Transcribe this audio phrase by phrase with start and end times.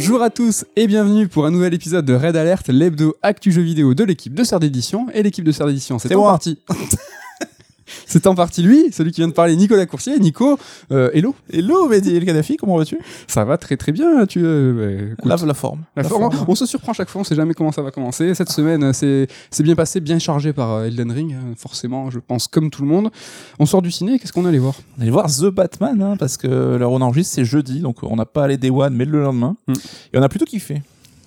[0.00, 3.60] Bonjour à tous et bienvenue pour un nouvel épisode de Red Alert, l'hebdo actu jeu
[3.60, 5.08] vidéo de l'équipe de Sœur d'édition.
[5.12, 6.58] Et l'équipe de Sœur d'édition, c'est partie.
[8.06, 10.18] c'est en partie lui, celui qui vient de parler, Nicolas Coursier.
[10.18, 10.58] Nico,
[10.92, 11.34] euh, hello.
[11.52, 12.98] Hello Mehdi El Kadhafi, comment vas-tu?
[13.26, 14.26] Ça va très très bien.
[14.26, 15.80] Tu, euh, bah, Lave la forme.
[15.96, 18.34] la forme, on se surprend chaque fois, on sait jamais comment ça va commencer.
[18.34, 22.18] Cette semaine, euh, c'est bien passé, bien chargé par euh, Elden Ring, euh, forcément, je
[22.18, 23.10] pense, comme tout le monde.
[23.58, 24.74] On sort du ciné, qu'est-ce qu'on allait voir?
[24.98, 28.16] On allait voir The Batman, hein, parce que l'heure on enregistre, c'est jeudi, donc on
[28.16, 29.56] n'a pas allé Day One, mais le lendemain.
[29.66, 29.72] Mm.
[30.12, 30.82] Et on a plutôt kiffé.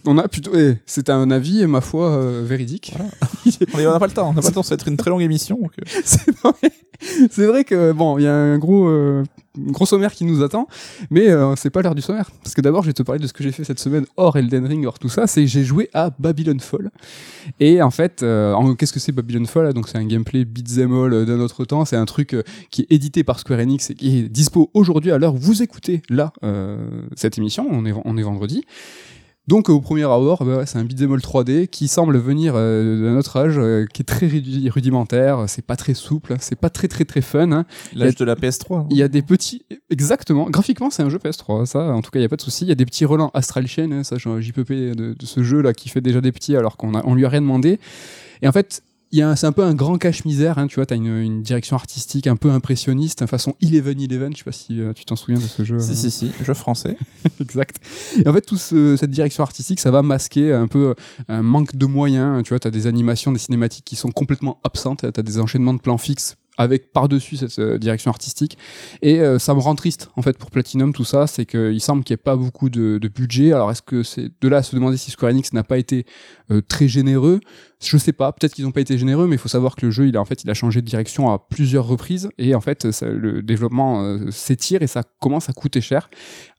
[0.06, 2.94] On a plutôt, eh, c'est un avis, ma foi, euh, véridique.
[3.74, 5.10] On n'a pas le temps, on n'a pas le temps, ça va être une très
[5.10, 5.58] longue émission.
[5.62, 6.52] donc, euh,
[7.32, 9.24] c'est vrai, que bon, il y a un gros, euh,
[9.58, 10.68] gros sommaire qui nous attend,
[11.10, 12.30] mais euh, c'est pas l'heure du sommaire.
[12.44, 14.36] Parce que d'abord, je vais te parler de ce que j'ai fait cette semaine hors
[14.38, 15.28] Elden Ring, hors tout ça.
[15.28, 16.92] C'est que j'ai joué à Babylon Fall.
[17.60, 21.14] Et en fait, euh, qu'est-ce que c'est Babylon Fall Donc, c'est un gameplay beat'em all
[21.14, 21.86] euh, d'un autre temps.
[21.86, 25.12] C'est un truc euh, qui est édité par Square Enix et qui est dispo aujourd'hui
[25.12, 26.78] à l'heure où vous écoutez là euh,
[27.16, 27.68] cette émission.
[27.70, 28.66] On est, on est vendredi.
[29.48, 30.88] Donc au premier abord, bah ouais, c'est un all
[31.20, 35.66] 3D qui semble venir euh, d'un autre âge, euh, qui est très rudi- rudimentaire, c'est
[35.66, 37.52] pas très souple, c'est pas très très très fun.
[37.52, 37.66] hein.
[37.94, 38.78] L'âge de la PS3.
[38.80, 38.88] hein.
[38.90, 42.20] Il y a des petits, exactement, graphiquement c'est un jeu PS3, ça en tout cas
[42.20, 42.64] il y a pas de souci.
[42.64, 45.62] Il y a des petits relents Astral Chain, hein, ça JPP de, de ce jeu
[45.62, 47.80] là qui fait déjà des petits alors qu'on on lui a rien demandé.
[48.42, 48.82] Et en fait,
[49.36, 52.36] c'est un peu un grand cache-misère, hein, tu vois, t'as une, une direction artistique un
[52.36, 55.46] peu impressionniste, hein, façon Eleven Eleven, je sais pas si euh, tu t'en souviens de
[55.46, 55.80] ce jeu.
[55.80, 56.98] Si, euh, si, si, jeu français.
[57.40, 57.78] exact.
[58.24, 60.96] Et en fait, tout ce- cette direction artistique, ça va masquer un peu
[61.28, 62.44] un manque de moyens.
[62.44, 65.02] Tu vois, tu as des animations, des cinématiques qui sont complètement absentes.
[65.14, 68.60] Tu as des enchaînements de plans fixes avec par-dessus cette euh, direction artistique.
[69.02, 71.26] Et euh, ça me rend triste, en fait, pour Platinum, tout ça.
[71.26, 73.54] C'est qu'il semble qu'il n'y ait pas beaucoup de, de budget.
[73.54, 76.06] Alors, est-ce que c'est de là à se demander si Square Enix n'a pas été
[76.54, 77.40] euh, très généreux
[77.88, 79.92] je sais pas, peut-être qu'ils n'ont pas été généreux, mais il faut savoir que le
[79.92, 82.62] jeu, il a en fait, il a changé de direction à plusieurs reprises et en
[82.62, 86.10] fait, le développement euh, s'étire et ça commence à coûter cher.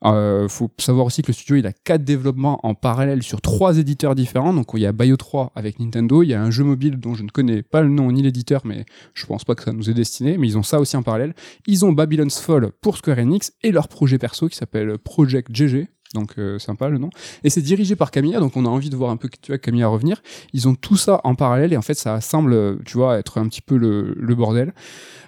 [0.05, 3.79] Euh, faut savoir aussi que le studio, il a quatre développements en parallèle sur trois
[3.79, 4.53] éditeurs différents.
[4.53, 7.15] Donc, il y a Bayo 3 avec Nintendo, il y a un jeu mobile dont
[7.15, 8.85] je ne connais pas le nom ni l'éditeur, mais
[9.15, 11.35] je pense pas que ça nous est destiné, mais ils ont ça aussi en parallèle.
[11.67, 15.89] Ils ont Babylon's Fall pour Square Enix et leur projet perso qui s'appelle Project GG.
[16.15, 17.11] Donc euh, sympa le nom.
[17.43, 19.59] Et c'est dirigé par Camilla, donc on a envie de voir un peu tu vois,
[19.59, 20.23] Camilla revenir.
[20.53, 23.49] Ils ont tout ça en parallèle et en fait ça semble, tu vois, être un
[23.49, 24.73] petit peu le, le bordel.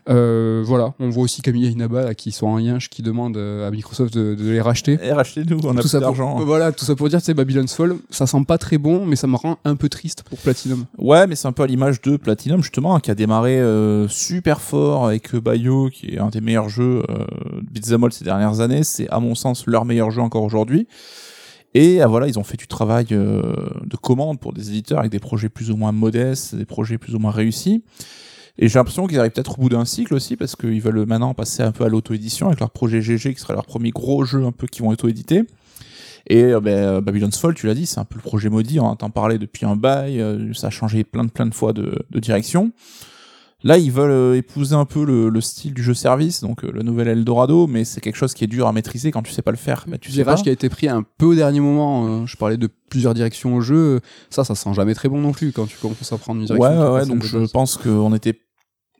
[0.09, 3.67] Euh, voilà, on voit aussi Camilla Inaba là, qui sont en yinche, qui demandent euh,
[3.67, 4.99] à Microsoft de, de les racheter.
[5.03, 6.37] Et rachetez-nous, on a tout plus ça pour, d'argent.
[6.45, 9.27] voilà, tout ça pour dire, sais, Babylon's Fall, ça sent pas très bon, mais ça
[9.27, 10.85] me rend un peu triste pour Platinum.
[10.99, 14.07] Ouais, mais c'est un peu à l'image de Platinum, justement, hein, qui a démarré euh,
[14.07, 18.61] super fort avec euh, Bayo, qui est un des meilleurs jeux euh, all ces dernières
[18.61, 18.85] années.
[18.85, 20.75] C'est, à mon sens, leur meilleur jeu encore aujourd'hui.
[21.75, 23.42] Et ah, voilà, ils ont fait du travail euh,
[23.84, 27.14] de commande pour des éditeurs avec des projets plus ou moins modestes, des projets plus
[27.14, 27.82] ou moins réussis.
[28.59, 31.34] Et j'ai l'impression qu'ils arrivent peut-être au bout d'un cycle aussi, parce qu'ils veulent maintenant
[31.34, 34.44] passer un peu à l'auto-édition avec leur projet GG, qui sera leur premier gros jeu
[34.44, 35.44] un peu qu'ils vont auto-éditer.
[36.28, 38.81] Et euh, ben, euh, Babylon's Fall, tu l'as dit, c'est un peu le projet maudit,
[38.81, 41.72] on entend parler depuis un bail, euh, ça a changé plein de plein de fois
[41.72, 42.72] de direction.
[43.66, 46.71] Là, ils veulent euh, épouser un peu le, le style du jeu service, donc euh,
[46.72, 49.43] le nouvel Eldorado, mais c'est quelque chose qui est dur à maîtriser quand tu sais
[49.43, 49.84] pas le faire.
[49.88, 50.37] Bah, tu sais pas.
[50.37, 52.06] qui a été pris un peu au dernier moment.
[52.06, 54.00] euh, je parlais de plusieurs directions au jeu.
[54.31, 56.91] Ça, ça sent jamais très bon non plus quand tu commences à prendre une direction.
[56.91, 58.38] Ouais, ouais, donc je pense qu'on n'était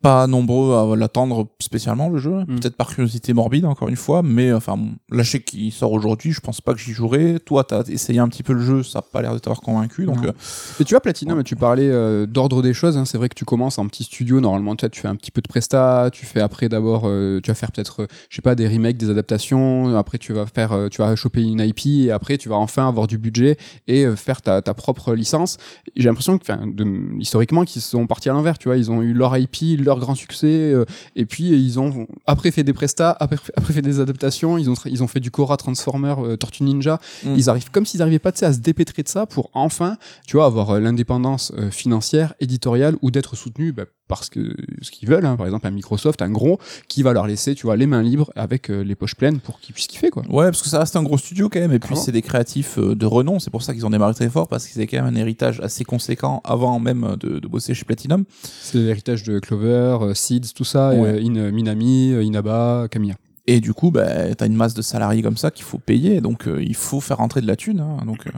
[0.03, 2.61] pas nombreux à l'attendre spécialement le jeu, Mm.
[2.61, 5.93] peut-être par curiosité morbide encore une fois, mais enfin bon, là je sais qu'il sort
[5.93, 7.39] aujourd'hui, je pense pas que j'y jouerai.
[7.45, 10.05] Toi t'as essayé un petit peu le jeu, ça a pas l'air de t'avoir convaincu,
[10.07, 10.33] donc euh,
[10.81, 12.97] Et tu vois, Platinum, tu parlais euh, d'ordre des choses.
[12.97, 14.41] hein, c'est vrai que tu commences en petit studio.
[14.41, 16.11] Normalement, tu, tu fais un petit peu de presta.
[16.13, 18.97] Tu fais après d'abord, euh, tu vas faire peut-être, euh, je sais pas, des remakes,
[18.97, 19.97] des adaptations.
[19.97, 21.87] Après, tu vas faire, euh, tu vas choper une IP.
[22.07, 23.57] Et après, tu vas enfin avoir du budget
[23.89, 25.57] et euh, faire ta, ta propre licence.
[25.97, 28.59] J'ai l'impression que, de- historiquement, qu'ils sont partis à l'envers.
[28.59, 30.85] Tu vois, ils ont eu leur IP, leur grand succès, euh,
[31.15, 34.59] et puis ils ont après fait des prestats, après, après fait des adaptations.
[34.59, 37.01] Ils ont, ils ont fait du Cora Transformer, euh, Tortue Ninja.
[37.25, 37.35] Mm.
[37.37, 39.97] Ils arrivent comme s'ils arrivaient pas à se dépêtrer de ça pour enfin
[40.27, 44.91] tu vois, avoir euh, l'indépendance euh, financière, éditoriale ou d'être soutenu bah, parce que ce
[44.91, 45.37] qu'ils veulent, hein.
[45.37, 46.59] par exemple un Microsoft, un gros,
[46.89, 49.61] qui va leur laisser, tu vois, les mains libres avec euh, les poches pleines pour
[49.61, 50.23] qu'ils puissent kiffer, quoi.
[50.29, 52.79] ouais, parce que ça reste un gros studio quand même, et puis c'est des créatifs
[52.79, 55.03] euh, de renom, c'est pour ça qu'ils ont démarré très fort, parce qu'ils avaient quand
[55.03, 58.25] même un héritage assez conséquent avant même de, de bosser chez Platinum.
[58.63, 61.09] C'est l'héritage de Clover, euh, Seeds, tout ça, Ouais.
[61.09, 63.15] euh, In- Minami, euh, Inaba, Camilla.
[63.49, 66.49] Et du coup, bah, t'as une masse de salariés comme ça qu'il faut payer, donc
[66.49, 67.79] euh, il faut faire rentrer de la thune.
[67.79, 68.05] hein.
[68.05, 68.31] donc, euh,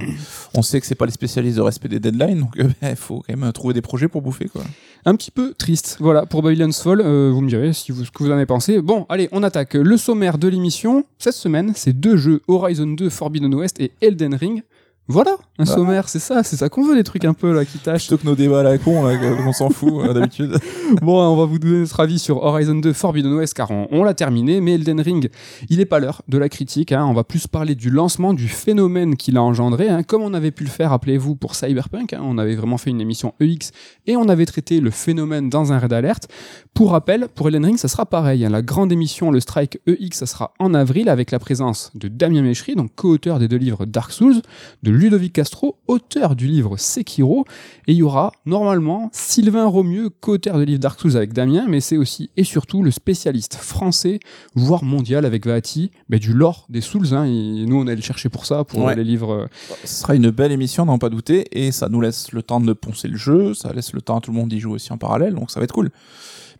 [0.52, 3.22] on sait que c'est pas les spécialistes de respect des deadlines, donc euh, il faut
[3.26, 4.62] quand même trouver des projets pour bouffer, quoi.
[5.06, 5.96] Un petit peu triste.
[6.00, 8.82] Voilà, pour Babylon's Fall, vous me direz ce que vous en avez pensé.
[8.82, 9.74] Bon, allez, on attaque.
[9.74, 14.34] Le sommaire de l'émission, cette semaine, c'est deux jeux, Horizon 2 Forbidden West et Elden
[14.34, 14.62] Ring.
[15.10, 15.72] Voilà, un Voilà.
[15.72, 18.08] sommaire, c'est ça, c'est ça qu'on veut, les trucs un peu là qui tâchent.
[18.08, 19.16] Plutôt que nos débats à la con, là,
[19.46, 20.58] on s'en fout euh, d'habitude.
[21.02, 24.04] Bon, on va vous donner notre avis sur Horizon 2 Forbidden West car on, on
[24.04, 25.30] l'a terminé, mais Elden Ring,
[25.68, 26.92] il est pas l'heure de la critique.
[26.92, 27.04] hein.
[27.06, 30.02] On va plus parler du lancement, du phénomène qu'il a engendré, hein.
[30.02, 32.12] comme on avait pu le faire, rappelez-vous, pour Cyberpunk.
[32.12, 32.20] hein.
[32.22, 33.70] On avait vraiment fait une émission EX
[34.06, 36.28] et on avait traité le phénomène dans un raid alert.
[36.74, 38.44] Pour rappel, pour Elden Ring, ça sera pareil.
[38.44, 38.50] hein.
[38.50, 42.42] La grande émission, le Strike EX, ça sera en avril avec la présence de Damien
[42.42, 44.40] Méchery, donc co-auteur des deux livres Dark Souls,
[44.82, 47.44] de Ludovic Castro, auteur du livre Sekiro,
[47.86, 51.80] et il y aura normalement Sylvain Romieux, co-auteur de livre Dark Souls avec Damien, mais
[51.80, 54.18] c'est aussi et surtout le spécialiste français,
[54.54, 57.14] voire mondial avec Vahati, mais du lore des Souls.
[57.14, 58.96] Hein, et nous, on allait le chercher pour ça, pour Ouais.
[58.96, 59.32] les livres.
[59.32, 59.46] euh,
[59.84, 62.72] Ce sera une belle émission, n'en pas douter, et ça nous laisse le temps de
[62.72, 64.98] poncer le jeu, ça laisse le temps à tout le monde d'y jouer aussi en
[64.98, 65.90] parallèle, donc ça va être cool.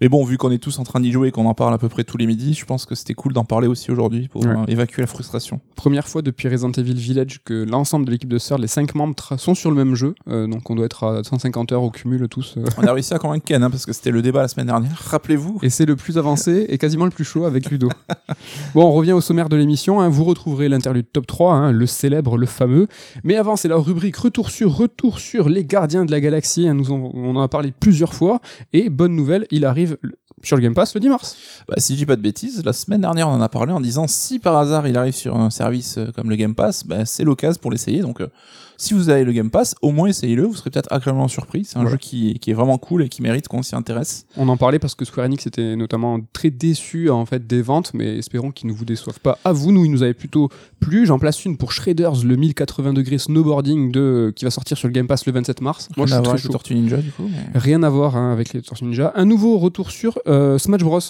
[0.01, 1.79] Mais bon, vu qu'on est tous en train d'y jouer et qu'on en parle à
[1.79, 4.43] peu près tous les midis, je pense que c'était cool d'en parler aussi aujourd'hui pour
[4.45, 4.51] Ouais.
[4.53, 5.61] euh, évacuer la frustration.
[5.75, 9.15] Première fois depuis Resident Evil Village que l'ensemble de l'équipe de Sœur, les cinq membres,
[9.15, 10.15] tra- sont sur le même jeu.
[10.29, 12.55] euh, donc on doit être à 150 heures au cumul tous.
[12.59, 12.65] euh.
[12.79, 14.97] On a réussi à convaincre Ken, hein, parce que c'était le débat la semaine dernière,
[14.97, 15.59] rappelez-vous.
[15.63, 17.89] Et c'est le plus avancé et quasiment le plus chaud avec Ludo.
[18.75, 20.01] bon, on revient au sommaire de l'émission.
[20.01, 20.09] hein.
[20.09, 22.87] Vous retrouverez l'interlude top 3, hein, le célèbre, le fameux.
[23.25, 26.69] Mais avant, c'est la rubrique Retour sur, Retour sur les gardiens de la galaxie.
[26.69, 26.75] hein.
[26.75, 28.41] Nous en- on en a parlé plusieurs fois.
[28.73, 29.88] Et bonne nouvelle, il arrive
[30.43, 31.37] sur le Game Pass le 10 mars.
[31.69, 33.81] Bah, si je dis pas de bêtises, la semaine dernière on en a parlé en
[33.81, 37.05] disant si par hasard il arrive sur un service euh, comme le Game Pass, bah,
[37.05, 38.01] c'est l'occasion pour l'essayer.
[38.01, 38.29] Donc euh,
[38.81, 41.65] si vous avez le Game Pass, au moins essayez-le, vous serez peut-être agréablement surpris.
[41.67, 41.91] C'est un Ouais.
[41.91, 44.25] jeu qui, qui est vraiment cool et qui mérite qu'on s'y intéresse.
[44.37, 47.91] On en parlait parce que Square Enix était notamment très déçu en fait des ventes,
[47.93, 49.37] mais espérons qu'ils ne vous déçoivent pas.
[49.45, 50.49] À vous, nous, il nous avait plutôt
[50.81, 51.05] plu.
[51.05, 54.93] J'en place une pour Shredders, le 1080 degrés snowboarding de qui va sortir sur le
[54.93, 55.89] Game Pass le 27 mars.
[55.97, 56.49] Moi, je Rien suis à très chaud.
[56.49, 57.25] les Tortues Ninja du coup.
[57.29, 59.13] mais- Rien à voir hein, avec les Tortues Ninja.
[59.17, 61.01] Un nouveau retour sur euh, Smash Bros.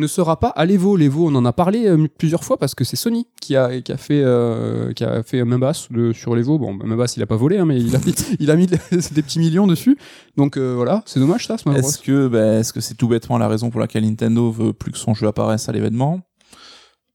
[0.00, 0.96] Ne sera pas à l'Evo.
[0.96, 3.92] L'Evo, on en a parlé euh, plusieurs fois parce que c'est Sony qui a, qui
[3.92, 6.58] a fait euh, qui a fait Membas de, sur l'Evo.
[6.58, 8.66] Bon, Membas, il a pas volé, hein, mais il a, mis-
[9.12, 9.96] des petits millions dessus.
[10.36, 11.74] Donc euh, voilà, c'est dommage ça, Bros.
[11.74, 14.90] Est-ce que bah, est-ce que c'est tout bêtement la raison pour laquelle Nintendo veut plus
[14.90, 16.20] que son jeu apparaisse à l'événement?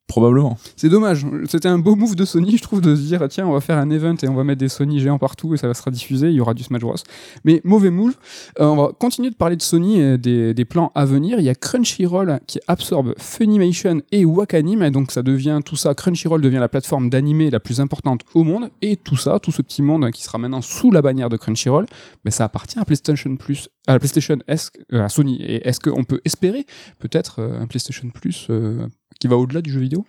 [0.08, 0.58] Probablement.
[0.76, 1.26] C'est dommage.
[1.48, 3.78] C'était un beau move de Sony, je trouve, de se dire tiens, on va faire
[3.78, 6.30] un event et on va mettre des Sony géants partout et ça va sera diffusé.
[6.30, 6.96] Il y aura du Smash Bros.
[7.44, 8.16] Mais mauvais move.
[8.60, 11.40] Euh, on va continuer de parler de Sony et des, plans à venir.
[11.40, 14.84] Il y a Crunchyroll qui absorbe Funimation et Wakanim.
[14.84, 15.96] Et donc ça devient tout ça.
[15.96, 18.70] Crunchyroll devient la plateforme d'animé la plus importante au monde.
[18.82, 21.86] Et tout ça, tout ce petit monde qui sera maintenant sous la bannière de Crunchyroll,
[22.24, 25.42] mais ça appartient à PlayStation Plus, à la PlayStation, que- euh, à Sony.
[25.42, 26.66] Et est-ce qu'on peut espérer
[27.00, 28.88] peut-être euh, un PlayStation Plus euh,
[29.20, 30.06] qui va au-delà du jeu vidéo?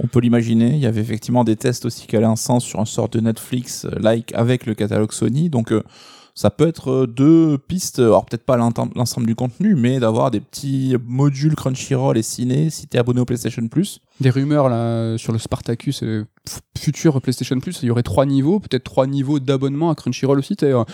[0.00, 0.70] On peut l'imaginer.
[0.70, 3.20] Il y avait effectivement des tests aussi qui allaient en sens sur un sort de
[3.20, 5.50] Netflix-like avec le catalogue Sony.
[5.50, 5.82] Donc, euh,
[6.34, 7.98] ça peut être euh, deux pistes.
[7.98, 12.86] Alors, peut-être pas l'ensemble du contenu, mais d'avoir des petits modules Crunchyroll et Ciné si
[12.86, 14.00] t'es abonné au PlayStation Plus.
[14.20, 16.24] Des rumeurs là sur le Spartacus f-
[16.78, 20.56] futur PlayStation Plus, il y aurait trois niveaux, peut-être trois niveaux d'abonnement à Crunchyroll aussi.
[20.62, 20.84] euh,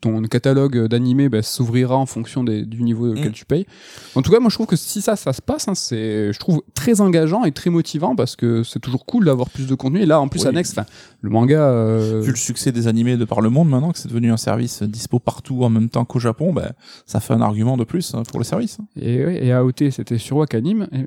[0.00, 3.32] ton catalogue d'animés bah, s'ouvrira en fonction des- du niveau auquel Mm.
[3.32, 3.66] tu payes.
[4.14, 6.38] En tout cas, moi je trouve que si ça, ça se passe, hein, c'est, je
[6.38, 10.00] trouve très engageant et très motivant parce que c'est toujours cool d'avoir plus de contenu.
[10.02, 10.48] Et là, en plus, Oui.
[10.48, 10.74] annexe,
[11.20, 11.60] le manga.
[11.60, 14.36] euh, Vu le succès des animés de par le monde maintenant, que c'est devenu un
[14.36, 16.72] service dispo partout en même temps qu'au Japon, bah,
[17.06, 18.78] ça fait un argument de plus hein, pour le service.
[19.00, 20.86] Et, ouais, et AOT, c'était sur Wakanim.
[20.92, 21.06] Et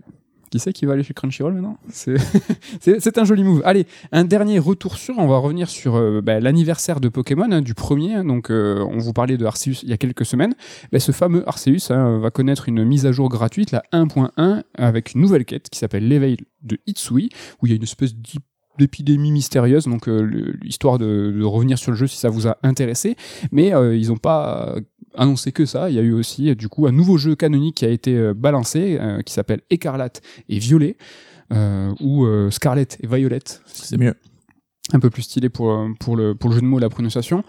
[0.52, 1.78] qui c'est qui va aller chez Crunchyroll maintenant
[2.82, 3.62] C'est un joli move.
[3.64, 5.18] Allez, un dernier retour sur.
[5.18, 8.16] On va revenir sur euh, bah, l'anniversaire de Pokémon, hein, du premier.
[8.16, 8.26] hein.
[8.26, 10.54] donc, euh, on vous parlait de Arceus il y a quelques semaines.
[10.92, 15.14] Bah, ce fameux Arceus hein, va connaître une mise à jour gratuite, la 1.1, avec
[15.14, 17.30] une nouvelle quête qui s'appelle l'éveil de Itsui,
[17.62, 18.14] où il y a une espèce
[18.78, 23.16] d'épidémie mystérieuse, donc euh, l'histoire de, revenir sur le jeu si ça vous a intéressé,
[23.52, 24.76] mais euh, ils n'ont pas
[25.16, 27.86] annoncé que ça, il y a eu aussi du coup un nouveau jeu canonique qui
[27.86, 30.98] a été euh, balancé, euh, qui s'appelle Écarlate et Violet,
[31.52, 34.16] euh, ou euh, Scarlett et Violette, C'est mieux.
[34.94, 36.90] Un peu plus stylé pour, euh, pour, le, pour le jeu de mots et la
[36.90, 37.44] prononciation.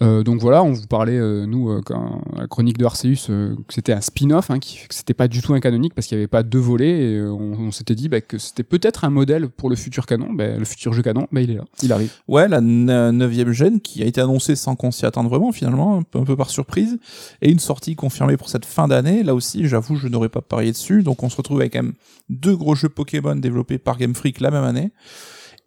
[0.00, 3.54] Euh, donc voilà, on vous parlait, euh, nous, euh, quand la chronique de Arceus, euh,
[3.68, 6.16] que c'était un spin-off, hein, qui- que c'était pas du tout un canonique parce qu'il
[6.16, 9.10] n'y avait pas deux volets, et euh, on, s'était dit bah, que c'était peut-être un
[9.10, 11.92] modèle pour le futur canon, bah, le futur jeu canon, bah, il est là, il
[11.92, 12.10] arrive.
[12.26, 15.98] Ouais, la ne- neuvième gène qui a été annoncée sans qu'on s'y attende vraiment finalement,
[15.98, 16.98] un peu, un peu par surprise,
[17.42, 19.22] et une sortie confirmée pour cette fin d'année.
[19.22, 21.02] Là aussi, j'avoue, je n'aurais pas parié dessus.
[21.02, 21.94] Donc on se retrouve avec quand même
[22.30, 24.90] deux gros jeux Pokémon développés par Game Freak la même année.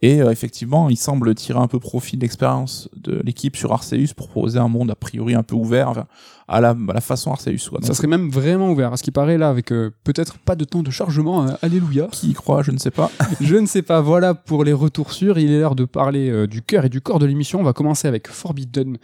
[0.01, 4.13] Et euh, effectivement, il semble tirer un peu profit de l'expérience de l'équipe sur Arceus
[4.15, 6.08] pour proposer un monde a priori un peu ouvert, enfin,
[6.48, 7.70] à la, à la façon Arceus.
[7.70, 7.79] Quoi.
[7.84, 10.65] Ça serait même vraiment ouvert, à ce qui paraît là, avec euh, peut-être pas de
[10.65, 12.08] temps de chargement, hein, alléluia.
[12.12, 13.12] Qui y croit, je ne sais pas.
[13.41, 15.38] Je ne sais pas, voilà pour les retours sûrs.
[15.38, 17.60] Il est l'heure de parler euh, du cœur et du corps de l'émission.
[17.60, 18.98] On va commencer avec Forbidden.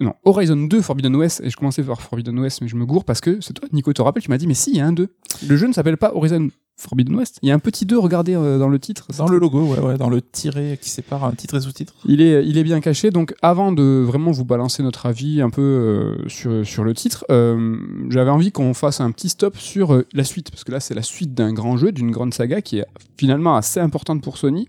[0.00, 1.42] Non, Horizon 2, Forbidden West.
[1.44, 3.92] Et je commençais par Forbidden West, mais je me gourre parce que c'est toi, Nico,
[3.92, 5.08] te rappelles, tu m'as dit, mais si, il y a un 2.
[5.46, 6.48] Le jeu ne s'appelle pas Horizon
[6.80, 7.38] Forbidden West.
[7.42, 9.06] Il y a un petit 2, regardez euh, dans le titre.
[9.16, 11.94] Dans le logo, ouais, ouais, dans le tiré qui sépare un titre et sous-titre.
[12.06, 13.10] Il est, il est bien caché.
[13.10, 17.24] Donc, avant de vraiment vous balancer notre avis un peu euh, sur, sur le titre,
[17.30, 17.76] euh,
[18.08, 20.50] j'avais envie qu'on fasse un petit stop sur euh, la suite.
[20.50, 22.86] Parce que là, c'est la suite d'un grand jeu, d'une grande saga qui est
[23.18, 24.66] finalement assez importante pour Sony.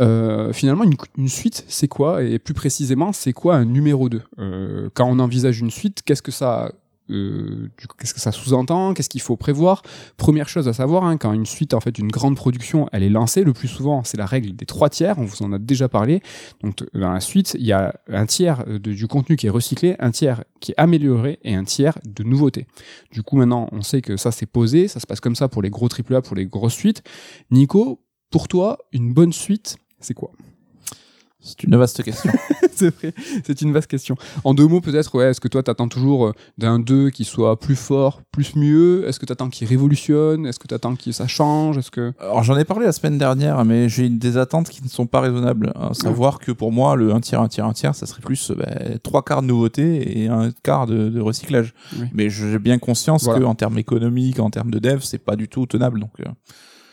[0.00, 2.22] Euh, finalement, une, une suite, c'est quoi?
[2.24, 6.22] Et plus précisément, c'est quoi un numéro 2 Euh, Quand on envisage une suite, qu'est-ce
[6.22, 6.72] que ça
[7.10, 7.68] euh,
[7.98, 8.94] qu'est-ce que ça sous-entend?
[8.94, 9.82] Qu'est-ce qu'il faut prévoir?
[10.16, 13.10] Première chose à savoir, hein, quand une suite, en fait, une grande production, elle est
[13.10, 15.18] lancée, le plus souvent, c'est la règle des trois tiers.
[15.18, 16.22] On vous en a déjà parlé.
[16.62, 19.50] Donc, t- dans la suite, il y a un tiers euh, du contenu qui est
[19.50, 22.66] recyclé, un tiers qui est amélioré et un tiers de nouveautés.
[23.12, 24.88] Du coup, maintenant, on sait que ça, c'est posé.
[24.88, 27.02] Ça se passe comme ça pour les gros AAA, pour les grosses suites.
[27.50, 30.30] Nico, pour toi, une bonne suite, c'est quoi?
[31.44, 32.32] C'est une vaste question.
[32.74, 33.12] c'est vrai,
[33.44, 34.16] c'est une vaste question.
[34.44, 37.60] En deux mots, peut-être, ouais, est-ce que toi, t'attends toujours euh, d'un 2 qui soit
[37.60, 39.06] plus fort, plus mieux?
[39.06, 40.46] Est-ce que t'attends qu'il révolutionne?
[40.46, 41.76] Est-ce que t'attends que ça change?
[41.76, 42.12] Est-ce que...
[42.18, 45.20] Alors j'en ai parlé la semaine dernière, mais j'ai des attentes qui ne sont pas
[45.20, 45.72] raisonnables.
[45.74, 48.50] À savoir que pour moi, le 1 tiers, 1 tiers, 1 tiers, ça serait plus
[48.52, 48.64] bah,
[49.02, 51.74] trois quarts de nouveauté et un quart de, de recyclage.
[51.98, 52.06] Oui.
[52.14, 53.40] Mais j'ai bien conscience Voilà.
[53.40, 56.00] que en termes économiques, en termes de dev, c'est pas du tout tenable.
[56.00, 56.24] Donc euh,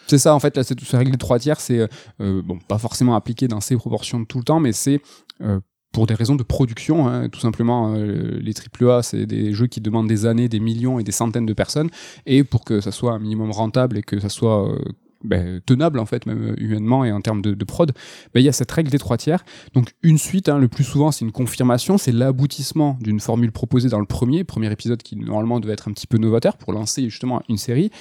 [0.08, 1.88] C'est ça, en fait, là, c'est cette règle des trois tiers, c'est, euh,
[2.22, 5.01] euh, bon, pas forcément appliqué dans ces proportions tout le temps, mais c'est
[5.41, 5.60] euh,
[5.93, 7.93] pour des raisons de production, hein, tout simplement.
[7.96, 11.46] euh, les AAA, c'est des jeux qui demandent des années, des millions et des centaines
[11.46, 11.89] de personnes,
[12.25, 14.79] et pour que ça soit un minimum rentable et que ça soit euh,
[15.24, 17.92] ben, tenable, en fait, même euh, humainement et en termes de, prod,
[18.34, 19.44] ben, il y a cette règle des trois tiers.
[19.74, 23.90] Donc, une suite, hein, le plus souvent, c'est une confirmation, c'est l'aboutissement d'une formule proposée
[23.90, 27.04] dans le premier, premier épisode qui, normalement, devait être un petit peu novateur pour lancer,
[27.10, 27.92] justement, une série.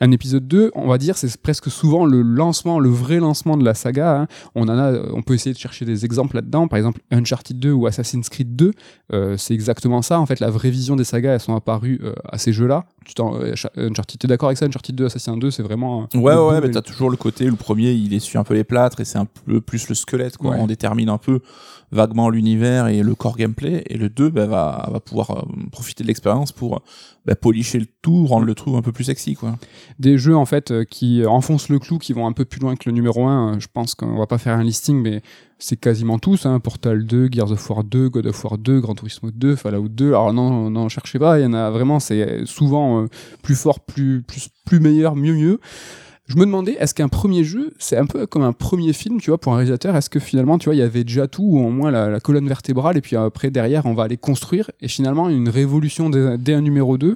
[0.00, 3.64] Un épisode 2, on va dire, c'est presque souvent le lancement, le vrai lancement de
[3.64, 4.20] la saga.
[4.20, 4.26] hein.
[4.54, 6.68] On en a, on peut essayer de chercher des exemples là-dedans.
[6.68, 8.72] Par exemple, Uncharted 2 ou Assassin's Creed 2,
[9.12, 10.20] euh, c'est exactement ça.
[10.20, 12.86] En fait, la vraie vision des sagas, elles sont apparues euh, à ces jeux-là.
[13.06, 16.08] Tu t'en- euh, Uncharted, t'es d'accord avec ça Uncharted 2, Assassin 2, c'est vraiment.
[16.14, 19.00] ouais, ouais, mais t'as toujours le côté, le premier, il essuie un peu les plâtres
[19.00, 20.36] et c'est un peu plus le squelette.
[20.36, 20.50] Quoi.
[20.50, 20.56] Ouais.
[20.58, 21.38] On détermine un peu
[21.96, 23.82] vaguement l'univers et le core gameplay.
[23.88, 26.80] Et le 2 bah, va, va pouvoir euh, profiter de l'expérience pour
[27.26, 29.34] bah, policher le tout, rendre le tout un peu plus sexy.
[29.34, 29.56] Quoi.
[29.98, 32.76] des jeux en fait euh, qui enfoncent le clou, qui vont un peu plus loin
[32.76, 33.58] que le numéro 1.
[33.58, 35.22] Je pense qu'on va pas faire un listing, mais
[35.58, 36.46] c'est quasiment tous.
[36.46, 36.60] Hein.
[36.60, 40.08] Portal 2, Gears of War 2, God of War 2, Gran Turismo 2, Fallout 2.
[40.08, 41.40] Alors non, non, cherchez pas.
[41.40, 41.98] Il y en a vraiment.
[41.98, 43.06] C'est souvent euh,
[43.42, 45.60] plus fort, plus, plus, plus meilleur, mieux, mieux.
[46.26, 49.30] Je me demandais, est-ce qu'un premier jeu, c'est un peu comme un premier film, tu
[49.30, 51.58] vois, pour un réalisateur Est-ce que finalement, tu vois, il y avait déjà tout, ou
[51.60, 54.88] au moins la, la colonne vertébrale, et puis après, derrière, on va aller construire, et
[54.88, 57.14] finalement, une révolution dès, un numéro 2,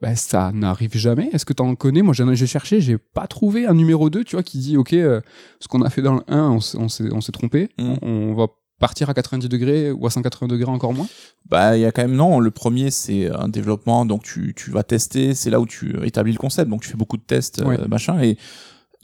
[0.00, 1.28] ben, ça n'arrive jamais.
[1.32, 2.02] Est-ce que t'en connais?
[2.02, 5.20] Moi, j'ai cherché, j'ai pas trouvé un numéro 2, tu vois, qui dit, OK, euh,
[5.58, 7.94] ce qu'on a fait dans le 1, on s'est- on trompé, Mm.
[8.02, 8.46] on, on va
[8.82, 11.06] partir à 90 degrés ou à 180 degrés encore moins?
[11.48, 12.40] Bah, il y a quand même non.
[12.40, 15.34] Le premier, c'est un développement, donc tu, tu vas tester.
[15.34, 18.20] C'est là où tu établis le concept, donc tu fais beaucoup de tests, euh, machin,
[18.20, 18.36] et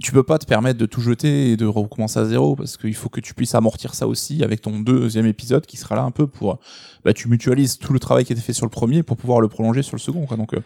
[0.01, 2.95] tu peux pas te permettre de tout jeter et de recommencer à zéro parce qu'il
[2.95, 6.13] faut que tu puisses amortir ça aussi avec ton deuxième épisode qui sera là un
[6.13, 6.59] peu pour,
[7.05, 9.41] bah, tu mutualises tout le travail qui a été fait sur le premier pour pouvoir
[9.41, 10.25] le prolonger sur le second.
[10.27, 10.37] Quoi.
[10.37, 10.61] Donc, euh,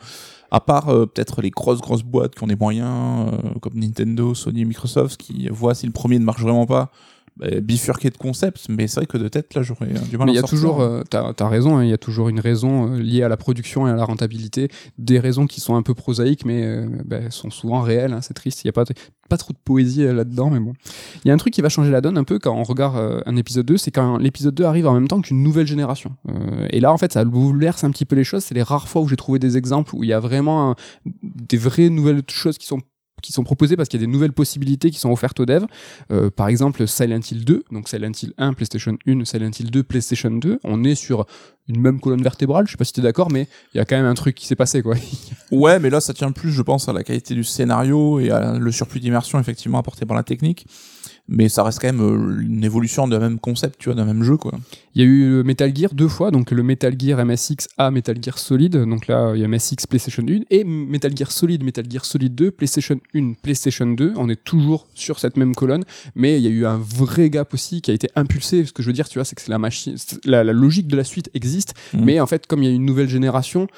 [0.50, 4.34] à part euh, peut-être les grosses grosses boîtes qui ont des moyens euh, comme Nintendo,
[4.34, 6.90] Sony, Microsoft qui voient si le premier ne marche vraiment pas.
[7.36, 10.26] Bah, bifurquer de concept, mais c'est vrai que de tête là j'aurais euh, du mal
[10.26, 10.58] Mais à il y a sortir.
[10.58, 13.28] toujours, euh, t'as as raison, hein, il y a toujours une raison euh, liée à
[13.28, 16.86] la production et à la rentabilité, des raisons qui sont un peu prosaïques, mais euh,
[17.06, 18.12] ben, sont souvent réelles.
[18.12, 18.84] hein, c'est triste, il y a pas
[19.30, 20.74] pas trop de poésie euh, là-dedans, mais bon.
[21.24, 22.96] Il y a un truc qui va changer la donne un peu quand on regarde
[22.96, 26.14] euh, un épisode 2, c'est quand l'épisode 2 arrive en même temps qu'une nouvelle génération.
[26.28, 28.44] Euh, et là, en fait, ça bouleverse un petit peu les choses.
[28.44, 30.76] C'est les rares fois où j'ai trouvé des exemples où il y a vraiment un-
[31.22, 32.80] des vraies nouvelles choses qui sont
[33.22, 35.66] qui sont proposées parce qu'il y a des nouvelles possibilités qui sont offertes aux devs.
[36.10, 39.82] Euh, par exemple, Silent Hill 2, donc Silent Hill 1, PlayStation 1, Silent Hill 2,
[39.82, 40.58] PlayStation 2.
[40.64, 41.26] On est sur
[41.68, 43.96] une même colonne vertébrale, je sais pas si t'es d'accord, mais il y a quand
[43.96, 44.96] même un truc qui s'est passé, quoi.
[45.52, 48.58] Ouais, mais là, ça tient plus, je pense, à la qualité du scénario et à
[48.58, 50.66] le surplus d'immersion effectivement apporté par la technique.
[51.34, 54.22] Mais ça reste quand même euh, une évolution d'un même concept, tu vois, d'un même
[54.22, 54.52] jeu, quoi.
[54.94, 57.90] Il y a eu le Metal Gear deux fois, donc le Metal Gear MSX à
[57.90, 61.64] Metal Gear Solid, donc là il y a MSX PlayStation 1 et Metal Gear Solid,
[61.64, 64.12] Metal Gear Solid 2, PlayStation 1, PlayStation 2.
[64.16, 65.84] On est toujours sur cette même colonne,
[66.14, 68.66] mais il y a eu un vrai gap aussi qui a été impulsé.
[68.66, 69.96] Ce que je veux dire, tu vois, c'est que la machine,
[70.26, 72.04] la, la logique de la suite existe, Mhm.
[72.04, 73.68] mais en fait, comme il y a une nouvelle génération,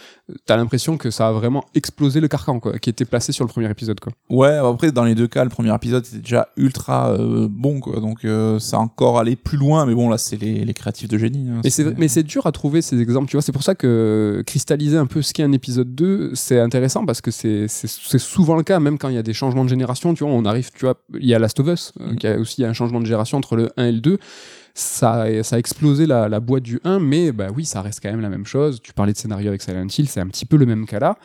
[0.46, 3.48] t'as l'impression que ça a vraiment explosé le carcan, quoi, qui était placé sur le
[3.50, 4.12] premier épisode, quoi.
[4.30, 8.00] Ouais, après, dans les deux cas, le premier épisode était déjà ultra euh, bon, quoi.
[8.00, 11.08] Donc, euh, ça a encore allé plus loin, mais bon, là, c'est les, les créatifs
[11.08, 11.48] de génie.
[11.50, 11.60] hein.
[11.62, 13.42] Mais c'est, mais c'est dur à trouver ces exemples, tu vois.
[13.42, 17.20] C'est pour ça que cristalliser un peu ce qu'est un épisode 2, c'est intéressant parce
[17.20, 20.24] que c'est, souvent le cas, même quand il y a des changements de génération, tu
[20.24, 20.32] vois.
[20.32, 22.72] On arrive, tu vois, il y a Last of Us, euh, qui a aussi un
[22.72, 24.18] changement de génération entre le 1 et le 2.
[24.74, 28.20] Ça, a- explosé la, la boîte du 1, mais bah oui, ça reste quand même
[28.20, 28.80] la même chose.
[28.82, 31.16] Tu parlais de scénario avec Silent Hill, c'est un petit peu le même cas là.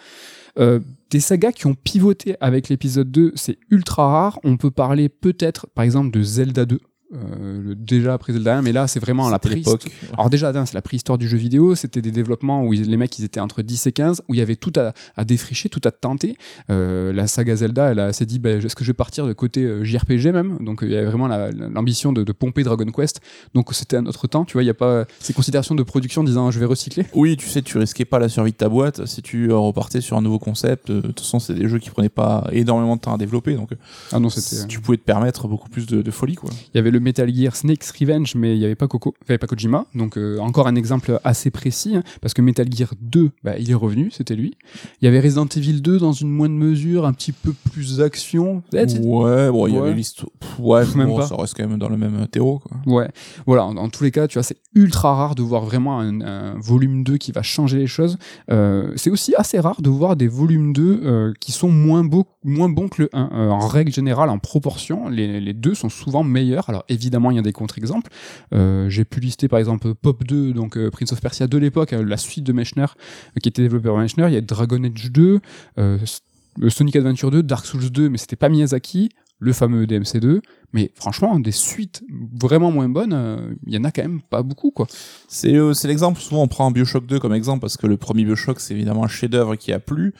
[0.59, 0.79] Euh,
[1.09, 4.39] des sagas qui ont pivoté avec l'épisode 2, c'est ultra rare.
[4.43, 6.79] On peut parler peut-être, par exemple, de Zelda 2.
[7.11, 9.77] Euh, déjà après Zelda 1, mais là c'est vraiment la préhistoire.
[10.13, 13.17] Alors déjà, c'est la préhistoire du jeu vidéo, c'était des développements où ils- les mecs
[13.17, 15.81] ils étaient entre 10 et 15, où il y avait tout à, à défricher, tout
[15.85, 16.37] à tenter.
[16.69, 19.33] Euh, la saga Zelda, elle, a- s'est dit, bah, est-ce que je vais partir de
[19.33, 20.57] côté euh, JRPG même?
[20.59, 23.21] Donc il y avait vraiment la- la- l'ambition de, de pomper Dragon Quest.
[23.55, 26.23] Donc c'était un autre temps, tu vois, il n'y a pas ces considérations de production
[26.23, 27.05] disant je vais recycler.
[27.15, 30.15] Oui, tu sais, tu risquais pas la survie de ta boîte si tu repartais sur
[30.17, 30.91] un nouveau concept.
[30.91, 33.71] De toute façon, c'est des jeux qui prenaient pas énormément de temps à développer, donc
[34.11, 34.29] Ah non,
[34.67, 36.49] tu pouvais te permettre beaucoup plus de, de folie, quoi.
[36.73, 39.31] Il y avait le Metal Gear Snake's Revenge, mais il n'y avait pas Coco, il
[39.31, 39.85] avait pas Kojima.
[39.95, 43.69] Donc euh, encore un exemple assez précis, hein, parce que Metal Gear 2, bah, il
[43.71, 44.55] est revenu, c'était lui.
[45.01, 48.63] Il y avait Resident Evil 2 dans une moindre mesure, un petit peu plus action.
[48.73, 50.31] Ouais, bon, il y avait l'histoire.
[50.59, 51.27] Ouais, Même bon, pas.
[51.27, 52.77] ça reste quand même dans le même terreau, quoi.
[52.85, 53.09] Ouais,
[53.45, 56.21] voilà, en, en tous les cas, tu vois, c'est ultra rare de voir vraiment un,
[56.21, 58.17] un volume 2 qui va changer les choses.
[58.51, 62.25] Euh, c'est aussi assez rare de voir des volumes 2 euh, qui sont moins, beaux,
[62.43, 63.29] moins bons que le 1.
[63.33, 66.69] Euh, en règle générale, en proportion, les, les deux sont souvent meilleurs.
[66.69, 68.09] Alors évidemment, il y a des contre-exemples.
[68.53, 71.93] Euh, J'ai pu lister par exemple Pop 2, donc euh, Prince of Persia de l'époque,
[71.93, 74.25] euh, la suite de Mechner, euh, qui était développé par Mechner.
[74.27, 75.39] Il y a Dragon Age 2,
[75.77, 76.21] euh, S-
[76.57, 79.09] le Sonic Adventure 2, Dark Souls 2, mais c'était pas Miyazaki,
[79.41, 80.41] le fameux DMC2.
[80.73, 82.03] Mais franchement, des suites
[82.39, 84.85] vraiment moins bonnes, euh, il y en a quand même pas beaucoup, quoi.
[85.27, 88.23] C'est euh, c'est l'exemple, souvent on prend Bioshock 2 comme exemple parce que le premier
[88.25, 90.13] Bioshock c'est évidemment un chef-d'œuvre qui a plu.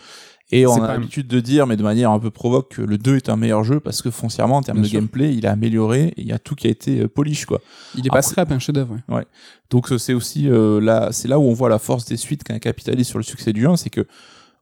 [0.51, 3.17] Et on a l'habitude de dire, mais de manière un peu provoque, que le 2
[3.17, 4.99] est un meilleur jeu parce que foncièrement, en termes Bien de sûr.
[4.99, 7.61] gameplay, il a amélioré il y a tout qui a été euh, polish, quoi.
[7.95, 8.97] Il est pas Après- scrap, un chef-d'œuvre.
[9.09, 9.25] ouais.
[9.69, 12.43] Donc euh, c'est aussi euh, là, c'est là où on voit la force des suites
[12.43, 14.07] qu'un capitalise sur le succès du 1, c'est que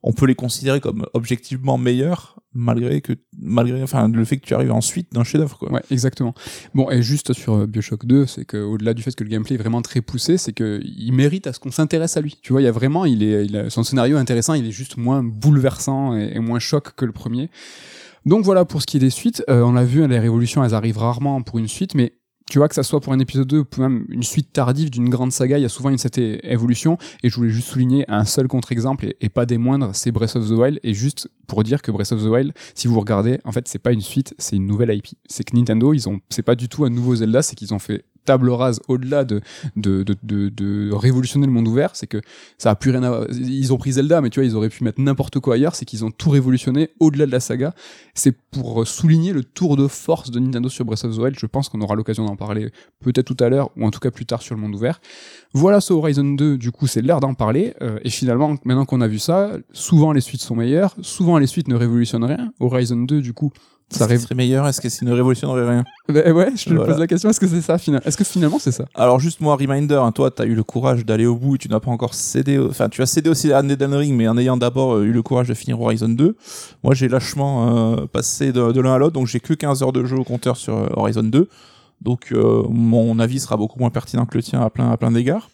[0.03, 4.53] on peut les considérer comme objectivement meilleurs malgré que malgré enfin le fait que tu
[4.55, 5.71] arrives ensuite d'un chef-d'œuvre quoi.
[5.71, 6.33] Ouais, exactement.
[6.73, 9.55] Bon, et juste sur euh, Bioshock 2, c'est que au-delà du fait que le gameplay
[9.55, 12.39] est vraiment très poussé, c'est que il mérite à ce qu'on s'intéresse à lui.
[12.41, 14.71] Tu vois, il y a vraiment, il est, il a- son scénario intéressant, il est
[14.71, 17.49] juste moins bouleversant et, et moins choc que le premier.
[18.25, 19.43] Donc voilà pour ce qui est des suites.
[19.49, 22.13] Euh, on l'a vu, hein, les révolutions, elles arrivent rarement pour une suite, mais
[22.49, 25.09] tu vois que ça soit pour un épisode 2 ou même une suite tardive d'une
[25.09, 26.97] grande saga, il y a souvent une cette évolution.
[27.23, 30.35] Et je voulais juste souligner un seul contre-exemple et, et pas des moindres, c'est Breath
[30.35, 30.79] of the Wild.
[30.83, 33.79] Et juste pour dire que Breath of the Wild, si vous regardez, en fait, c'est
[33.79, 35.07] pas une suite, c'est une nouvelle IP.
[35.27, 37.79] C'est que Nintendo, ils ont, c'est pas du tout un nouveau Zelda, c'est qu'ils ont
[37.79, 39.41] fait table rase au-delà de,
[39.77, 42.21] de, de, de, révolutionner le monde ouvert, c'est que
[42.57, 44.83] ça a plus rien à ils ont pris Zelda mais tu vois ils auraient pu
[44.83, 47.73] mettre n'importe quoi ailleurs c'est qu'ils ont tout révolutionné au-delà de la saga.
[48.13, 51.39] C'est pour souligner le tour de force de Nintendo sur Breath of the Wild.
[51.39, 54.11] Je pense qu'on aura l'occasion d'en parler peut-être tout à l'heure ou en tout cas
[54.11, 54.99] plus tard sur le monde ouvert.
[55.53, 57.73] Voilà ce Horizon 2 du coup c'est l'heure d'en parler.
[57.81, 61.47] Euh, et finalement maintenant qu'on a vu ça souvent les suites sont meilleures souvent les
[61.47, 62.51] suites ne révolutionnent rien.
[62.59, 63.51] Horizon 2 du coup
[63.89, 65.83] ça serait meilleur, est-ce que c'est une révolutionnerait rien?
[66.09, 66.91] Bah, ouais je te Voilà.
[66.91, 68.85] pose la question est-ce que c'est ça finalement est-ce que finalement c'est ça?
[68.95, 71.57] Alors juste moi reminder, hein, toi tu as eu le courage d'aller au bout et
[71.57, 74.27] tu n'as pas encore cédé au- enfin tu as cédé aussi à Elden Ring mais
[74.27, 76.35] en ayant d'abord euh, eu le courage de finir Horizon 2.
[76.83, 79.93] Moi j'ai lâchement euh, passé de, de l'un à l'autre donc j'ai que 15 heures
[79.93, 81.47] de jeu au compteur sur euh, Horizon 2.
[82.01, 85.11] Donc euh, mon avis sera beaucoup moins pertinent que le tien à plein à plein
[85.11, 85.49] d'égards.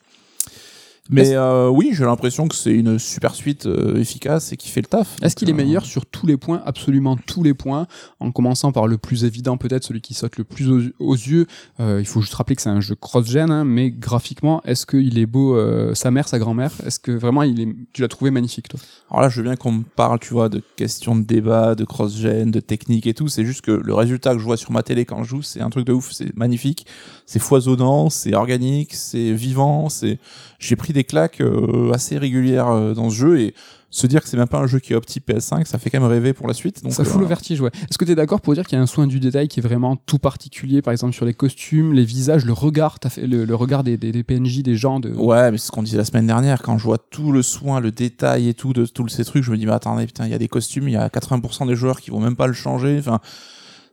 [1.09, 4.79] Mais euh, oui, j'ai l'impression que c'est une super suite euh, efficace et qui fait
[4.79, 5.17] le taf.
[5.21, 7.87] Est-ce qu'il est euh, meilleur sur tous les points, absolument tous les points,
[8.21, 11.45] en commençant par le plus évident peut-être, celui qui saute le plus aux, aux yeux?
[11.81, 15.17] Euh, il faut juste rappeler que c'est un jeu cross-gen, hein, mais graphiquement, est-ce qu'il
[15.17, 16.71] est beau, euh, sa mère, sa grand-mère?
[16.85, 18.79] Est-ce que vraiment il est, tu l'as trouvé magnifique toi?
[19.09, 21.83] Alors là, je veux bien qu'on me parle, tu vois, de questions de débat, de
[21.83, 23.27] cross-gen, de technique et tout.
[23.27, 25.59] C'est juste que le résultat que je vois sur ma télé quand je joue, c'est
[25.59, 26.13] un truc de ouf.
[26.13, 26.87] C'est magnifique,
[27.25, 29.89] c'est foisonnant, c'est organique, c'est vivant.
[29.89, 30.19] C'est,
[30.59, 33.53] j'ai pris des claques euh, assez régulières euh, dans ce jeu et
[33.93, 35.99] se dire que c'est même pas un jeu qui est opti PS5, ça fait quand
[36.01, 36.83] même rêver pour la suite.
[36.83, 37.69] Donc Ça fout euh, le vertige, ouais.
[37.89, 39.59] Est-ce que tu es d'accord pour dire qu'il y a un soin du détail qui
[39.59, 43.27] est vraiment tout particulier, par exemple sur les costumes, les visages, le regard, t'as fait
[43.27, 45.11] le, le regard des, des, des PNJ, des gens de.
[45.11, 47.79] Ouais, mais c'est ce qu'on disait la semaine dernière, quand je vois tout le soin,
[47.79, 50.31] le détail et tout de tous ces trucs, je me dis, mais attendez, putain, il
[50.31, 52.53] y a des costumes, il y a 80% des joueurs qui vont même pas le
[52.53, 53.19] changer, enfin,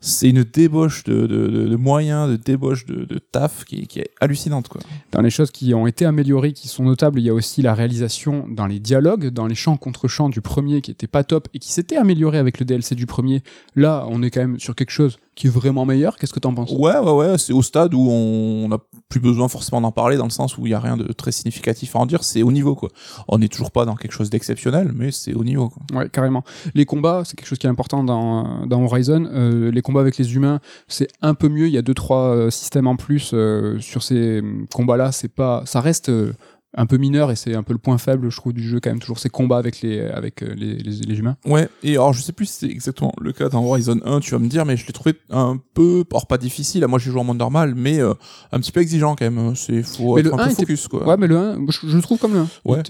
[0.00, 4.80] c'est une débauche de, de, moyens, de débauche de, taf qui, qui est hallucinante, quoi.
[5.12, 7.74] Dans les choses qui ont été améliorées, qui sont notables, il y a aussi la
[7.74, 11.48] réalisation dans les dialogues, dans les chants contre chants du premier qui était pas top
[11.52, 13.42] et qui s'était amélioré avec le DLC du premier.
[13.76, 16.18] Là, on est quand même sur quelque chose qui est vraiment meilleur.
[16.18, 16.70] Qu'est-ce que t'en penses?
[16.70, 18.76] Ouais, ouais, ouais, c'est au stade où on n'a
[19.08, 21.32] plus besoin forcément d'en parler, dans le sens où il y a rien de très
[21.32, 22.90] significatif à en dire, c'est au niveau, quoi.
[23.26, 25.82] On n'est toujours pas dans quelque chose d'exceptionnel, mais c'est au niveau, quoi.
[25.98, 26.44] Ouais, carrément.
[26.74, 29.30] Les combats, c'est quelque chose qui est important dans, dans Horizon.
[29.32, 31.68] Euh, les combats avec les humains, c'est un peu mieux.
[31.68, 35.10] Il y a deux trois euh, systèmes en plus euh, sur ces hum, combats-là.
[35.10, 36.34] C'est pas, ça reste euh,
[36.76, 38.90] un peu mineur et c'est un peu le point faible je trouve du jeu quand
[38.90, 42.12] même toujours ces combats avec les avec euh, les, les, les humains Ouais, et alors
[42.12, 44.64] je sais plus si c'est exactement le cas dans Horizon 1, tu vas me dire,
[44.64, 47.74] mais je l'ai trouvé un peu, or pas difficile, moi j'ai joué en mode normal,
[47.76, 48.14] mais euh,
[48.52, 49.54] un petit peu exigeant quand même.
[49.56, 51.06] C'est faut Mais être le un 1 peu focus quoi.
[51.06, 52.82] ouais mais le 1 je, je trouve comme le 1 Ouais.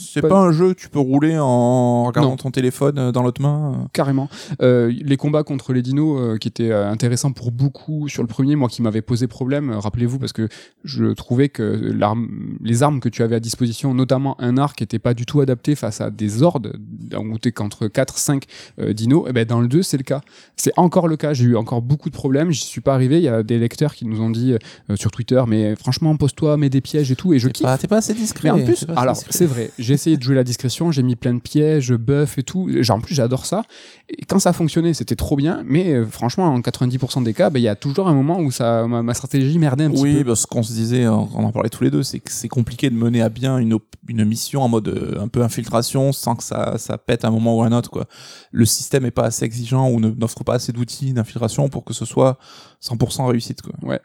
[0.00, 2.36] C'est pas un jeu que tu peux rouler en regardant Non.
[2.36, 3.88] ton téléphone euh, dans l'autre main.
[3.92, 4.28] Carrément.
[4.62, 8.28] Euh, les combats contre les dinos euh, qui étaient euh, intéressants pour beaucoup sur le
[8.28, 10.48] premier, moi qui m'avait posé problème, euh, rappelez-vous, parce que
[10.84, 15.14] je trouvais que l'arme, les armes que tu à disposition, notamment un arc, n'étaient pas
[15.14, 16.78] du tout adaptées face à des hordes,
[17.18, 18.44] où t'es qu'entre 4, 5
[18.80, 19.28] euh, dinos.
[19.28, 20.20] Et ben dans le 2, c'est le cas.
[20.56, 21.32] C'est encore le cas.
[21.34, 22.50] J'ai eu encore beaucoup de problèmes.
[22.50, 23.16] J'y suis pas arrivé.
[23.18, 26.56] Il y a des lecteurs qui nous ont dit euh, sur Twitter, mais franchement, pose-toi,
[26.56, 27.32] mets des pièges et tout.
[27.32, 27.64] Et je kiffe.
[27.66, 28.52] pas, t'es pas assez discret.
[28.52, 31.34] Mais en plus, alors c'est vrai, j'ai essayé de jouer la discrétion, j'ai mis plein
[31.34, 32.68] de pièges, buff et tout.
[32.82, 33.62] Genre, en plus, j'adore ça.
[34.08, 35.62] Et quand ça a fonctionné, c'était trop bien.
[35.66, 38.50] Mais euh, franchement, en 90% des cas, ben, il y a toujours un moment où
[38.50, 40.24] ça, ma, ma stratégie merdait un petit Oui, peu.
[40.24, 42.94] parce qu'on se disait, on en parlait tous les deux, c'est que c'est compliqué de
[42.94, 46.76] mener à bien une, mission en mode euh, un peu infiltration sans que ça,
[47.06, 48.06] pète un moment ou un autre.
[48.52, 52.04] Le système est pas assez exigeant ou n'offre pas assez d'outils d'infiltration pour que ce
[52.04, 52.38] soit
[52.82, 53.62] 100% réussite.
[53.62, 53.98] Quoi.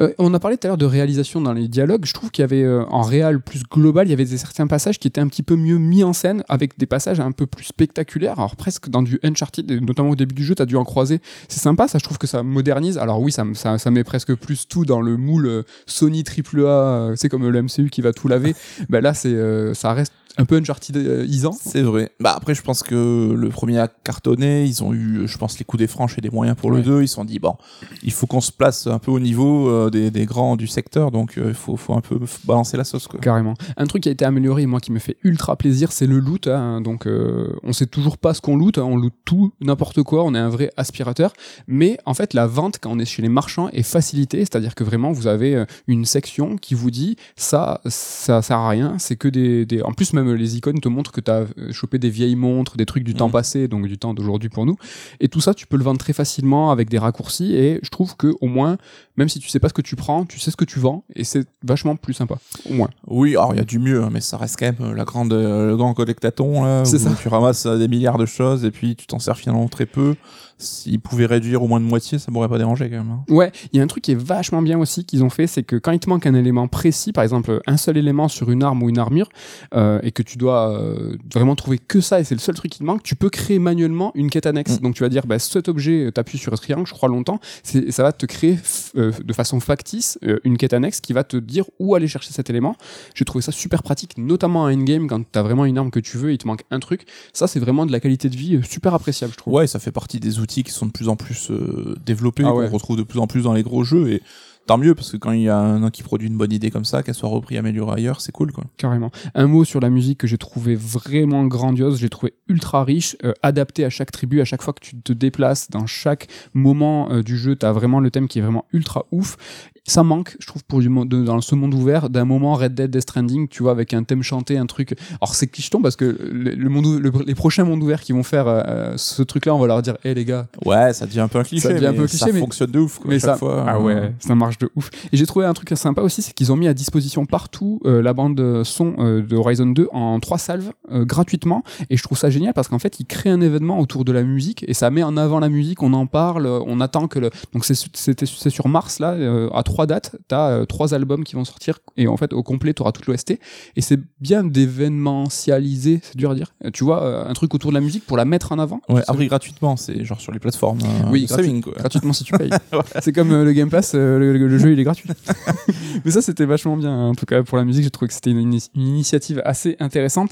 [0.00, 2.04] Euh, on a parlé tout à l'heure de réalisation dans les dialogues.
[2.04, 4.66] Je trouve qu'il y avait euh, en réal plus global, il y avait des, certains
[4.66, 7.46] passages qui étaient un petit peu mieux mis en scène, avec des passages un peu
[7.46, 8.38] plus spectaculaires.
[8.38, 11.20] Alors presque dans du Uncharted, notamment au début du jeu, tu as dû en croiser.
[11.48, 11.98] C'est sympa, ça.
[11.98, 12.98] Je trouve que ça modernise.
[12.98, 16.60] Alors oui, ça, ça, ça met presque plus tout dans le moule euh, Sony AAA.
[16.60, 18.54] euh, C'est comme le MCU qui va tout laver.
[18.88, 21.52] ben là, c'est euh, ça reste un peu Uncharted-isant.
[21.52, 22.10] C'est vrai.
[22.18, 24.64] Bah après, je pense que le premier a cartonné.
[24.64, 26.78] Ils ont eu, je pense, les coups des franches et des moyens pour Ouais.
[26.78, 27.02] le 2.
[27.02, 27.54] Ils se sont dit, bon,
[28.02, 31.10] il faut qu'on se place un peu au niveau euh, des, des grands du secteur.
[31.10, 33.06] Donc, euh, il faut, faut un peu balancer la sauce.
[33.08, 33.20] Quoi.
[33.20, 33.54] Carrément.
[33.76, 36.46] Un truc qui a été amélioré, moi, qui me fait ultra plaisir, c'est le loot.
[36.46, 36.80] hein.
[36.80, 38.78] Donc, euh, on sait toujours pas ce qu'on loot.
[38.78, 38.84] hein.
[38.84, 40.24] On loot tout, n'importe quoi.
[40.24, 41.32] On est un vrai aspirateur.
[41.66, 44.40] Mais en fait, la vente, quand on est chez les marchands, est facilitée.
[44.40, 48.68] C'est-à-dire que vraiment, vous avez euh, une section qui vous dit ça, ça sert à
[48.68, 48.96] rien.
[48.98, 49.82] C'est que des, des.
[49.82, 52.86] En plus, même les icônes te montrent que tu as chopé des vieilles montres, des
[52.86, 53.32] trucs du temps Mhm.
[53.32, 54.76] passé, donc du temps d'aujourd'hui pour nous.
[55.20, 57.54] Et tout ça, tu peux le vendre très facilement avec des raccourcis.
[57.54, 58.78] Et je trouve que au moins,
[59.16, 61.04] même si tu sais pas ce que tu prends, tu sais ce que tu vends.
[61.14, 62.36] Et c'est vachement plus sympa.
[62.70, 62.88] Au moins.
[63.06, 65.04] Oui, alors il y a du mieux, hein, mais ça reste quand même euh, la
[65.04, 66.84] grande, euh, le grand collectaton là.
[66.84, 67.10] C'est ça.
[67.20, 70.14] Tu ramasses euh, des milliards de choses et puis tu t'en sers finalement très peu.
[70.58, 73.10] S'ils pouvaient réduire au moins de moitié, ça m'aurait pas dérangé quand même.
[73.10, 73.24] hein.
[73.28, 75.64] Ouais, il y a un truc qui est vachement bien aussi qu'ils ont fait, c'est
[75.64, 78.62] que quand il te manque un élément précis, par exemple un seul élément sur une
[78.62, 79.28] arme ou une armure,
[79.74, 82.70] euh, et que tu dois euh, vraiment trouver que ça, et c'est le seul truc
[82.70, 84.78] qui te manque, tu peux créer manuellement une quête annexe.
[84.78, 84.82] Mm.
[84.84, 88.02] Donc tu vas dire, bah, cet objet, t'appuies sur un triangle, je crois longtemps, ça
[88.04, 88.56] va te créer
[88.96, 92.32] euh, de façon factice euh, une quête annexe qui va te dire où aller chercher
[92.32, 92.76] cet élément.
[93.14, 96.18] J'ai trouvé ça super pratique, notamment en endgame, quand t'as vraiment une arme que tu
[96.18, 97.06] veux et il te manque un truc.
[97.32, 99.54] Ça, c'est vraiment de la qualité de vie euh, super appréciable, je trouve.
[99.54, 102.52] Ouais, ça fait partie des outils qui sont de plus en plus euh, développés, Ah
[102.52, 104.22] qu'on retrouve de plus en plus dans les gros jeux et
[104.66, 106.84] tant mieux parce que quand il y a un qui produit une bonne idée comme
[106.84, 108.64] ça, qu'elle soit reprise, améliorée ailleurs, c'est cool quoi.
[108.76, 109.10] Carrément.
[109.34, 113.32] Un mot sur la musique que j'ai trouvé vraiment grandiose, j'ai trouvé ultra riche, euh,
[113.42, 117.22] adapté à chaque tribu, à chaque fois que tu te déplaces, dans chaque moment euh,
[117.22, 119.36] du jeu, tu as vraiment le thème qui est vraiment ultra ouf.
[119.84, 122.88] Ça manque, je trouve, pour du monde, dans ce monde ouvert, d'un moment Red Dead
[122.88, 124.94] Death Stranding, tu vois, avec un thème chanté, un truc.
[125.20, 128.12] Alors c'est clicheton parce que le, le monde, ou- le- les prochains mondes ouverts qui
[128.12, 131.18] vont faire euh, ce truc-là, on va leur dire, hé les gars, Ouais, ça devient
[131.20, 133.00] un peu un cliché, Ça devient un mais peu cliché, ça mais- fonctionne de ouf
[133.00, 133.64] quoi, mais chaque ça, fois.
[133.66, 134.88] ah euh, ouais, ça marche de ouf.
[135.12, 138.02] Et j'ai trouvé un truc sympa aussi, c'est qu'ils ont mis à disposition partout euh,
[138.02, 141.64] la bande son euh, de Horizon 2 en trois salves euh, gratuitement.
[141.90, 144.22] Et je trouve ça génial parce qu'en fait, ils créent un événement autour de la
[144.22, 145.82] musique et ça met en avant la musique.
[145.82, 147.30] On en parle, euh, on attend que le.
[147.52, 151.34] Donc c'est c'était- sur Mars là, euh, à trois dates, t'as euh, trois albums qui
[151.34, 153.30] vont sortir et en fait au complet t'auras toute l'OST.
[153.76, 156.54] Et c'est bien d'événementialiser, c'est dur à dire.
[156.64, 158.80] Euh, Tu vois, euh, un truc autour de la musique pour la mettre en avant.
[158.88, 160.78] Ouais, après gratuitement, c'est genre sur les plateformes
[161.10, 161.72] Oui, gratuit- quoi.
[161.78, 162.50] gratuitement si tu payes.
[163.02, 165.08] C'est comme le Game Pass, le, le jeu il est gratuit.
[166.04, 168.30] Mais ça c'était vachement bien, en tout cas pour la musique, j'ai trouvé que c'était
[168.30, 170.30] une initiative assez intéressante.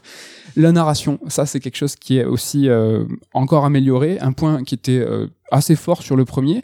[0.57, 4.75] La narration, ça c'est quelque chose qui est aussi euh, encore amélioré, un point qui
[4.75, 6.63] était euh, assez fort sur le premier,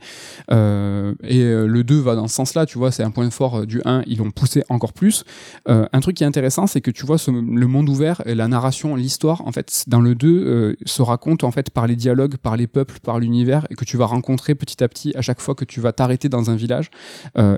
[0.50, 3.80] euh, et le 2 va dans ce sens-là, tu vois, c'est un point fort du
[3.84, 5.24] 1, ils l'ont poussé encore plus.
[5.66, 9.46] Un truc qui est intéressant, c'est que tu vois le monde ouvert, la narration, l'histoire,
[9.46, 12.66] en fait, dans le 2, euh, se raconte en fait par les dialogues, par les
[12.66, 15.64] peuples, par l'univers, et que tu vas rencontrer petit à petit à chaque fois que
[15.64, 16.90] tu vas t'arrêter dans un village.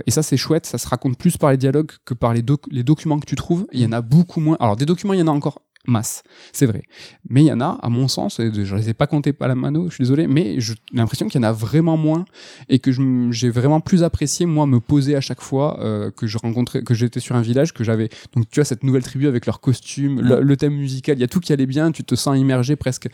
[0.06, 2.82] Et ça, c'est chouette, ça se raconte plus par les dialogues que par les, les
[2.82, 3.66] documents que tu trouves.
[3.72, 4.56] Il y en a beaucoup moins.
[4.60, 6.82] Alors, des documents, il y en a encore masse, c'est vrai.
[7.28, 9.34] Mais il y en a, à mon sens, et je ne les ai pas comptés
[9.40, 12.24] à la mano, je suis désolé, mais j'ai l'impression qu'il y en a vraiment moins
[12.68, 12.90] et que
[13.30, 16.94] j'ai vraiment plus apprécié, moi, me poser à chaque fois euh, que je rencontrais, que
[16.94, 18.08] j'étais sur un village, que j'avais.
[18.34, 21.24] Donc, tu vois, cette nouvelle tribu avec leurs costumes, le, le thème musical, il y
[21.24, 23.08] a tout qui allait bien, tu te sens immergé presque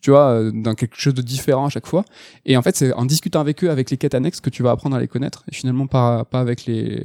[0.00, 2.04] tu vois, euh, dans quelque chose de différent à chaque fois.
[2.46, 4.70] Et en fait, c'est en discutant avec eux, avec les quêtes annexes, que tu vas
[4.70, 5.44] apprendre à les connaître.
[5.50, 7.04] Et finalement, pas, pas avec les,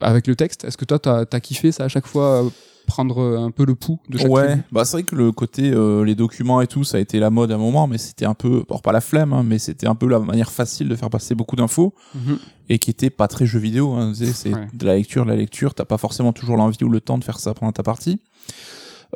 [0.00, 0.64] avec le texte.
[0.64, 2.50] Est-ce que toi, t'as as kiffé ça à chaque fois, euh,
[2.88, 5.70] prendre euh, un peu le pouls de chaque Ouais, bah c'est vrai que le côté
[5.70, 8.24] euh, les documents et tout, ça a été la mode à un moment, mais c'était
[8.24, 10.96] un peu, bon, pas la flemme, hein, mais c'était un peu la manière facile de
[10.96, 12.38] faire passer beaucoup d'infos Mhm.
[12.70, 13.92] et qui était pas très jeu vidéo.
[13.92, 14.66] Hein, c'est Ouais.
[14.72, 15.74] de la lecture, de la lecture.
[15.74, 18.20] T'as pas forcément toujours l'envie ou le temps de faire ça pendant ta partie.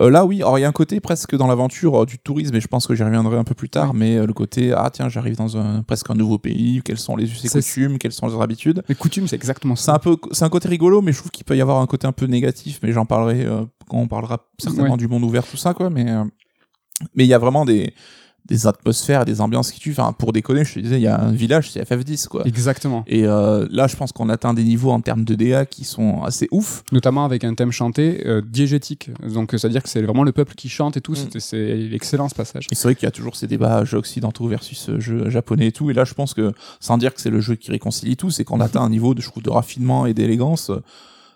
[0.00, 2.55] Euh, là, oui, alors il y a un côté presque dans l'aventure euh, du tourisme,
[2.57, 4.88] et je pense que j'y reviendrai un peu plus tard, mais euh, le côté ah
[4.90, 8.12] tiens, j'arrive dans un presque un nouveau pays, quels sont les us et coutumes, quelles
[8.12, 8.83] sont leurs habitudes.
[8.88, 9.94] Les coutumes, c'est exactement C'est ça.
[9.94, 12.07] un peu, c'est un côté rigolo, mais je trouve qu'il peut y avoir un côté
[12.07, 13.46] un peu négatif, mais j'en parlerai
[13.88, 14.96] quand on parlera certainement Ouais.
[14.96, 15.90] du monde ouvert, tout ça, quoi.
[15.90, 16.07] Mais
[17.14, 17.92] mais il y a vraiment des
[18.46, 19.92] des atmosphères, des ambiances qui tuent.
[19.92, 22.42] Enfin, pour déconner, je te disais, il y a un village, c'est FF10, quoi.
[22.44, 23.05] Exactement.
[23.07, 26.22] Et euh, là, je pense qu'on atteint des niveaux en termes de DA qui sont
[26.22, 26.83] assez ouf.
[26.92, 29.11] Notamment avec un thème chanté euh, diégétique.
[29.22, 31.12] Donc, c'est-à-dire que c'est vraiment le peuple qui chante et tout.
[31.12, 31.38] Mm.
[31.38, 32.66] C'est excellent ce passage.
[32.70, 35.68] Et c'est vrai qu'il y a toujours ces débats jeux occidentaux versus euh, jeux japonais
[35.68, 35.90] et tout.
[35.90, 38.44] Et là, je pense que, sans dire que c'est le jeu qui réconcilie tout, c'est
[38.44, 40.70] qu'on atteint un niveau de, je trouve, de raffinement et d'élégance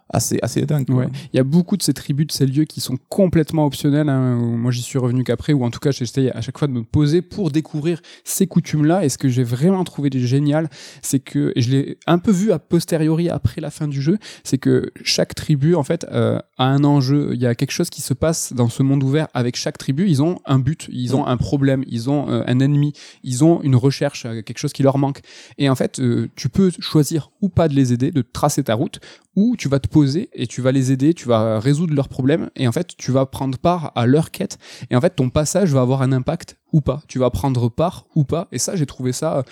[0.09, 0.88] assez, assez dingue.
[0.90, 1.09] Ouais.
[1.33, 4.09] Il y a beaucoup de ces tribus, de ces lieux qui sont complètement optionnels.
[4.09, 6.73] hein, moi, j'y suis revenu qu'après, ou en tout cas, j'essaye à chaque fois de
[6.73, 9.05] me poser pour découvrir ces coutumes-là.
[9.05, 10.69] Et ce que j'ai vraiment trouvé génial,
[11.03, 14.19] c'est que, et je l'ai un peu vu a posteriori après la fin du jeu,
[14.45, 17.31] c'est que chaque tribu, en fait, euh, a un enjeu.
[17.35, 20.09] Il y a quelque chose qui se passe dans ce monde ouvert avec chaque tribu.
[20.09, 22.92] Ils ont un but, ils ont un problème, ils ont euh, un ennemi,
[23.23, 25.21] ils ont une recherche, euh, quelque chose qui leur manque.
[25.59, 28.75] Et en fait, euh, tu peux choisir ou pas de les aider, de tracer ta
[28.75, 29.01] route,
[29.35, 32.51] ou tu vas te poser et tu vas les aider, tu vas résoudre leurs problèmes,
[32.55, 34.59] et en fait, tu vas prendre part à leur quête.
[34.91, 37.01] Et en fait, ton passage va avoir un impact ou pas.
[37.09, 38.47] Tu vas prendre part ou pas.
[38.53, 39.39] Et ça, j'ai trouvé ça.
[39.39, 39.43] euh,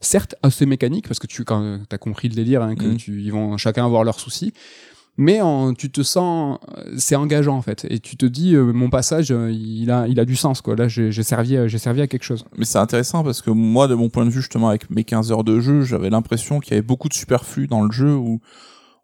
[0.00, 3.32] Certes, assez mécanique, parce que tu quand as compris le délire, hein, que tu, ils
[3.32, 4.52] vont chacun avoir leurs soucis,
[5.16, 8.72] mais en- tu te sens, euh, c'est engageant en fait, et tu te dis, euh,
[8.72, 10.76] mon passage, euh, il a, il a du sens quoi.
[10.76, 12.44] Là, j'ai servi, à- j'ai servi à quelque chose.
[12.58, 15.32] Mais c'est intéressant parce que moi, de mon point de vue, justement, avec mes 15
[15.32, 18.40] heures de jeu, j'avais l'impression qu'il y avait beaucoup de superflu dans le jeu où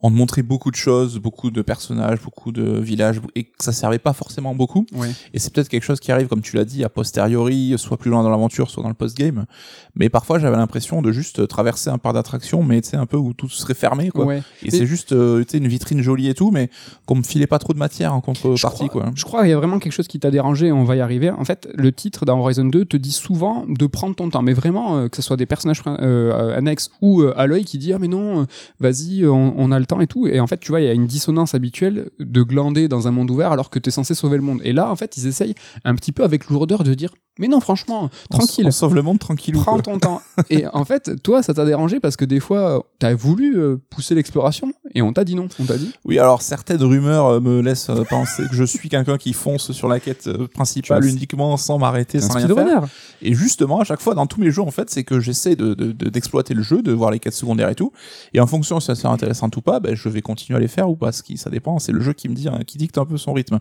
[0.03, 3.73] on te montrait beaucoup de choses, beaucoup de personnages, beaucoup de villages, et que ça
[3.73, 4.85] servait pas forcément beaucoup.
[5.33, 8.11] Et c'est peut-être quelque chose qui arrive, comme tu l'as dit, a posteriori, soit plus
[8.11, 9.47] loin dans l'aventure, soit dans le post-game.
[9.95, 13.17] Mais parfois, j'avais l'impression de juste traverser un parc d'attractions, mais tu sais, un peu
[13.17, 14.25] où tout serait fermé, quoi.
[14.25, 14.43] Ouais.
[14.63, 16.69] Et c'est juste, euh, tu sais, une vitrine jolie et tout, mais
[17.07, 19.11] qu'on me filait pas trop de matière en contrepartie, quoi.
[19.15, 21.31] Je crois qu'il y a vraiment quelque chose qui t'a dérangé on va y arriver.
[21.31, 24.53] En fait, le titre dans Horizon 2 te dit souvent de prendre ton temps, mais
[24.53, 27.99] vraiment, euh, que ce soit des personnages euh, annexes ou à l'œil qui dit Ah,
[28.01, 28.47] mais non,
[28.81, 30.27] vas-y, on, on a le et tout.
[30.27, 33.11] Et en fait, tu vois, il y a une dissonance habituelle de glander dans un
[33.11, 34.61] monde ouvert alors que tu es censé sauver le monde.
[34.65, 37.61] Et là, en fait, ils essayent un petit peu avec lourdeur de dire Mais non,
[37.61, 38.67] franchement, tranquille.
[38.67, 39.61] On, sauve le monde tranquillou.
[39.61, 40.21] Prends ton temps.
[40.51, 44.15] Et en fait, toi, ça t'a dérangé parce que des fois, t'as voulu euh, pousser
[44.15, 45.49] l'exploration et on t'a dit non.
[45.59, 48.89] On t'a dit Oui, alors certaines rumeurs euh, me laissent euh, penser que je suis
[48.89, 52.83] quelqu'un qui fonce sur la quête euh, principale uniquement sans m'arrêter, sans rien faire.
[53.23, 55.75] Et justement, à chaque fois, dans tous mes jeux, en fait, c'est que j'essaie de,
[55.75, 57.93] de- de- d'exploiter le jeu, de voir les quêtes secondaires et tout.
[58.35, 60.69] Et en fonction si ça c'est intéressant ou pas, ben, je vais continuer à les
[60.69, 61.13] faire ou pas.
[61.13, 61.79] Ce qui, ça dépend.
[61.79, 63.59] C'est le jeu qui me dit, hein, qui dicte un peu son rythme.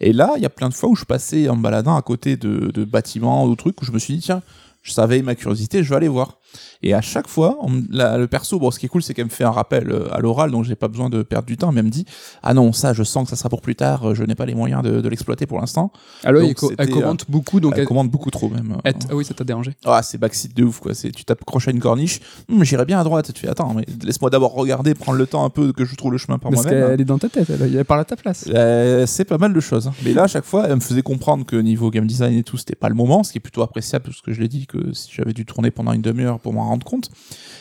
[0.00, 2.02] Et là, il y a plein de fois où je passais en me baladant à
[2.02, 4.42] côté de, de bâtiments ou trucs où je me suis dit, tiens,
[4.82, 6.38] je savais ma curiosité, je vais aller voir.
[6.82, 9.14] Et à chaque fois, on me- la- le perso, bon, ce qui est cool, c'est
[9.14, 11.56] qu'elle me fait un rappel euh, à l'oral, donc j'ai pas besoin de perdre du
[11.56, 11.70] temps.
[11.72, 12.04] Mais elle me dit,
[12.42, 14.10] ah non, ça, je sens que ça sera pour plus tard.
[14.10, 15.92] euh, Je n'ai pas les moyens de, de l'exploiter pour l'instant.
[16.24, 18.76] Alors, Donc, elle, elle euh, commente beaucoup, donc elle elle- commande beaucoup trop même.
[18.84, 19.72] elle- ah oui, ça t'a dérangé.
[19.84, 20.94] Ah, c'est backseat de ouf, quoi.
[20.94, 22.20] C'est, tu t'accroches à une corniche.
[22.50, 23.32] Hum, j'irai bien à droite.
[23.32, 26.12] Tu fais, attends, mais laisse-moi d'abord regarder, prendre le temps un peu que je trouve
[26.12, 26.88] le chemin par Parce moi-même.
[26.90, 28.46] qu'elle est dans ta tête, elle, elle parle à ta place.
[28.52, 29.86] Euh, c'est pas mal de choses.
[29.86, 29.92] hein.
[30.04, 32.56] Mais là, à chaque fois, elle me faisait comprendre que niveau game design et tout,
[32.56, 34.92] c'était pas le moment, ce qui est plutôt appréciable, parce que je l'ai dit que
[34.92, 37.10] si j'avais dû tourner pendant une demi-heure pour m'en rendre compte.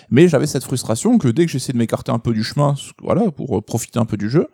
[0.09, 3.31] Mais j'avais cette frustration que dès que j'essayais de m'écarter un peu du chemin, voilà,
[3.31, 4.47] pour euh, profiter un peu du jeu,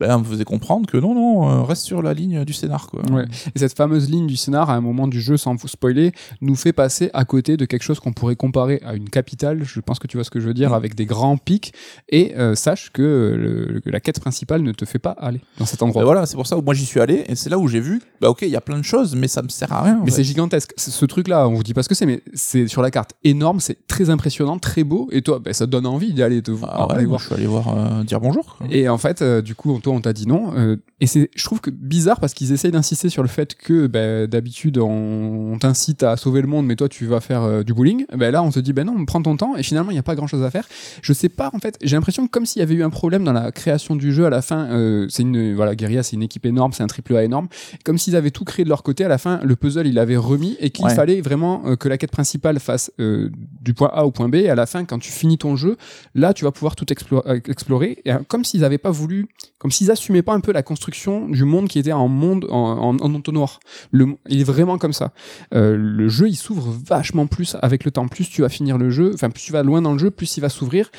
[0.00, 3.02] ben, me faisait comprendre que non, non, euh, reste sur la ligne du scénar, quoi.
[3.12, 3.26] Ouais.
[3.54, 6.56] Et cette fameuse ligne du scénar, à un moment du jeu, sans vous spoiler, nous
[6.56, 9.62] fait passer à côté de quelque chose qu'on pourrait comparer à une capitale.
[9.64, 10.74] Je pense que tu vois ce que je veux dire, Mm.
[10.74, 11.72] avec des grands pics.
[12.08, 15.82] Et euh, sache que, le- la quête principale ne te fait pas aller dans cet
[15.82, 16.02] endroit.
[16.02, 17.80] Ben voilà, c'est pour ça que moi j'y suis allé, et c'est là où j'ai
[17.80, 19.98] vu, bah ok, il y a plein de choses, mais ça me sert à rien.
[20.00, 20.72] en Mais c'est gigantesque.
[20.76, 23.60] Ce truc-là, on vous dit pas ce que c'est, mais c'est sur la carte énorme,
[23.60, 25.08] c'est très impressionnant, très beau.
[25.12, 27.20] Et toi, ben, ça te donne envie d'y aller te Ah ouais, aller moi, voir.
[27.20, 28.56] je suis allé voir, euh, dire bonjour.
[28.58, 28.66] quoi.
[28.70, 30.76] Et en fait, euh, du coup, on t'a dit non.
[31.00, 34.26] Et c'est, je trouve que bizarre parce qu'ils essayent d'insister sur le fait que ben,
[34.26, 37.72] d'habitude, on, on t'incite à sauver le monde, mais toi, tu vas faire euh, du
[37.74, 38.04] bowling.
[38.16, 39.56] Ben là, on te dit, ben non, prends ton temps.
[39.56, 40.66] Et finalement, il n'y a pas grand chose à faire.
[41.02, 43.24] Je sais pas, en fait, j'ai l'impression que comme s'il y avait eu un problème
[43.24, 44.66] dans la création du jeu à la fin.
[44.70, 47.48] euh, c'est une, voilà, Guerilla, c'est une équipe énorme, c'est un triple A énorme.
[47.84, 49.04] Comme s'ils avaient tout créé de leur côté.
[49.04, 50.94] À la fin, le puzzle, il avait remis et qu'il Ouais.
[50.94, 54.34] fallait vraiment euh, que la quête principale fasse du point A au point B.
[54.36, 55.76] Et à la fin, quand tu finis ton jeu,
[56.14, 57.98] là, tu vas pouvoir tout explo- explorer.
[58.04, 59.26] Et, comme s'ils n'avaient pas voulu,
[59.58, 62.56] comme s'ils assumaient pas un peu la construction du monde qui était en monde en,
[62.56, 63.60] en, en entonnoir.
[63.90, 65.12] Le, il est vraiment comme ça.
[65.54, 68.08] Euh, le jeu, il s'ouvre vachement plus avec le temps.
[68.08, 70.36] Plus tu vas finir le jeu, enfin plus tu vas loin dans le jeu, plus
[70.36, 70.90] il va s'ouvrir.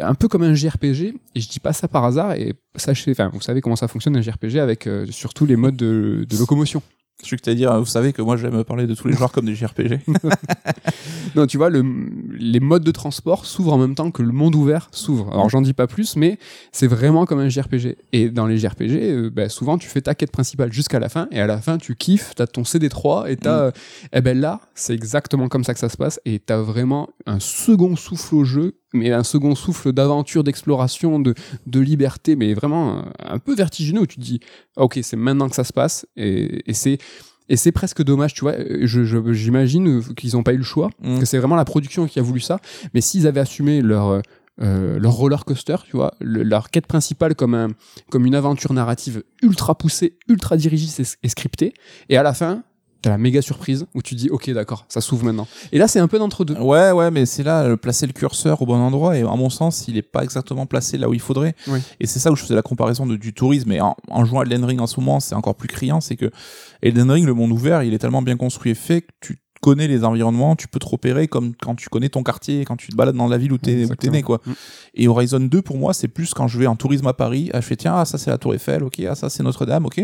[0.00, 1.14] Un peu comme un JRPG.
[1.34, 2.32] Et je dis pas ça par hasard.
[2.34, 5.76] Et sachez, enfin vous savez comment ça fonctionne un JRPG avec euh, surtout les modes
[5.76, 6.82] de, de locomotion.
[7.22, 9.32] Je suis que t'as dire, vous savez que moi j'aime parler de tous les genres
[9.32, 10.00] comme des JRPG.
[11.36, 11.84] non, tu vois, le,
[12.38, 15.30] les modes de transport s'ouvrent en même temps que le monde ouvert s'ouvre.
[15.32, 16.38] Alors j'en dis pas plus, mais
[16.72, 17.96] c'est vraiment comme un JRPG.
[18.12, 21.28] Et dans les JRPG, euh, bah, souvent tu fais ta quête principale jusqu'à la fin,
[21.30, 23.50] et à la fin tu kiffes, t'as ton CD3, et t'as...
[23.50, 23.66] Mm.
[23.66, 23.70] euh,
[24.12, 27.40] eh ben là, c'est exactement comme ça que ça se passe, et t'as vraiment un
[27.40, 31.34] second souffle au jeu, mais un second souffle d'aventure, d'exploration, de,
[31.66, 34.40] de liberté, mais vraiment euh, un peu vertigineux, où tu te dis,
[34.76, 36.98] ah, ok, c'est maintenant que ça se passe, et, et c'est...
[37.52, 38.52] Et c'est presque dommage, tu vois.
[38.52, 41.18] euh, Je, je- j'imagine euh, qu'ils n'ont pas eu le choix, Mm.
[41.18, 42.60] que c'est vraiment la production qui a voulu ça.
[42.94, 44.22] Mais s'ils avaient assumé leur
[44.62, 47.66] euh, leur roller coaster, tu vois, le- leur quête principale comme un
[48.08, 51.74] comme une aventure narrative ultra poussée, ultra dirigiste et, et scriptée,
[52.08, 52.62] et à la fin,
[53.02, 55.46] t'as la méga surprise où tu dis, ok, d'accord, ça s'ouvre maintenant.
[55.72, 56.54] Et là, c'est un peu d'entre deux.
[56.54, 59.50] Ouais, ouais, mais c'est là, euh, placer le curseur au bon endroit, et à mon
[59.50, 61.54] sens, il est pas exactement placé là où il faudrait.
[61.66, 61.80] Oui.
[61.98, 64.40] Et c'est ça où je faisais la comparaison de, du tourisme, et en, en jouant
[64.40, 66.30] à Elden Ring en ce moment, c'est encore plus criant, c'est que
[66.82, 69.88] Elden Ring, le monde ouvert, il est tellement bien construit et fait que tu connais
[69.88, 72.96] les environnements, tu peux te repérer comme quand tu connais ton quartier, quand tu te
[72.96, 74.12] balades dans la ville où t'es, Exactement.
[74.12, 74.40] né, quoi.
[74.46, 74.52] Mm.
[74.94, 77.60] Et Horizon 2, pour moi, c'est plus quand je vais en tourisme à Paris, ah,
[77.60, 80.02] je fais, tiens, ah, ça c'est la Tour Eiffel, ok, ah, ça c'est Notre-Dame, ok.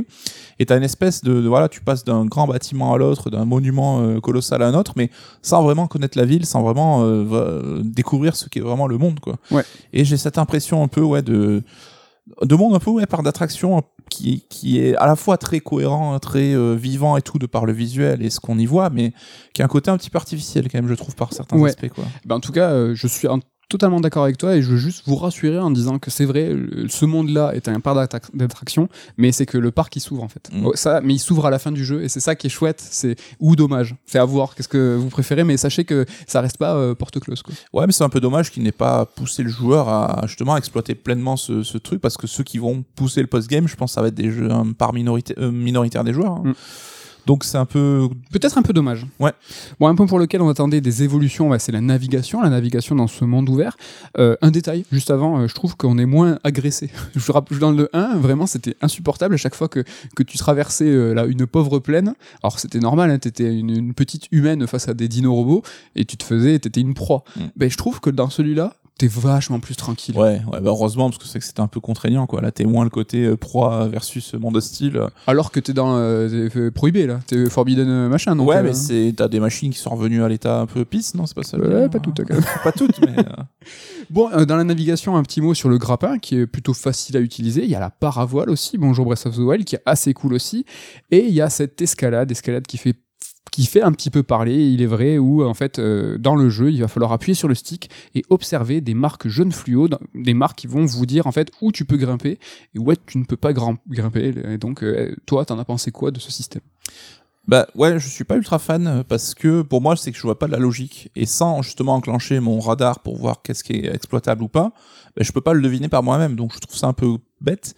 [0.58, 3.44] Et t'as une espèce de, de- voilà, tu passes d'un grand bâtiment à l'autre, d'un
[3.44, 5.10] monument euh, colossal à un autre, mais
[5.42, 9.36] sans vraiment connaître la ville, sans vraiment euh, découvrir ce qu'est vraiment le monde, quoi.
[9.50, 9.62] Ouais.
[9.92, 11.62] Et j'ai cette impression un peu, ouais, de,
[12.42, 16.18] de monde un peu, ouais, par d'attraction, qui, qui est à la fois très cohérent,
[16.18, 19.12] très euh, vivant et tout, de par le visuel et ce qu'on y voit, mais
[19.52, 21.70] qui a un côté un petit peu artificiel, quand même, je trouve, par certains Ouais.
[21.70, 22.04] aspects, quoi.
[22.24, 24.76] Ben, en tout cas, euh, je suis en- totalement d'accord avec toi et je veux
[24.76, 26.54] juste vous rassurer en disant que c'est vrai,
[26.88, 30.28] ce monde-là est un parc d'attrac- d'attraction, mais c'est que le parc il s'ouvre en
[30.28, 30.48] fait.
[30.52, 30.66] Mm.
[30.66, 32.50] Oh, Ça, mais il s'ouvre à la fin du jeu et c'est ça qui est
[32.50, 33.96] chouette, c'est ou dommage.
[34.06, 34.54] C'est à voir.
[34.54, 37.54] Qu'est-ce que vous préférez, mais sachez que ça reste pas euh, porte close quoi.
[37.72, 40.94] Ouais, mais c'est un peu dommage qu'il n'ait pas poussé le joueur à justement exploiter
[40.94, 44.00] pleinement ce, ce truc parce que ceux qui vont pousser le post-game, je pense, ça
[44.00, 46.32] va être des jeux hein, par minorité, euh, minoritaire des joueurs.
[46.32, 46.42] hein.
[46.44, 46.54] Mm.
[47.26, 48.08] Donc c'est un peu.
[48.30, 49.06] Peut-être un peu dommage.
[49.18, 49.32] Ouais.
[49.80, 52.94] Bon, un point pour lequel on attendait des évolutions, bah, c'est la navigation, la navigation
[52.94, 53.76] dans ce monde ouvert.
[54.18, 56.90] Euh, un détail, juste avant, euh, je trouve qu'on est moins agressé.
[57.16, 59.84] je rappelle, dans le 1, vraiment, c'était insupportable à chaque fois que,
[60.14, 62.14] que tu traversais euh, là, une pauvre plaine.
[62.42, 65.62] Alors, c'était normal, hein, t'étais une, une petite humaine face à des dinos robots
[65.96, 67.24] et tu te faisais, t'étais une proie.
[67.36, 67.40] Mm.
[67.56, 70.16] Ben, je trouve que dans celui-là, t'es vachement plus tranquille.
[70.16, 72.40] Ouais, ouais bah heureusement parce que c'est que c'était un peu contraignant quoi.
[72.40, 75.00] Là, t'es moins le côté euh, proie versus monde hostile.
[75.26, 78.36] Alors que t'es dans euh, euh, prohibé là, t'es forbidden euh, machin.
[78.36, 80.84] Donc, ouais, euh, mais c'est t'as des machines qui sont revenues à l'état un peu
[80.84, 81.58] pisse, non C'est pas ça.
[81.58, 82.44] Ouais, pas toutes, quand même.
[82.64, 83.18] pas toutes, mais.
[83.18, 83.22] euh,
[84.10, 87.16] Bon, euh, dans la navigation, un petit mot sur le grappin qui est plutôt facile
[87.16, 87.64] à utiliser.
[87.64, 90.32] Il y a la paravoile aussi, bonjour Breath of the Wild, qui est assez cool
[90.34, 90.64] aussi.
[91.10, 92.94] Et il y a cette escalade, escalade qui fait
[93.56, 96.50] qui fait un petit peu parler, il est vrai, où en fait euh, dans le
[96.50, 100.34] jeu il va falloir appuyer sur le stick et observer des marques jaunes fluo, des
[100.34, 102.38] marques qui vont vous dire en fait où tu peux grimper
[102.74, 104.34] et où tu ne peux pas grim- grimper.
[104.46, 106.60] Et donc euh, toi t'en as pensé quoi de ce système?
[107.48, 110.38] Bah ouais, je suis pas ultra fan parce que pour moi c'est que je vois
[110.38, 111.10] pas de la logique.
[111.16, 114.74] Et sans justement enclencher mon radar pour voir qu'est-ce qui est exploitable ou pas,
[115.16, 116.36] bah, je peux pas le deviner par moi-même.
[116.36, 117.74] Donc je trouve ça un peu bête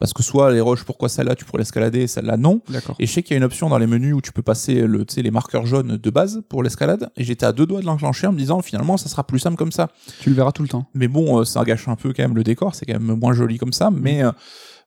[0.00, 2.62] parce que soit les roches pourquoi celle-là tu pourrais l'escalader celle-là non.
[2.98, 4.86] Et je sais qu'il y a une option dans les menus où tu peux passer
[4.86, 7.10] le tu sais les marqueurs jaunes de base pour l'escalade.
[7.16, 9.56] Et j'étais à deux doigts de l'enclencher en me disant finalement ça sera plus simple
[9.56, 9.90] comme ça.
[10.20, 10.86] Tu le verras tout le temps.
[10.94, 13.34] mais bon euh, ça gâche un peu quand même le décor c'est quand même moins
[13.34, 13.90] joli comme ça.
[13.90, 14.32] Mais euh,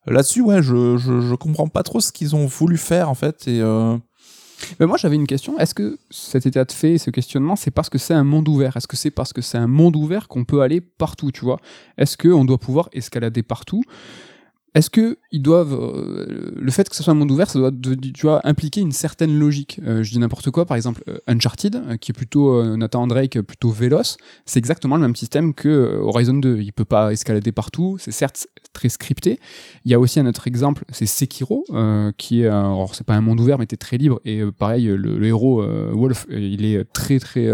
[0.07, 3.47] là-dessus ouais je, je je comprends pas trop ce qu'ils ont voulu faire en fait.
[3.47, 3.95] Et euh,
[4.79, 5.59] Mais moi j'avais une question.
[5.59, 8.77] Est-ce que cet état de fait, ce questionnement, c'est parce que c'est un monde ouvert?
[8.77, 11.59] Est-ce que c'est parce que c'est un monde ouvert qu'on peut aller partout, tu vois?
[11.97, 13.83] Est-ce qu'on doit pouvoir escalader partout?
[14.75, 17.71] Est-ce que ils doivent euh, le fait que ce soit un monde ouvert, ça doit
[17.71, 19.79] tu vois impliquer une certaine logique?
[19.85, 23.05] Euh, je dis n'importe quoi, par exemple euh, Uncharted, euh, qui est plutôt euh, Nathan
[23.05, 26.57] Drake, plutôt véloce, c'est exactement le même système que Horizon 2.
[26.61, 29.39] Il peut pas escalader partout, c'est certes très scripté.
[29.85, 33.13] Il y a aussi un autre exemple, c'est Sekiro, euh, qui est, alors c'est pas
[33.13, 34.19] un monde ouvert, mais t'es très libre.
[34.25, 37.47] Et pareil, le, le héros Wolf, il est très très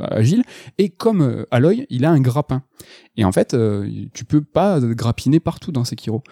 [0.00, 0.42] agile.
[0.78, 2.62] Et comme Aloy, il a un grappin.
[3.16, 6.22] Et en fait, euh, tu peux pas grappiner partout dans Sekiro.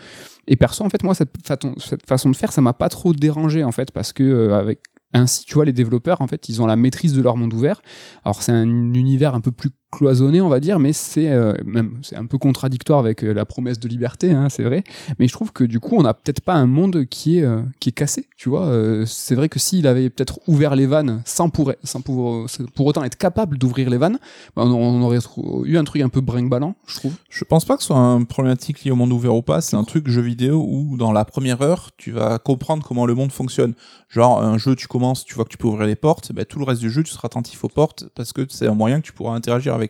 [0.49, 1.31] Et perso, en fait, moi, cette,
[1.79, 4.81] cette façon de faire, ça m'a pas trop dérangé, en fait, parce que euh, avec
[5.15, 7.83] ainsi, tu vois, les développeurs, en fait, ils ont la maîtrise de leur monde ouvert.
[8.25, 11.99] Alors, c'est un univers un peu plus cloisonné, on va dire, mais c'est euh, même
[12.03, 14.83] c'est un peu contradictoire avec euh, la promesse de liberté, hein, c'est vrai.
[15.19, 17.61] Mais je trouve que du coup, on n'a peut-être pas un monde qui est euh,
[17.79, 18.73] qui est cassé, tu vois.
[19.07, 23.05] C'est vrai que s'il avait peut-être ouvert les vannes sans pour sans pour, pour autant
[23.05, 24.19] être capable d'ouvrir les vannes,
[24.57, 25.19] bah, on, aurait
[25.65, 27.13] eu un truc un peu brinque-ballant, je trouve.
[27.29, 29.61] Je pense pas que ce soit un problématique lié au monde ouvert ou pas.
[29.61, 33.15] C'est un truc jeu vidéo où dans la première heure, tu vas comprendre comment le
[33.15, 33.75] monde fonctionne.
[34.09, 36.59] Genre un jeu, tu commences, tu vois que tu peux ouvrir les portes, ben, tout
[36.59, 39.07] le reste du jeu, tu seras attentif aux portes parce que c'est un moyen que
[39.07, 39.82] tu pourras interagir avec.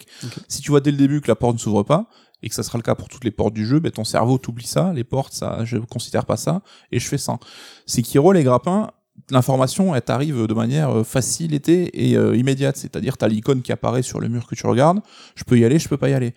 [0.48, 2.06] Si tu vois dès le début que la porte ne s'ouvre pas
[2.42, 4.38] et que ça sera le cas pour toutes les portes du jeu, ben, ton cerveau
[4.38, 7.38] t'oublie ça, les portes, ça, je considère pas ça et je fais ça.
[7.86, 8.90] Sekiro, les grappins,
[9.30, 12.76] l'information, elle t'arrive de manière euh, facilitée et euh, immédiate.
[12.76, 15.00] C'est-à-dire, t'as l'icône qui apparaît sur le mur que tu regardes.
[15.34, 16.34] Je peux y aller, je peux pas y aller.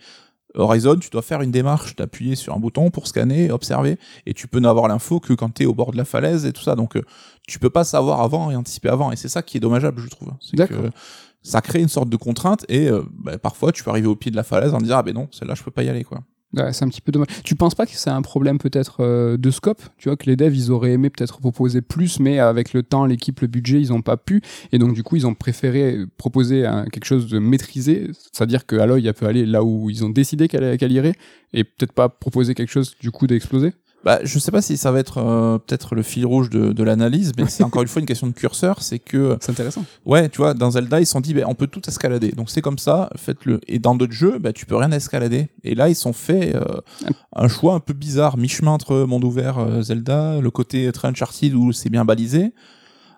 [0.54, 4.48] Horizon, tu dois faire une démarche d'appuyer sur un bouton pour scanner, observer, et tu
[4.48, 6.74] peux n'avoir l'info que quand tu es au bord de la falaise et tout ça.
[6.74, 7.02] Donc, euh,
[7.46, 9.12] tu peux pas savoir avant et anticiper avant.
[9.12, 10.32] Et c'est ça qui est dommageable, je trouve.
[10.40, 10.82] C'est D'accord.
[10.84, 10.90] que
[11.46, 14.30] ça crée une sorte de contrainte et euh, bah, parfois tu peux arriver au pied
[14.30, 16.20] de la falaise en disant ah ben non, celle-là je peux pas y aller quoi.
[16.54, 17.28] Ouais, c'est un petit peu dommage.
[17.44, 19.82] Tu penses pas que c'est un problème peut-être euh, de scope?
[19.98, 23.04] Tu vois que les devs ils auraient aimé peut-être proposer plus, mais avec le temps,
[23.04, 24.42] l'équipe, le budget, ils ont pas pu,
[24.72, 29.06] et donc du coup ils ont préféré proposer quelque chose de maîtrisé, c'est-à-dire que Aloy
[29.06, 31.14] elle peut aller là où ils ont décidé qu'elle qu'elle irait,
[31.52, 33.72] et peut-être pas proposer quelque chose du coup d'exploser.
[34.06, 36.84] Bah, je sais pas si ça va être euh, peut-être le fil rouge de, de
[36.84, 38.80] l'analyse, mais c'est encore une fois une question de curseur.
[38.80, 39.84] C'est que C'est intéressant.
[40.04, 42.30] Ouais, tu vois, dans Zelda, ils se sont dit, ben, on peut tout escalader.
[42.30, 43.60] Donc c'est comme ça, faites-le.
[43.66, 45.48] Et dans d'autres jeux, ben, tu peux rien escalader.
[45.64, 46.62] Et là, ils sont fait euh,
[47.34, 51.52] un choix un peu bizarre, mi-chemin entre monde ouvert, euh, Zelda, le côté très Uncharted
[51.54, 52.52] où c'est bien balisé.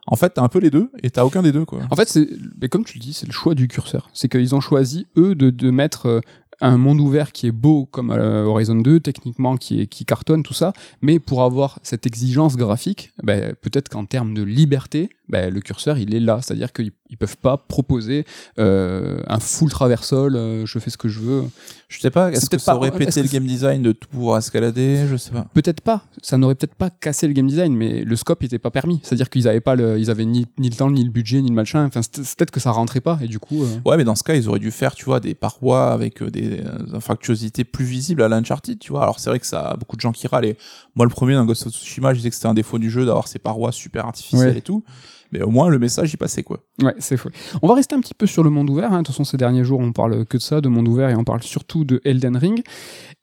[0.06, 1.80] En fait, t'as un peu les deux, et t'as aucun des deux, quoi.
[1.90, 2.26] En fait, c'est,
[2.62, 4.08] mais comme tu le dis, c'est le choix du curseur.
[4.14, 6.20] C'est qu'ils ont choisi, eux, de, de mettre euh,
[6.60, 10.72] un monde ouvert qui est beau comme euh, Horizon 2, techniquement qui, cartonne, tout ça,
[11.02, 15.98] mais pour avoir cette exigence graphique, ben, peut-être qu'en termes de liberté, ben, le curseur,
[15.98, 16.40] il est là.
[16.42, 18.24] C'est-à-dire qu'ils ils peuvent pas proposer
[18.58, 21.44] euh, un full traversal, euh, je fais ce que je veux.
[21.88, 25.06] Je sais pas, est-ce que ça aurait pété le game design de tout pouvoir escalader
[25.08, 25.46] Je sais pas.
[25.54, 28.70] Peut-être pas, ça n'aurait peut-être pas cassé le game design, mais le scope était pas
[28.70, 29.00] permis.
[29.02, 31.48] C'est-à-dire qu'ils avaient pas le, ils avaient ni, ni le temps, ni le budget, ni
[31.48, 31.86] le machin.
[31.86, 34.22] Enfin, c'est peut-être que ça rentrait pas, et du coup, euh, Ouais, mais dans ce
[34.22, 37.86] cas, ils auraient dû faire, tu vois, des parois avec euh, des euh, infractuosités plus
[37.86, 39.02] visibles à l'Uncharted, tu vois.
[39.02, 40.44] Alors c'est vrai que ça a beaucoup de gens qui râlent.
[40.44, 40.58] Et
[40.94, 43.06] moi, le premier dans Ghost of Tsushima, je disais que c'était un défaut du jeu
[43.06, 44.58] d'avoir ces parois super artificielles Ouais.
[44.58, 44.84] et tout.
[45.32, 46.60] Mais au moins, le message y passait, quoi.
[46.82, 47.30] Ouais, c'est faux.
[47.62, 48.92] On va rester un petit peu sur le monde ouvert.
[48.92, 48.98] hein.
[48.98, 51.14] De toute façon, ces derniers jours, on parle que de ça, de monde ouvert, et
[51.16, 52.62] on parle surtout de Elden Ring.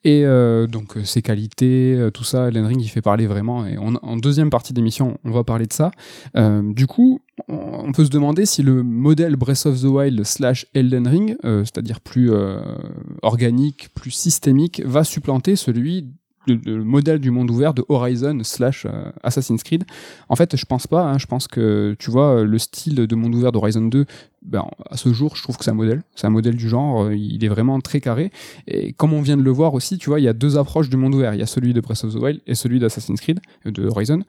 [0.04, 3.66] Et euh, donc, euh, ses qualités, euh, tout ça, Elden Ring, il fait parler vraiment.
[3.66, 5.90] Et on- en deuxième partie d'émission, on va parler de ça.
[6.36, 10.22] Euh, du coup, on, on peut se demander si le modèle Breath of the Wild
[10.24, 12.60] slash Elden Ring, euh, c'est-à-dire plus euh,
[13.22, 16.06] organique, plus systémique, va supplanter celui
[16.46, 19.84] le, le modèle du monde ouvert de Horizon slash euh, Assassin's Creed.
[20.28, 21.02] En fait, je pense pas.
[21.02, 21.18] hein.
[21.18, 24.04] je pense que tu vois le style de monde ouvert d'Horizon 2.
[24.42, 26.02] Ben, à ce jour, je trouve que c'est un modèle.
[26.14, 27.04] C'est un modèle du genre.
[27.04, 28.30] euh, Il est vraiment très carré.
[28.68, 30.88] Et comme on vient de le voir aussi, tu vois, il y a deux approches
[30.88, 31.34] du monde ouvert.
[31.34, 33.86] Il y a celui de Breath of the Wild et celui d'Assassin's Creed, euh, de
[33.86, 34.20] Horizon.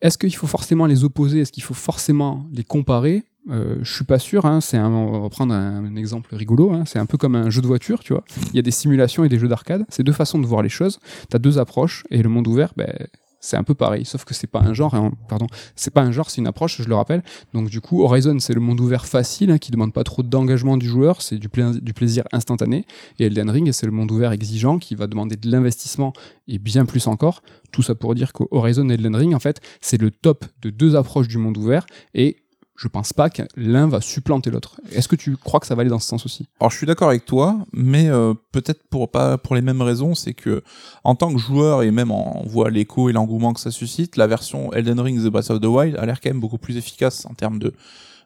[0.00, 1.40] Est-ce qu'il faut forcément les opposer?
[1.40, 3.22] Est-ce qu'il faut forcément les comparer?
[3.50, 4.46] Euh, je suis pas sûr.
[4.46, 6.72] Hein, c'est un, on va prendre un, exemple rigolo.
[6.72, 8.24] Hein, c'est un peu comme un jeu de voiture, tu vois.
[8.50, 9.84] Il y a des simulations et des jeux d'arcade.
[9.88, 10.98] C'est deux façons de voir les choses.
[11.28, 12.92] T'as deux approches et le monde ouvert, ben,
[13.40, 14.04] c'est un peu pareil.
[14.04, 14.94] Sauf que c'est pas un genre.
[14.94, 16.80] hein, pardon, c'est pas un genre, c'est une approche.
[16.80, 17.22] Je le rappelle.
[17.52, 20.76] Donc du coup, Horizon, c'est le monde ouvert facile hein, qui demande pas trop d'engagement
[20.76, 21.20] du joueur.
[21.20, 21.48] C'est du,
[21.82, 22.86] du plaisir instantané.
[23.18, 26.12] Et Elden Ring, c'est le monde ouvert exigeant qui va demander de l'investissement
[26.46, 27.42] et bien plus encore.
[27.72, 30.70] Tout ça pour dire que Horizon et Elden Ring, en fait, c'est le top de
[30.70, 31.84] deux approches du monde ouvert
[32.14, 32.36] et
[32.76, 34.80] je pense pas que l'un va supplanter l'autre.
[34.92, 36.48] Est-ce que tu crois que ça va aller dans ce sens aussi?
[36.60, 40.14] Alors je suis d'accord avec toi, mais euh, peut-être pour pas pour les mêmes raisons,
[40.14, 40.62] c'est que
[41.04, 44.26] en tant que joueur et même on voit l'écho et l'engouement que ça suscite, la
[44.26, 47.26] version Elden Ring The Breath of the Wild a l'air quand même beaucoup plus efficace
[47.26, 47.72] en termes de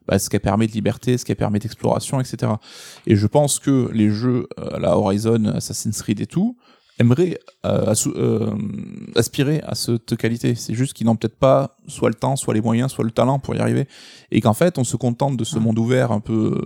[0.06, 2.52] bah, ce qu'elle permet de liberté, ce qu'elle permet d'exploration, etc.
[3.06, 6.56] Et je pense que les jeux euh, la Horizon, Assassin's Creed et tout
[6.98, 8.50] aimeraient euh, euh,
[9.14, 10.54] aspirer à cette qualité.
[10.54, 13.38] C'est juste qu'ils n'ont peut-être pas soit le temps, soit les moyens, soit le talent
[13.38, 13.86] pour y arriver.
[14.30, 16.60] Et qu'en fait, on se contente de ce monde ouvert un peu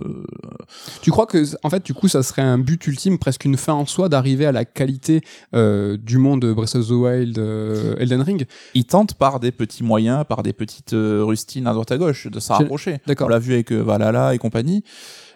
[1.01, 3.73] Tu crois que, en fait, du coup, ça serait un but ultime, presque une fin
[3.73, 5.21] en soi, d'arriver à la qualité
[5.53, 8.45] euh, du monde Breath of the Wild, euh, Elden Ring?
[8.73, 12.27] Ils tentent par des petits moyens, par des petites euh, rustines à droite à gauche,
[12.27, 12.99] de s'en rapprocher.
[13.07, 13.27] D'accord.
[13.27, 14.83] On l'a vu avec Valhalla et compagnie.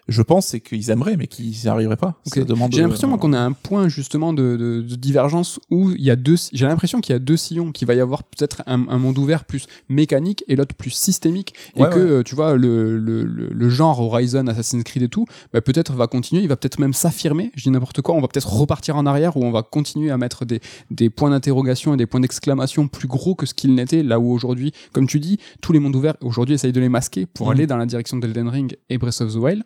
[0.07, 2.19] Je pense c'est qu'ils aimeraient, mais qu'ils n'y arriveraient pas.
[2.27, 2.35] Ok.
[2.35, 5.91] Ça demande, J'ai l'impression euh, qu'on a un point justement de, de- de divergence où
[5.91, 6.35] il y a deux.
[6.53, 9.17] J'ai l'impression qu'il y a deux sillons, qu'il va y avoir peut-être un, un monde
[9.17, 12.01] ouvert plus mécanique et l'autre plus systémique, et Ouais, que ouais.
[12.11, 16.07] euh, tu vois le, le, le, genre Horizon, Assassin's Creed et tout, bah, peut-être va
[16.07, 17.51] continuer, il va peut-être même s'affirmer.
[17.55, 20.17] Je dis n'importe quoi, on va peut-être repartir en arrière où on va continuer à
[20.17, 20.59] mettre des,
[20.91, 24.31] des points d'interrogation et des points d'exclamation plus gros que ce qu'ils n'étaient là où
[24.31, 27.51] aujourd'hui, comme tu dis, tous les mondes ouverts aujourd'hui essayent de les masquer pour Mhm.
[27.53, 29.63] aller dans la direction d'Elden Ring et Breath of the Wild.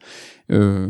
[0.51, 0.88] Euh,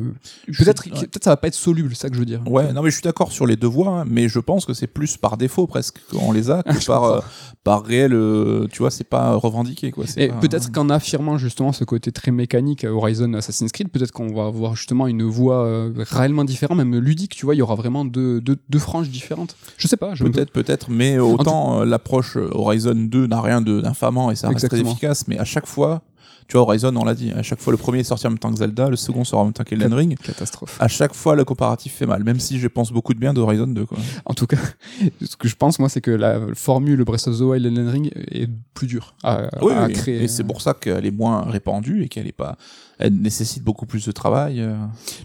[0.57, 0.91] peut-être, ouais.
[1.07, 2.41] peut-être ça va pas être soluble, c'est ça que je veux dire.
[2.47, 4.73] Ouais, non mais je suis d'accord sur les deux voies, hein, mais je pense que
[4.73, 7.19] c'est plus par défaut presque qu'on les a que par euh,
[7.65, 8.13] par réel.
[8.13, 10.05] euh, tu vois, c'est pas revendiqué quoi.
[10.15, 14.11] Et pas- peut-être qu'en affirmant justement ce côté très mécanique à Horizon Assassin's Creed, peut-être
[14.13, 17.75] qu'on va avoir justement une voie réellement différente, même ludique, tu vois, il y aura
[17.75, 19.55] vraiment deux, deux, deux franges différentes.
[19.77, 24.35] Je sais pas, Peut-être, peut-être, mais autant l'approche Horizon 2 n'a rien de- d'infamant et
[24.35, 24.91] ça reste très Exactement.
[24.91, 26.01] efficace, mais à chaque fois,
[26.49, 28.39] tu vois, Horizon, on l'a dit, à chaque fois le premier est sorti en même
[28.39, 30.75] temps que Zelda, le second sort en même temps qu'Elden Ring, Catastrophe.
[30.81, 33.39] à chaque fois le comparatif fait mal, même si je pense beaucoup de bien de
[33.39, 33.97] Horizon 2, quoi.
[34.25, 34.57] En tout cas,
[35.21, 37.87] ce que je pense, moi, c'est que la formule Breath of the Wild et Elden
[37.87, 40.23] Ring est plus dure à, Oui, à oui, créer.
[40.23, 42.57] et c'est pour ça qu'elle est moins répandue et qu'elle est pas,
[42.97, 44.59] elle nécessite beaucoup plus de travail.
[44.59, 44.75] euh.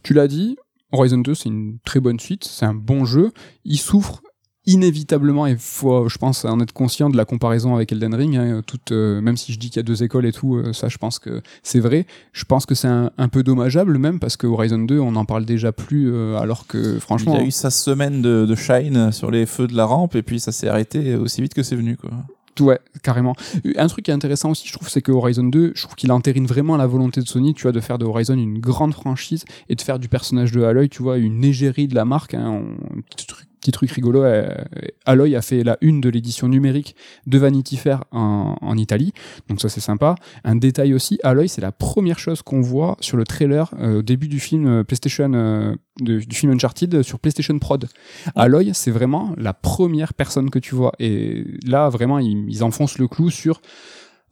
[0.02, 0.56] Tu l'as dit,
[0.92, 3.32] Horizon 2, c'est une très bonne suite, c'est un bon jeu.
[3.64, 4.20] Il souffre
[4.66, 8.36] inévitablement, il faut, je pense, en être conscient de la comparaison avec Elden Ring.
[8.36, 10.72] hein, toute, euh, même si je dis qu'il y a deux écoles et tout, euh,
[10.72, 12.06] ça, je pense que c'est vrai.
[12.32, 15.24] Je pense que c'est un, un peu dommageable même parce que Horizon 2, on n'en
[15.24, 18.54] parle déjà plus, euh, alors que franchement, Il y a eu sa semaine de, de
[18.54, 21.62] shine sur les feux de la rampe et puis ça s'est arrêté aussi vite que
[21.62, 22.10] c'est venu, quoi.
[22.60, 23.34] Ouais, carrément.
[23.76, 26.12] Un truc qui est intéressant aussi, je trouve, c'est que Horizon 2, je trouve qu'il
[26.12, 29.44] entérine vraiment la volonté de Sony, tu vois, de faire de Horizon une grande franchise
[29.68, 32.34] et de faire du personnage de Aloy, tu vois, une égérie de la marque.
[32.34, 34.46] Hein, on- petit truc, petit truc rigolo, euh,
[35.06, 36.94] Aloy a fait la une de l'édition numérique
[37.26, 39.14] de Vanity Fair en, en Italie,
[39.48, 40.16] donc ça c'est sympa.
[40.44, 44.02] Un détail aussi, Aloy, c'est la première chose qu'on voit sur le trailer euh, au
[44.02, 47.88] début du film euh, PlayStation, euh, de- du film Uncharted sur PlayStation Prod.
[48.36, 50.92] Aloy, c'est vraiment la première personne que tu vois.
[50.98, 53.62] Et là, vraiment, ils, ils enfoncent le clou sur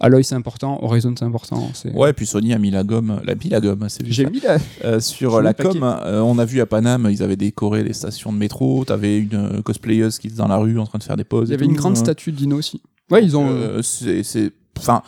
[0.02, 1.70] Aloy, c'est important, Horizon, c'est important.
[1.94, 4.58] Ouais, puis Sony a mis la gomme, la mis la gomme, c'est J'ai mis la...
[4.84, 8.32] Euh, sur la com, euh, on a vu à Paname, ils avaient décoré les stations
[8.32, 8.84] de métro.
[8.84, 11.48] T'avais une euh, cosplayeuse qui était dans la rue en train de faire des pauses.
[11.48, 12.00] Il y et avait une grande euh.
[12.00, 12.82] statue de Dino aussi.
[13.12, 13.80] Ouais, ils ont.
[13.82, 15.02] C'est, c'est, enfin,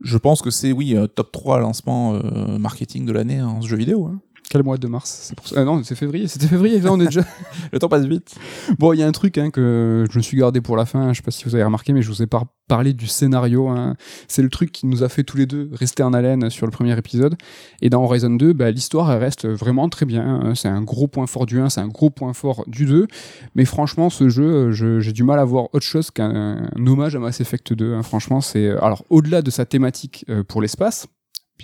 [0.00, 2.18] je pense que c'est oui top 3 lancement
[2.58, 4.06] marketing de l'année en ce jeu vidéo.
[4.06, 4.18] hein.
[4.52, 5.28] Quel mois de mars?
[5.28, 5.54] C'est pour ça.
[5.58, 6.28] Ah non, c'est février.
[6.28, 6.78] C'était février.
[6.78, 7.22] là, on est déjà.
[7.72, 8.34] Le temps passe vite.
[8.78, 11.10] Bon, il y a un truc hein, que je me suis gardé pour la fin.
[11.14, 13.68] Je sais pas si vous avez remarqué, mais je vous ai par- parlé du scénario.
[13.68, 13.96] hein.
[14.28, 16.70] C'est le truc qui nous a fait tous les deux rester en haleine sur le
[16.70, 17.34] premier épisode.
[17.80, 20.22] Et dans Horizon 2, bah, l'histoire reste vraiment très bien.
[20.22, 20.54] hein.
[20.54, 23.06] C'est un gros point fort du 1, c'est un gros point fort du 2.
[23.54, 27.16] Mais franchement, ce jeu, je- j'ai du mal à voir autre chose qu'un un hommage
[27.16, 27.94] à Mass Effect 2.
[27.94, 28.02] hein.
[28.02, 31.06] Franchement, c'est alors au-delà de sa thématique euh, pour l'espace,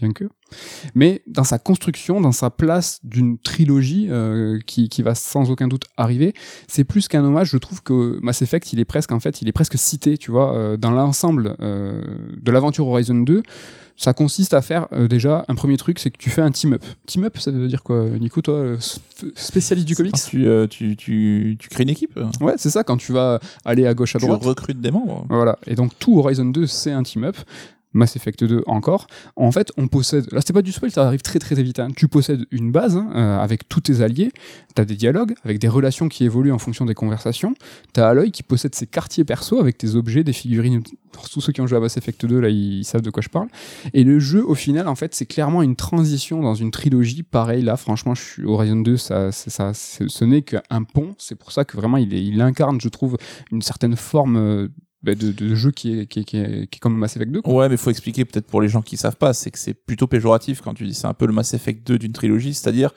[0.00, 0.24] bien que,
[0.94, 5.68] mais dans sa construction, dans sa place d'une trilogie euh, qui, qui va sans aucun
[5.68, 6.32] doute arriver,
[6.66, 7.50] c'est plus qu'un hommage.
[7.50, 10.30] Je trouve que Mass Effect, il est presque en fait, il est presque cité, tu
[10.30, 12.02] vois, euh, dans l'ensemble euh,
[12.40, 13.42] de l'aventure Horizon 2.
[14.00, 16.84] Ça consiste à faire déjà un premier truc, c'est que tu fais un team up.
[17.06, 21.56] Team up, ça veut dire quoi, Nico, toi, sp- spécialiste du comics Tu, tu, tu,
[21.58, 22.16] tu crées une équipe.
[22.40, 22.84] Ouais, c'est ça.
[22.84, 25.26] Quand tu vas aller à gauche à Tu droite, recrutes des membres.
[25.28, 25.58] voilà.
[25.66, 27.36] Et donc tout Horizon 2, c'est un team up.
[27.92, 29.06] Mass Effect 2 encore.
[29.36, 30.30] En fait, on possède.
[30.32, 31.78] Là, c'est pas du spoil, ça arrive très très vite.
[31.78, 31.88] hein.
[31.96, 34.30] Tu possèdes une base hein, euh, avec tous tes alliés.
[34.74, 37.54] T'as des dialogues avec des relations qui évoluent en fonction des conversations.
[37.92, 40.82] T'as Aloy qui possède ses quartiers perso avec tes objets, des figurines.
[41.32, 43.30] Tous ceux qui ont joué à Mass Effect 2, là, ils savent de quoi je
[43.30, 43.48] parle.
[43.94, 47.22] Et le jeu, au final, en fait, c'est clairement une transition dans une trilogie.
[47.22, 48.12] Pareil, là, franchement,
[48.44, 51.14] Horizon 2, ça, ça, ce n'est qu'un pont.
[51.18, 53.16] C'est pour ça que vraiment, il, il incarne, je trouve,
[53.50, 54.68] une certaine forme euh,
[55.02, 57.42] bah, de, de jeu qui est, qui est, qui est, qui est Mass Effect 2.
[57.42, 57.54] quoi.
[57.54, 60.06] Ouais, mais faut expliquer peut-être pour les gens qui savent pas, c'est que c'est plutôt
[60.06, 62.90] péjoratif quand tu dis c'est un peu le Mass Effect 2 d'une trilogie, c'est-à-dire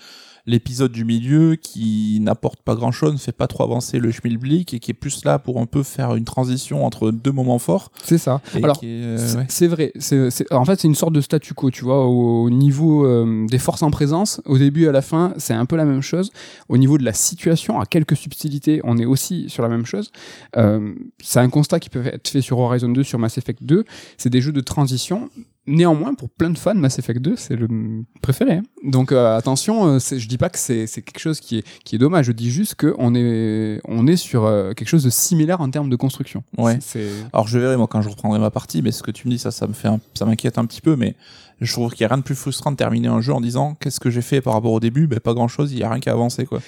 [0.45, 4.79] l'épisode du milieu qui n'apporte pas grand-chose, ne fait pas trop avancer le schmilblick et
[4.79, 7.91] qui est plus là pour un peu faire une transition entre deux moments forts.
[8.03, 8.41] C'est ça.
[8.63, 9.17] Alors, euh,
[9.47, 9.67] C'est- ouais.
[9.67, 9.91] Vrai.
[9.99, 13.45] C'est- en fait, c'est une sorte de statu quo, tu vois, au, au niveau euh,
[13.47, 14.41] des forces en présence.
[14.45, 16.31] Au début et à la fin, c'est un peu la même chose.
[16.69, 20.11] Au niveau de la situation, à quelques subtilités, on est aussi sur la même chose.
[20.57, 23.85] Euh, c'est un constat qui peut être fait sur Horizon 2, sur Mass Effect 2.
[24.17, 25.29] C'est des jeux de transition.
[25.67, 27.67] Néanmoins, pour plein de fans, Mass Effect 2, c'est le
[28.21, 28.53] préféré.
[28.53, 28.63] hein.
[28.83, 31.67] Donc euh, attention, euh, c'est- je dis pas que c'est, c'est quelque chose qui est,
[31.83, 32.25] qui est dommage.
[32.25, 35.89] Je dis juste qu'on est, on est sur euh, quelque chose de similaire en termes
[35.89, 36.43] de construction.
[36.57, 36.79] Ouais.
[36.81, 39.33] C'est, Alors je verrai moi quand je reprendrai ma partie, mais ce que tu me
[39.33, 41.15] dis ça, ça me fait, un- ça m'inquiète un petit peu, mais
[41.61, 43.75] je trouve qu'il y a rien de plus frustrant de terminer un jeu en disant
[43.79, 45.89] qu'est-ce que j'ai fait par rapport au début, ben pas grand chose, il y a
[45.91, 46.59] rien qui a avancé quoi.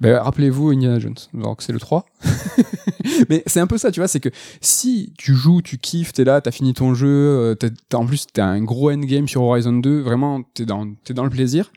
[0.00, 2.06] Ben, rappelez-vous Indiana Jones, donc c'est le 3.
[3.28, 4.30] Mais c'est un peu ça, tu vois, c'est que
[4.60, 8.26] si tu joues, tu kiffes, t'es là, t'as fini ton jeu, euh, t'as- en plus
[8.32, 11.70] t'as un gros endgame sur Horizon 2, vraiment t'es dans, t'es dans le plaisir.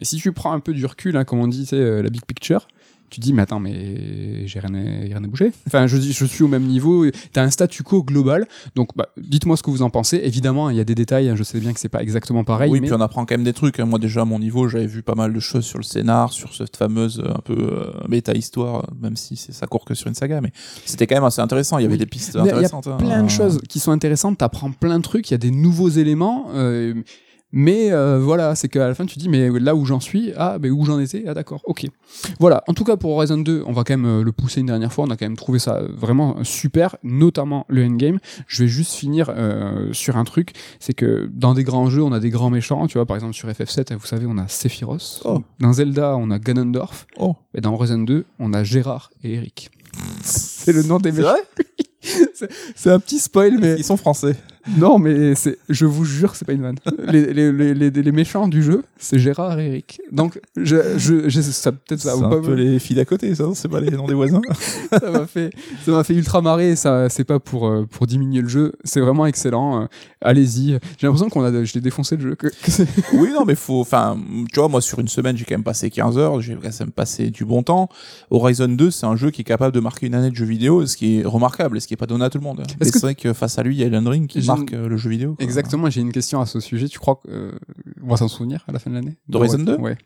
[0.00, 2.10] Et si tu prends un peu du recul, hein, comme on dit, sais, euh, la
[2.10, 2.66] big picture,
[3.10, 4.70] tu dis, mais attends, mais j'ai rien,
[5.02, 5.52] rien à bouger.
[5.66, 9.08] Enfin, je, dis, je suis au même niveau, t'as un statu quo global, donc bah,
[9.16, 10.20] dites-moi ce que vous en pensez.
[10.22, 12.70] Évidemment, il y a des détails, hein, je sais bien que c'est pas exactement pareil,
[12.70, 13.78] oui, mais puis on apprend quand même des trucs.
[13.80, 13.86] hein.
[13.86, 16.54] Moi déjà à mon niveau, j'avais vu pas mal de choses sur le scénar, sur
[16.54, 20.08] cette fameuse euh, un peu euh, méta histoire, même si c'est ça court que sur
[20.08, 20.52] une saga, mais
[20.84, 21.78] c'était quand même assez intéressant.
[21.78, 21.98] Il y avait Oui.
[21.98, 22.86] des pistes Mais Il y a intéressantes.
[22.88, 22.96] hein.
[22.98, 25.88] plein de choses qui sont intéressantes, t'apprends plein de trucs, il y a des nouveaux
[25.88, 26.48] éléments.
[26.54, 26.94] euh,
[27.50, 30.32] Mais euh, voilà, c'est qu'à la fin, tu te dis, mais là où j'en suis,
[30.36, 31.86] ah, mais où j'en étais, ah d'accord, ok.
[32.40, 34.66] Voilà, en tout cas pour Horizon 2, on va quand même euh, le pousser une
[34.66, 38.18] dernière fois, on a quand même trouvé ça vraiment super, notamment le endgame.
[38.46, 42.12] Je vais juste finir euh, sur un truc, c'est que dans des grands jeux, on
[42.12, 45.22] a des grands méchants, tu vois, par exemple sur FF7, vous savez, on a Sephiroth.
[45.24, 45.42] Oh.
[45.58, 47.06] Dans Zelda, on a Ganondorf.
[47.18, 47.34] Oh.
[47.54, 49.70] Et dans Horizon 2, on a Gérard et Eric.
[50.22, 51.34] C'est le nom des méchants.
[52.76, 54.36] C'est un petit spoil, mais Ils sont français.
[54.76, 56.76] Non, mais c'est, je vous jure, c'est pas une vanne.
[57.06, 60.00] Les, les, les, les, les méchants du jeu, c'est Gérard et Eric.
[60.12, 63.04] Donc, je, je, je- ça peut-être C'est ça, un ou pas- peu les filles d'à
[63.04, 64.40] côté, ça, c'est pas les noms des voisins.
[64.90, 65.50] ça m'a fait,
[65.84, 66.76] ça m'a fait ultra marrer.
[66.76, 68.72] Ça, c'est pas pour euh, pour diminuer le jeu.
[68.84, 69.82] C'est vraiment excellent.
[69.82, 69.86] Euh,
[70.20, 70.78] allez-y.
[70.98, 72.34] J'ai l'impression qu'on a, je l'ai défoncé le jeu.
[72.34, 74.18] Que, que c'est- oui, non, mais faut, enfin,
[74.52, 76.90] tu vois, moi, sur une semaine, j'ai quand même passé 15 heures, j'ai quand même
[76.90, 77.88] passé du bon temps.
[78.30, 80.86] Horizon 2, c'est un jeu qui est capable de marquer une année de jeu vidéo,
[80.86, 82.62] ce qui est remarquable et ce qui est pas donné à tout le monde.
[82.80, 84.48] Mais que- c'est vrai que face à lui, il y a Elden Ring qui J'ai
[84.58, 85.34] marque euh, le jeu vidéo.
[85.34, 85.44] quoi.
[85.44, 85.88] Exactement.
[85.90, 86.88] J'ai une question à ce sujet.
[86.88, 89.16] Tu crois qu'on va s'en souvenir à la fin de l'année?
[89.28, 89.76] D'Horizon 2?
[89.76, 89.96] Ouais.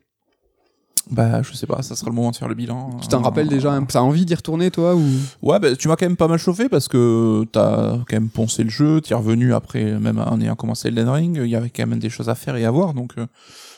[1.10, 2.96] Bah, je sais pas, ça sera le moment de faire le bilan.
[3.02, 5.02] Tu t'en Euh, rappelles déjà un- T'as envie d'y retourner, toi ou?
[5.42, 8.62] Ouais, bah, tu m'as quand même pas mal chauffé parce que t'as quand même poncé
[8.62, 11.70] le jeu, t'y es revenu après, même en ayant commencé Elden Ring, il y avait
[11.70, 13.26] quand même des choses à faire et à voir, donc euh,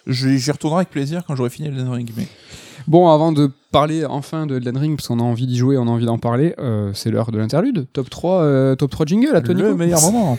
[0.07, 2.13] j'y j'y retournerai avec plaisir quand j'aurai fini Elden Ring.
[2.15, 2.29] Mais
[2.87, 5.89] Bon, avant de parler enfin de Elden Ring, parce qu'on a envie d'y jouer, on
[5.89, 7.87] a envie d'en parler, euh, c'est l'heure de l'interlude.
[7.93, 10.39] Top 3, euh, top 3 jingle à toi, le meilleur moment.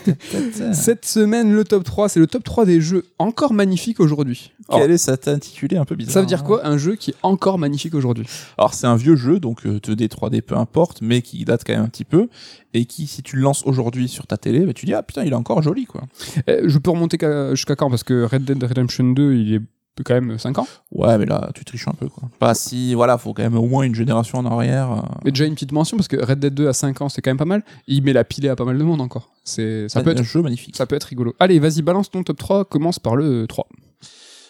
[0.72, 4.52] Cette semaine, le top 3, c'est le top 3 des jeux encore magnifiques aujourd'hui.
[4.72, 7.16] Quel est cet intitulé un peu bizarre ça veut dire quoi Un jeu qui est
[7.24, 8.26] encore magnifique aujourd'hui?
[8.58, 11.74] Alors c'est un vieux jeu, donc euh, 2D, 3D, peu importe, mais qui date quand
[11.74, 12.30] même un petit peu,
[12.74, 15.24] et qui, si tu le lances aujourd'hui sur ta télé, bah, tu dis ah putain
[15.24, 16.04] il est encore joli quoi.
[16.50, 17.90] Euh, Je peux remonter qu'à- jusqu'à quand?
[17.90, 19.62] Parce que Red Dead Redemption 2, il est
[20.04, 20.68] quand même 5 ans.
[20.92, 22.30] Ouais mais là tu triches un peu quoi.
[22.40, 24.92] Pas si voilà, faut quand même au moins une génération en arrière.
[24.92, 25.02] euh.
[25.24, 27.30] Mais déjà une petite mention, parce que Red Dead 2 à 5 ans, c'est quand
[27.30, 27.64] même pas mal.
[27.88, 29.30] Il met la pilée à pas mal de monde encore.
[29.44, 30.76] C'est, ça, peut un être, jeu magnifique.
[30.76, 31.36] ça peut être rigolo.
[31.40, 33.68] Allez, vas-y, balance ton top 3, commence par le 3.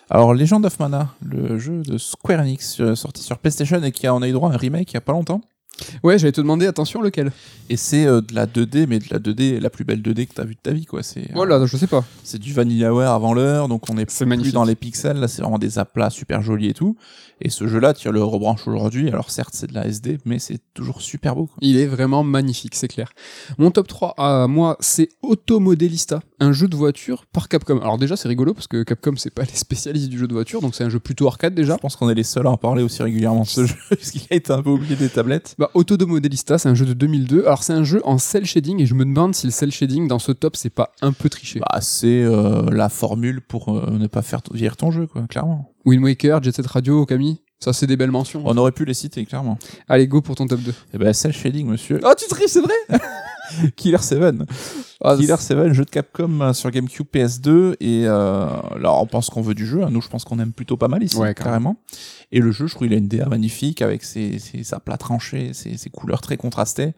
[0.09, 4.05] Alors Legend of Mana, le jeu de Square Enix euh, sorti sur PlayStation et qui
[4.05, 5.41] a on a eu droit à un remake il y a pas longtemps.
[6.03, 7.32] Ouais, j'allais te demander, attention, lequel?
[7.69, 10.34] Et c'est euh, de la 2D, mais de la 2D, la plus belle 2D que
[10.34, 11.03] t'as vue de ta vie quoi.
[11.03, 12.03] C'est euh, Voilà, je sais pas.
[12.23, 14.53] c'est du Vanillaware avant l'heure, donc on est plus magnifique.
[14.53, 15.17] dans les pixels.
[15.17, 16.95] Là, c'est vraiment des aplats super jolis et tout.
[17.41, 19.09] Et ce jeu-là, tu le rebranches aujourd'hui.
[19.09, 21.47] Alors certes, c'est de la SD, mais c'est toujours super beau.
[21.47, 21.57] quoi.
[21.61, 23.11] Il est vraiment magnifique, c'est clair.
[23.57, 27.80] Mon top 3 à moi, c'est Automodelista, un jeu de voiture par Capcom.
[27.80, 30.61] Alors déjà, c'est rigolo parce que Capcom, c'est pas les spécialistes du jeu de voiture,
[30.61, 31.73] donc c'est un jeu plutôt arcade déjà.
[31.76, 34.21] Je pense qu'on est les seuls à en parler aussi régulièrement de ce jeu, puisqu'il
[34.32, 35.55] a été un peu oublié des tablettes.
[35.57, 37.45] Bah, Automodelista, c'est un jeu de 2002.
[37.45, 40.07] Alors c'est un jeu en cel shading et je me demande si le cel shading
[40.07, 41.59] dans ce top, c'est pas un peu triché.
[41.59, 45.74] Bah, c'est euh, la formule pour euh, ne pas faire vieillir ton jeu, quoi, clairement.
[45.86, 48.43] Wind Waker, Jet Set Radio, Camille, ça c'est des belles mentions.
[48.45, 49.57] On aurait pu les citer, clairement.
[49.88, 50.74] Allez, go pour ton top 2.
[50.93, 51.99] Et ben, cel shading, monsieur.
[52.03, 52.76] Oh, tu triches, c'est vrai?
[53.75, 54.35] Killer 7.
[55.03, 57.75] Ah, Killer 7, jeu de Capcom euh, sur GameCube PS2.
[57.79, 58.45] Et euh,
[58.79, 59.83] là, on pense qu'on veut du jeu.
[59.83, 59.89] hein.
[59.91, 61.77] Nous, je pense qu'on aime plutôt pas mal ici, Ouais, carrément.
[62.31, 64.97] Et le jeu, je trouve, il a une DA magnifique avec ses, ses, sa plat
[64.97, 66.93] tranchée, ses, ses couleurs très contrastées.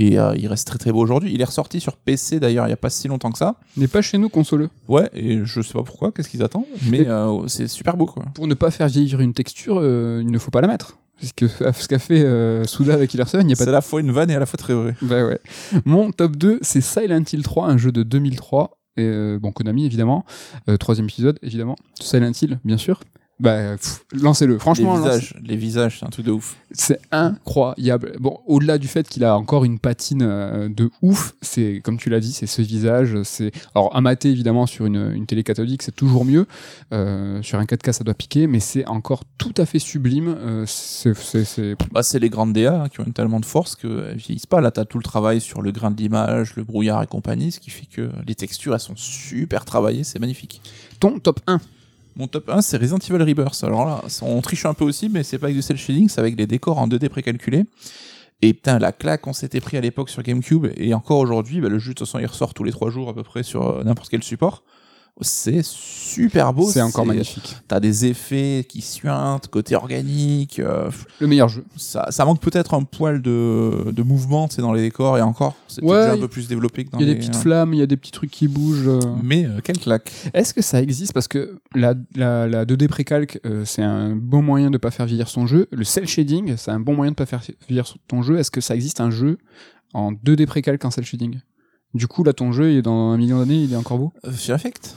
[0.00, 1.32] Et euh, il reste très très beau aujourd'hui.
[1.34, 3.56] Il est ressorti sur PC d'ailleurs il y a pas si longtemps que ça.
[3.76, 4.70] N'est pas chez nous consoleux.
[4.86, 8.24] Ouais, et je sais pas pourquoi, qu'est-ce qu'ils attendent, mais euh, c'est super beau quoi.
[8.34, 10.98] Pour ne pas faire vieillir une texture, euh, il ne faut pas la mettre.
[11.20, 13.64] C'est ce que- ce qu'a fait euh, Souda avec Killer 7, il n'y a pas
[13.64, 14.94] C'est à la fois une vanne et à la fois très vrai.
[15.02, 15.40] Bah ouais.
[15.84, 18.78] Mon top 2, c'est Silent Hill 3, un jeu de 2003.
[18.96, 20.24] Et euh, bon, Konami, évidemment.
[20.68, 21.76] Euh, troisième épisode, évidemment.
[22.00, 23.00] Silent Hill, bien sûr.
[23.40, 23.76] Bah,
[24.12, 24.58] lancez-le.
[24.58, 26.56] Franchement, les visages, les visages, c'est un truc de ouf.
[26.72, 28.16] c'est incroyable.
[28.18, 32.10] Bon, au-delà du fait qu'il a encore une patine euh, de ouf, c'est, comme tu
[32.10, 33.16] l'as dit, c'est ce visage.
[33.22, 36.46] C'est, alors, à mater, évidemment, sur une, une télé cathodique, c'est toujours mieux.
[36.92, 40.28] Euh, sur un 4K, ça doit piquer, mais c'est encore tout à fait sublime.
[40.38, 43.76] Euh, c'est, c'est, c'est- Bah, c'est les grandes DA hein, qui ont tellement de force
[43.76, 44.60] qu'elles vieillissent pas.
[44.60, 47.60] Là, t'as tout le travail sur le grain de l'image, le brouillard et compagnie, ce
[47.60, 50.60] qui fait que les textures, elles sont super travaillées, c'est magnifique.
[51.00, 51.60] ton top 1.
[52.18, 53.62] Mon top 1, c'est Resident Evil Rebirth.
[53.62, 56.18] Alors là, on triche un peu aussi, mais c'est pas avec du cel shading, c'est
[56.18, 57.64] avec des décors en 2D précalculés.
[58.42, 61.68] Et putain, la claque qu'on s'était pris à l'époque sur GameCube, et encore aujourd'hui, bah,
[61.68, 63.68] le jeu, de toute façon, il ressort tous les trois jours à peu près sur
[63.68, 64.64] euh, n'importe quel support.
[65.20, 66.68] C'est super beau.
[66.70, 67.56] C'est encore magnifique.
[67.66, 70.58] T'as des effets qui suintent, côté organique.
[70.60, 70.90] euh,
[71.20, 71.64] Le meilleur jeu.
[71.76, 75.56] ça, ça manque peut-être un poil de, de mouvement, c'est dans les décors, et encore,
[75.66, 77.14] c'est Ouais, déjà un peu plus développé que dans Il y a les...
[77.14, 78.88] des petites flammes, il y a des petits trucs qui bougent.
[78.88, 79.00] euh.
[79.22, 81.12] Mais euh, quelle claque Est-ce que ça existe?
[81.12, 85.06] Parce que la, la, la 2D précalque, euh, c'est un bon moyen de pas faire
[85.06, 85.66] vieillir son jeu.
[85.72, 88.38] Le cel shading, c'est un bon moyen de pas faire vieillir ton jeu.
[88.38, 89.38] Est-ce que ça existe un jeu
[89.94, 91.40] en 2D précalque en cel shading?
[91.94, 94.12] Du coup, là, ton jeu, il est dans un million d'années, il est encore beau?
[94.24, 94.94] Euh, Fear Effect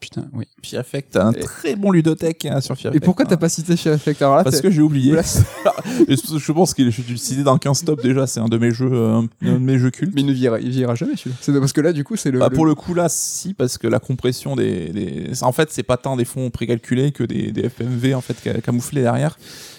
[0.00, 0.44] Putain, oui.
[0.62, 3.28] Fear Effect, un Et- très bon ludothèque hein, sur Fear Et pourquoi hein.
[3.30, 5.12] t'as pas cité Fear Effect Alors là, Parce que j'ai oublié.
[5.12, 5.22] Là,
[6.08, 9.20] je pense dû le citer dans 15 top déjà, c'est un de mes jeux, euh,
[9.42, 10.12] un de mes jeux cultes.
[10.14, 11.36] Mais il ne vieillira, il vieillira jamais celui-là.
[11.40, 12.38] C'est parce que là, du coup, c'est le.
[12.38, 15.42] Bah, le- pour le coup là, si parce que la compression des, des...
[15.42, 18.60] en fait c'est pas tant des fonds précalculés que des, des FMV en fait ca-
[18.60, 19.38] camouflés derrière.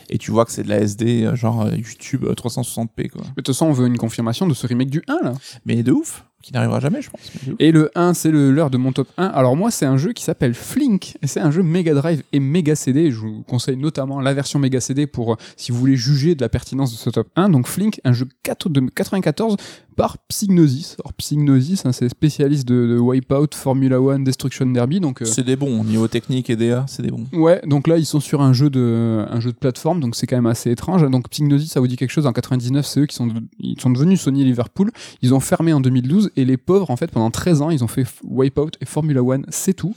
[0.10, 3.22] Et tu vois que c'est de la SD euh, genre euh, YouTube euh, 360p quoi.
[3.22, 5.34] Mais de toute façon, on veut une confirmation de ce remake du 1 là.
[5.66, 7.30] Mais de ouf, qui n'arrivera jamais je pense.
[7.60, 9.26] Et le 1, c'est l'heure de mon top 1.
[9.26, 11.18] Alors moi, c'est un jeu qui s'appelle Flink.
[11.24, 13.12] C'est un jeu Mega Drive et Mega CD.
[13.12, 16.42] Je vous conseille notamment la version Mega CD pour euh, si vous voulez juger de
[16.42, 17.50] la pertinence de ce top 1.
[17.50, 19.58] Donc Flink, un jeu 4 de 94
[19.98, 20.96] par Psygnosis.
[21.00, 25.02] Alors Psygnosis, hein, c'est spécialiste de, de Wipeout, Formula One, Destruction Derby.
[25.02, 27.26] Donc euh, C'est des bons niveau technique et DA, c'est des bons.
[27.34, 30.28] Ouais, donc là ils sont sur un jeu de un jeu de plateforme, donc c'est
[30.28, 31.02] quand même assez étrange.
[31.10, 33.80] Donc Psygnosis, ça vous dit quelque chose En 99, c'est eux qui sont de- ils
[33.82, 34.92] sont devenus Sony Liverpool.
[35.22, 37.88] Ils ont fermé en 2012 et les pauvres en fait pendant 13 ans ils ont
[37.88, 39.96] fait Wipeout et Formula One, c'est tout.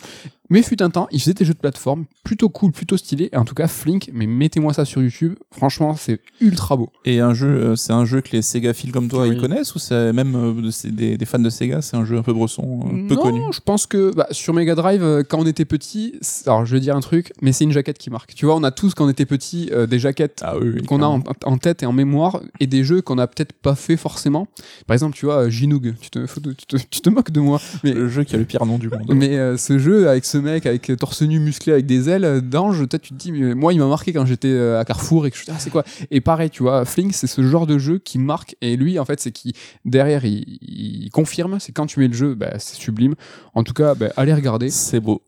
[0.50, 3.28] Mais fut un temps, ils faisaient des jeux de plateforme plutôt cool, plutôt stylés.
[3.32, 5.34] Et en tout cas Flink, mais mettez-moi ça sur YouTube.
[5.52, 6.90] Franchement, c'est ultra beau.
[7.04, 9.34] Et un jeu, euh, c'est un jeu que les Sega fils comme toi Oui.
[9.34, 12.22] ils connaissent ou c'est même euh, des, des fans de Sega, c'est un jeu un
[12.22, 13.40] peu bresson, un peu non, connu?
[13.52, 16.14] je pense que bah, sur Mega Drive, euh, quand on était petit,
[16.46, 18.34] alors je vais dire un truc, mais c'est une jaquette qui marque.
[18.34, 20.82] Tu vois, on a tous quand on était petit euh, des jaquettes Ah oui, oui,
[20.82, 23.96] qu'on a en, tête et en mémoire et des jeux qu'on a peut-être pas fait
[23.96, 24.48] forcément.
[24.86, 27.40] Par exemple, tu vois, euh, Ginoog, tu te, faut- tu te, tu te moques de
[27.40, 27.60] moi.
[27.84, 29.12] Mais, le jeu qui a le pire nom du monde.
[29.14, 32.24] mais euh, ce jeu avec ce mec avec euh, torse nu musclé avec des ailes
[32.24, 34.84] euh, d'ange, peut-être tu te dis, mais moi il m'a marqué quand j'étais euh, à
[34.84, 35.84] Carrefour et que je ah, c'est quoi?
[36.10, 39.04] Et pareil, tu vois, Flink, c'est ce genre de jeu qui marque et lui, en
[39.04, 42.76] fait, c'est qui derrière il, il confirme, c'est quand tu mets le jeu, bah, c'est
[42.76, 43.14] sublime.
[43.54, 44.70] En tout cas, bah, allez regarder.
[44.70, 45.22] C'est beau.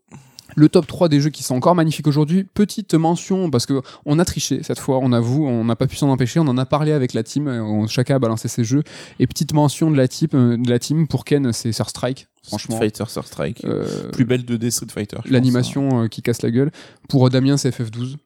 [0.55, 2.43] Le top 3 des jeux qui sont encore magnifiques aujourd'hui.
[2.43, 5.95] Petite mention, parce que on a triché cette fois, on avoue, on n'a pas pu
[5.95, 6.39] s'en empêcher.
[6.39, 8.83] On en a parlé avec la team, euh, on- chacun a balancé ses jeux.
[9.19, 12.27] Et petite mention de la team, euh, de la team pour Ken, c'est Sur Strike.
[12.45, 13.63] Franchement, Street Fighter Sur Strike.
[13.65, 15.17] euh, Plus belle 2D Street Fighter.
[15.17, 15.21] hein.
[15.25, 16.71] l'animation euh, qui casse la gueule.
[17.09, 18.17] Pour Damien, c'est FF12.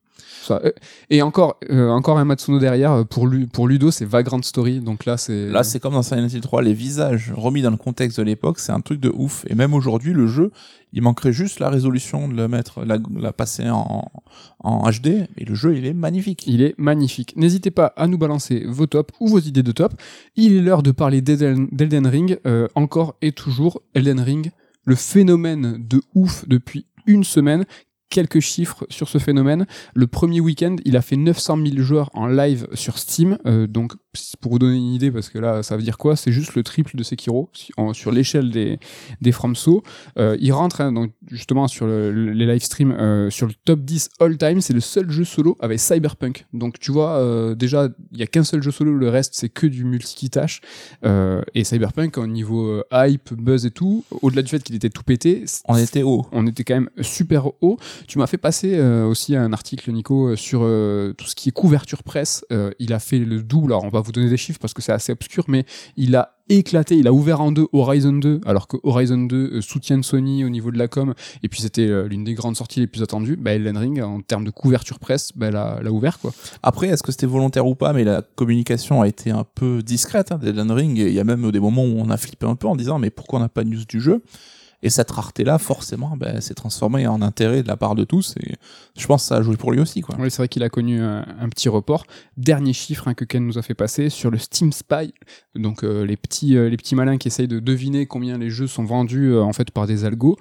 [0.48, 0.72] Ça, euh,
[1.10, 2.92] et encore, euh, encore un Matsuno derrière.
[2.92, 4.80] euh, Pour, Lu- pour Ludo, c'est Vagrant Story.
[4.80, 5.48] Donc là, c'est.
[5.50, 8.60] Là, c'est comme dans Silent Hill 3, les visages remis dans le contexte de l'époque,
[8.60, 9.46] c'est un truc de ouf.
[9.50, 10.52] Et même aujourd'hui, le jeu,
[10.94, 14.10] il manquerait juste la résolution de le mettre, la, la passer en,
[14.64, 16.46] en HD, et le jeu, il est magnifique.
[16.48, 17.34] Il est magnifique.
[17.36, 19.94] N'hésitez pas à nous balancer vos tops ou vos idées de top.
[20.36, 24.52] Il est l'heure de parler d'Elden d'Elden Ring, euh, encore et toujours Elden Ring,
[24.86, 27.66] le phénomène de ouf depuis une semaine.
[28.10, 29.66] Quelques chiffres sur ce phénomène.
[29.94, 33.38] Le premier week-end, il a fait 900 000 joueurs en live sur Steam.
[33.46, 33.94] Euh, donc,
[34.42, 36.16] pour vous donner une idée, parce que là, ça veut dire quoi?
[36.16, 38.80] C'est juste le triple de Sekiro si- en- sur l'échelle des,
[39.22, 39.84] des FromSo.
[40.18, 43.54] Euh, il rentre hein, donc, justement sur le- le- les live streams euh, sur le
[43.66, 44.62] top 10 all time.
[44.62, 46.46] C'est le seul jeu solo avec Cyberpunk.
[46.54, 49.50] Donc tu vois, euh, déjà, il y a qu'un seul jeu solo, le reste c'est
[49.50, 50.62] que du multi-tâche.
[51.06, 55.04] Euh, et Cyberpunk, au niveau hype, buzz et tout, au-delà du fait qu'il était tout
[55.04, 56.26] pété, On était haut.
[56.32, 57.78] on était quand même super haut.
[58.08, 60.60] Tu m'as fait passer aussi un article, Nico, sur
[61.18, 62.46] tout ce qui est couverture presse.
[62.80, 63.74] Il a fait le double.
[63.74, 66.34] Alors, on va vous donner des chiffres parce que c'est assez obscur, mais il a
[66.50, 70.46] éclaté, il a ouvert en deux Horizon 2, alors que Horizon 2 euh, soutient Sony
[70.46, 73.04] au niveau de la com, et puis c'était euh, l'une des grandes sorties les plus
[73.04, 73.36] attendues.
[73.36, 76.32] Bah, Elden Ring, en termes de couverture presse, bah, l'a, l'a ouvert, quoi.
[76.64, 80.32] Après, est-ce que c'était volontaire ou pas, mais la communication a été un peu discrète
[80.32, 80.98] hein, d'Elden Ring.
[80.98, 83.10] Il y a même des moments où on a flippé un peu en disant, mais
[83.10, 84.22] pourquoi on n'a pas de news du jeu?
[84.84, 88.36] Et cette rareté-là, forcément, ben, s'est transformée en intérêt de la part de tous.
[88.44, 88.56] Et
[88.98, 90.02] je pense que ça a joué pour lui aussi.
[90.02, 90.16] Quoi.
[90.20, 92.06] Oui, c'est vrai qu'il a connu un, un petit report.
[92.38, 95.14] Dernier chiffre hein, que Ken nous a fait passer sur le Steam Spy,
[95.56, 98.68] donc euh, les petits euh, les petits malins qui essayent de deviner combien les jeux
[98.68, 100.38] sont vendus euh, en fait par des algos.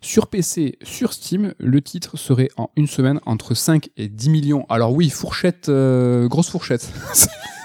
[0.00, 4.66] Sur PC, sur Steam, le titre serait en une semaine entre 5 et 10 millions.
[4.68, 6.90] Alors oui, fourchette, euh, grosse fourchette.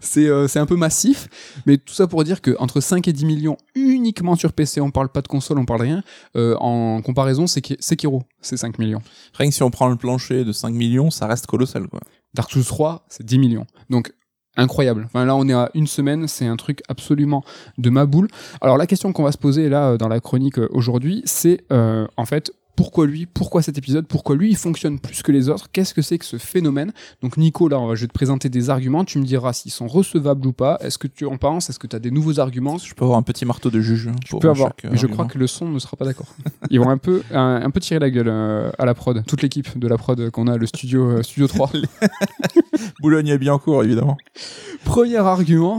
[0.00, 1.28] c'est euh, c'est un peu massif,
[1.66, 4.90] mais tout ça pour dire que entre 5 et 10 millions uniquement sur PC, on
[4.90, 6.02] parle pas de console, on parle rien.
[6.36, 9.02] Euh, en comparaison, c'est Sekiro, c'est 5 millions.
[9.34, 11.88] Rien que si on prend le plancher de 5 millions, ça reste colossal.
[11.88, 12.00] Quoi.
[12.34, 13.66] Dark Souls 3, c'est 10 millions.
[13.90, 14.12] Donc,
[14.56, 15.04] incroyable.
[15.06, 17.44] Enfin, là, on est à une semaine, c'est un truc absolument
[17.78, 18.28] de ma boule.
[18.60, 22.06] Alors, la question qu'on va se poser là, dans la chronique euh, aujourd'hui, c'est euh,
[22.16, 25.68] en fait, pourquoi lui Pourquoi cet épisode Pourquoi lui, il fonctionne plus que les autres
[25.72, 26.92] Qu'est-ce que c'est que ce phénomène?
[27.22, 29.04] Donc, Nico, là, on va- je vais te présenter des arguments.
[29.04, 30.78] Tu me diras s'ils sont recevables ou pas.
[30.80, 32.78] Est-ce que tu en penses Est-ce que tu as des nouveaux arguments?
[32.78, 34.10] Je peux avoir un petit marteau de juge.
[34.24, 36.34] tu pour peux avoir, mais je crois que le son ne sera pas d'accord.
[36.70, 39.42] Ils vont un peu, un, un peu tirer la gueule euh, à la prod, toute
[39.42, 41.70] l'équipe de la prod qu'on a, le studio, euh, studio 3.
[43.00, 44.16] Boulogne est bien court, évidemment.
[44.84, 45.78] Premier argument,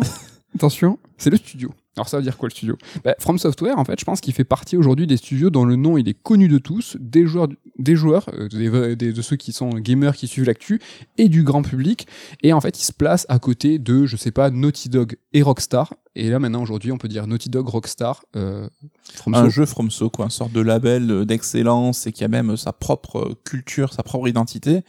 [0.55, 1.71] attention, c'est le studio.
[1.95, 2.75] Alors ça veut dire quoi le studio?
[3.03, 5.75] Bah, From Software, en fait, je pense qu'il fait partie aujourd'hui des studios dont le
[5.75, 9.51] nom il est connu de tous, des joueurs, des joueurs, euh, des- de ceux qui
[9.53, 10.79] sont gamers qui suivent l'actu
[11.19, 12.07] et du grand public.
[12.41, 15.43] Et en fait, il se place à côté de, je sais pas, Naughty Dog et
[15.43, 15.93] Rockstar.
[16.15, 18.67] Et là, maintenant, aujourd'hui, on peut dire Naughty Dog, Rockstar, euh,
[19.15, 19.49] From un So.
[19.49, 23.17] jeu FromSo, quoi, une sorte de label euh, d'excellence et qui a même sa propre
[23.19, 24.81] euh, culture, sa propre identité.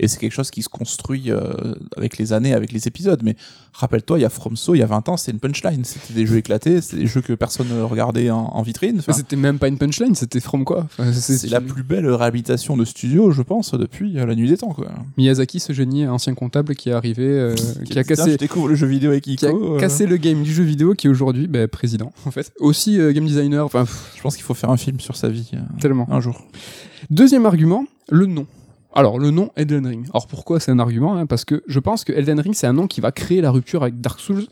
[0.00, 1.52] Et c'est quelque chose qui se construit euh,
[1.96, 3.20] avec les années, avec les épisodes.
[3.22, 3.36] Mais
[3.72, 5.84] rappelle-toi, il y a FromSo, il y a 20 ans, c'est une punchline.
[5.84, 8.96] C'était des jeux éclatés, c'était des jeux que personne ne regardait en, en vitrine.
[8.98, 10.88] Enfin, C'était même pas une punchline, c'était From quoi?
[10.98, 14.56] Enfin, c'est la plus belle réhabilitation de studio, je pense, depuis euh, la nuit des
[14.56, 14.88] temps, quoi.
[15.16, 17.54] Miyazaki, ce génie ancien comptable qui est arrivé, euh,
[17.84, 19.76] qui a cassé, Je découvre le jeu vidéo avec qui a Ico.
[19.76, 22.52] euh, cassé le game du jeu vidéo, qui est aujourd'hui bah, président, en fait.
[22.60, 25.28] Aussi euh, game designer, enfin, pff, Je pense qu'il faut faire un film sur sa
[25.28, 26.06] vie euh, tellement.
[26.10, 26.46] un jour.
[27.10, 28.46] Deuxième argument, le nom.
[28.94, 30.06] Alors, le nom Elden Ring.
[30.10, 32.74] Alors, pourquoi c'est un argument hein Parce que je pense que Elden Ring, c'est un
[32.74, 34.44] nom qui va créer la rupture avec Dark Souls.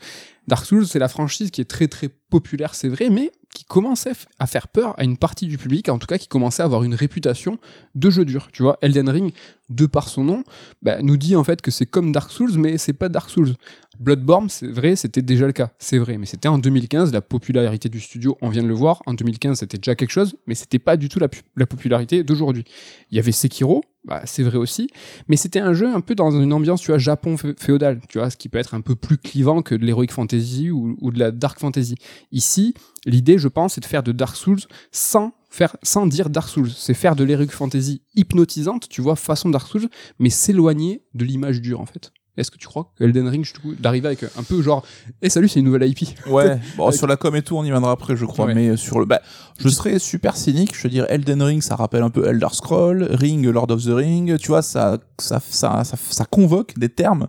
[0.50, 4.12] Dark Souls, c'est la franchise qui est très très populaire, c'est vrai, mais qui commençait
[4.38, 6.82] à faire peur à une partie du public, en tout cas qui commençait à avoir
[6.84, 7.58] une réputation
[7.94, 8.48] de jeu dur.
[8.52, 9.32] Tu vois, Elden Ring,
[9.68, 10.44] de par son nom,
[10.82, 13.54] bah, nous dit en fait que c'est comme Dark Souls, mais c'est pas Dark Souls.
[13.98, 17.88] Bloodborne, c'est vrai, c'était déjà le cas, c'est vrai, mais c'était en 2015, la popularité
[17.88, 20.78] du studio, on vient de le voir, en 2015 c'était déjà quelque chose, mais c'était
[20.78, 22.64] pas du tout la, pu- la popularité d'aujourd'hui.
[23.10, 24.88] Il y avait Sekiro, bah, c'est vrai aussi,
[25.28, 28.18] mais c'était un jeu un peu dans une ambiance, tu vois, Japon fé- féodal, tu
[28.18, 30.39] vois, ce qui peut être un peu plus clivant que de l'heroic fantasy
[30.70, 31.94] ou, ou de la dark fantasy.
[32.32, 32.74] Ici,
[33.06, 34.60] l'idée, je pense, c'est de faire de Dark Souls
[34.92, 36.70] sans faire, sans dire Dark Souls.
[36.70, 39.88] C'est faire de l'heroic fantasy hypnotisante, tu vois, façon Dark Souls,
[40.18, 42.12] mais s'éloigner de l'image dure, en fait.
[42.36, 43.44] Est-ce que tu crois que Elden Ring,
[43.80, 44.86] d'arriver avec un peu genre,
[45.20, 46.08] eh salut, c'est une nouvelle IP.
[46.28, 48.46] Ouais, bon, Avec- sur la com et tout, on y viendra après, je crois.
[48.46, 48.54] Ouais.
[48.54, 49.20] Mais sur le, bah,
[49.58, 50.74] je serais super cynique.
[50.74, 53.88] Je te dirais Elden Ring, ça rappelle un peu Elder Scroll, Ring, Lord of the
[53.90, 54.38] Ring.
[54.38, 57.26] Tu vois, ça, ça, ça, ça, ça convoque des termes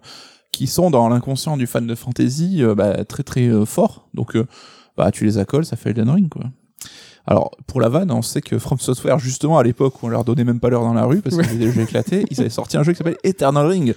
[0.51, 4.07] qui sont dans l'inconscient du fan de fantasy euh, bah, très très euh, forts.
[4.13, 4.45] Donc, euh,
[4.97, 6.43] bah, tu les accoles, ça fait Elden Ring, quoi.
[7.27, 10.23] Alors, pour la vanne, on sait que From Software, justement, à l'époque où on leur
[10.23, 12.49] donnait même pas l'heure dans la rue parce qu'ils avaient des jeux éclatés, ils avaient
[12.49, 13.93] sorti un jeu qui s'appelle Eternal Ring.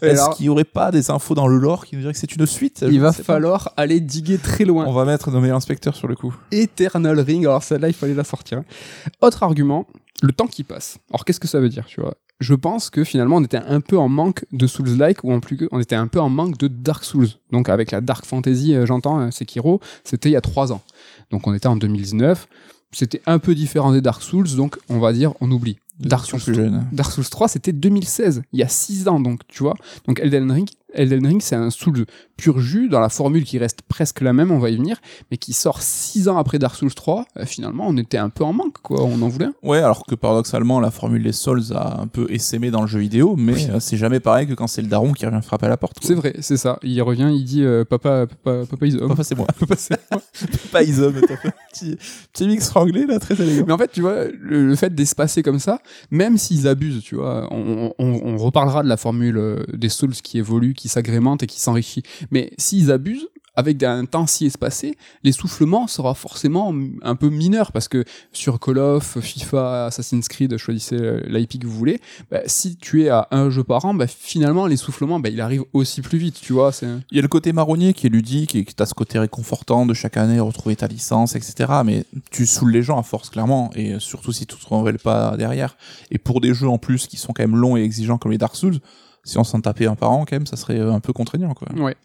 [0.00, 2.18] Est-ce alors- qu'il y aurait pas des infos dans le lore qui nous diraient que
[2.20, 2.84] c'est une suite?
[2.88, 3.22] Il va pas.
[3.24, 4.84] falloir aller diguer très loin.
[4.86, 6.32] On va mettre nos meilleurs inspecteurs sur le coup.
[6.52, 7.44] Eternal Ring.
[7.46, 8.62] Alors celle-là, il fallait la sortir.
[9.20, 9.88] Autre argument,
[10.22, 10.98] le temps qui passe.
[11.10, 12.14] Alors qu'est-ce que ça veut dire, tu vois?
[12.40, 15.56] Je pense que finalement, on était un peu en manque de Souls-like ou en plus
[15.56, 17.28] que on était un peu en manque de Dark Souls.
[17.50, 20.82] Donc avec la Dark Fantasy, euh, j'entends, euh, Sekiro, c'était il y a trois ans.
[21.30, 22.46] Donc on était en 2019.
[22.92, 25.78] C'était un peu différent des Dark Souls, donc on va dire on oublie.
[25.98, 26.70] Dark Souls.
[26.92, 29.74] Dark Souls 3, c'était 2016, il y a 6 ans, donc tu vois.
[30.06, 33.80] Donc Elden Ring, Elden Ring, c'est un Souls pur jus dans la formule qui reste
[33.88, 34.98] presque la même, on va y venir,
[35.30, 37.24] mais qui sort 6 ans après Dark Souls 3.
[37.36, 39.02] euh, finalement, on était un peu en manque, quoi.
[39.02, 39.54] On en voulait un.
[39.62, 43.00] Ouais, alors que paradoxalement, la formule des Souls a un peu essaimé dans le jeu
[43.00, 43.66] vidéo, mais Oui.
[43.70, 45.96] euh, c'est jamais pareil que quand c'est le daron qui revient frapper à la porte.
[46.00, 46.78] C'est vrai, c'est ça.
[46.82, 49.10] Il revient, il dit euh, papa, papa, papa is home.
[49.12, 49.46] Enfin, c'est moi.
[49.58, 50.20] Papa, c'est moi.
[50.32, 51.12] Fait un
[51.72, 51.96] petit,
[52.32, 53.64] petit mix franglais, là, très élégant.
[53.66, 55.80] Mais en fait, tu vois, le, le fait d'espacer comme ça,
[56.10, 60.38] même s'ils abusent, tu vois, on, on- on reparlera de la formule des Souls qui
[60.38, 62.02] évolue, qui s'agrémente et qui s'enrichit.
[62.30, 66.72] Mais s'ils abusent, avec un temps si espacé, l'essoufflement sera forcément
[67.02, 71.66] un peu mineur parce que sur Call of, FIFA, Assassin's Creed, choisissez euh, l'IP que
[71.66, 72.00] vous voulez.
[72.30, 75.64] bah, si tu es à un jeu par an, bah, finalement l'essoufflement, bah, il arrive
[75.72, 76.70] aussi plus vite, tu vois.
[76.82, 79.86] Il y a le côté marronnier qui est ludique et que t'as ce côté réconfortant
[79.86, 81.80] de chaque année retrouver ta licence, etc.
[81.84, 85.36] Mais tu saoules les gens à force, clairement, et surtout si tu te révèles pas
[85.36, 85.76] derrière.
[86.12, 88.38] Et pour des jeux en plus qui sont quand même longs et exigeants comme les
[88.38, 88.78] Dark Souls,
[89.24, 91.54] si on s'en tapait un par an, quand même, ça serait euh, un peu contraignant,
[91.54, 91.68] quoi.
[91.76, 91.96] Ouais.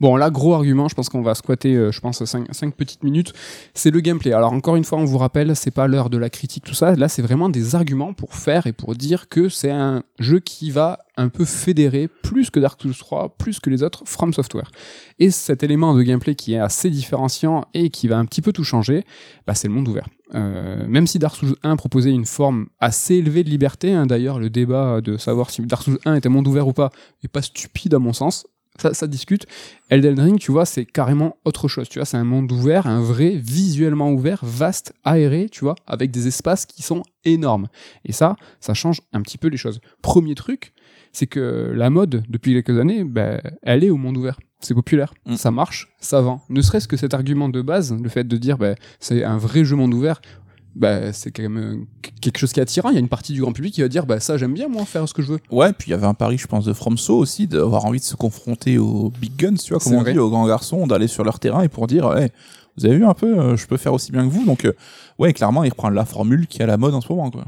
[0.00, 3.32] Bon, là, gros argument, je pense qu'on va squatter, euh, je pense, 5, petites minutes.
[3.74, 4.32] C'est le gameplay.
[4.32, 6.94] Alors, encore une fois, on vous rappelle, c'est pas l'heure de la critique, tout ça.
[6.94, 10.70] Là, c'est vraiment des arguments pour faire et pour dire que c'est un jeu qui
[10.70, 14.70] va un peu fédérer plus que Dark Souls 3, plus que les autres From Software.
[15.18, 18.52] Et cet élément de gameplay qui est assez différenciant et qui va un petit peu
[18.52, 19.04] tout changer,
[19.46, 20.06] bah, c'est le monde ouvert.
[20.34, 24.38] Euh, même si Dark Souls 1 proposait une forme assez élevée de liberté, hein, d'ailleurs
[24.38, 26.90] le débat de savoir si Dark Souls 1 était monde ouvert ou pas
[27.24, 28.46] est pas stupide à mon sens,
[28.80, 29.46] ça, ça discute.
[29.90, 31.88] Elden Ring, tu vois, c'est carrément autre chose.
[31.88, 36.10] Tu vois, c'est un monde ouvert, un vrai visuellement ouvert, vaste, aéré, tu vois, avec
[36.10, 37.68] des espaces qui sont énormes.
[38.04, 39.80] Et ça, ça change un petit peu les choses.
[40.02, 40.72] Premier truc,
[41.12, 44.38] c'est que la mode, depuis quelques années, ben, elle est au monde ouvert.
[44.60, 45.36] C'est populaire, Mm.
[45.36, 46.42] ça marche, ça vend.
[46.50, 49.64] Ne serait-ce que cet argument de base, le fait de dire ben, c'est un vrai
[49.64, 50.20] jeu monde ouvert,
[50.76, 51.86] ben, c'est quand même
[52.20, 52.90] quelque chose qui est attirant.
[52.90, 54.68] Il y a une partie du grand public qui va dire bah, ça j'aime bien
[54.68, 55.40] moi faire ce que je veux.
[55.50, 58.04] Ouais, puis il y avait un pari, je pense, de FromSo aussi, d'avoir envie de
[58.04, 60.12] se confronter aux big guns, tu vois, comme on vrai.
[60.12, 62.28] dit, aux grands garçons, d'aller sur leur terrain et pour dire, hey,
[62.76, 64.44] vous avez vu un peu, euh, je peux faire aussi bien que vous.
[64.44, 64.72] Donc, euh,
[65.18, 67.46] ouais, clairement, il reprend la formule qui est à la mode en ce moment, quoi.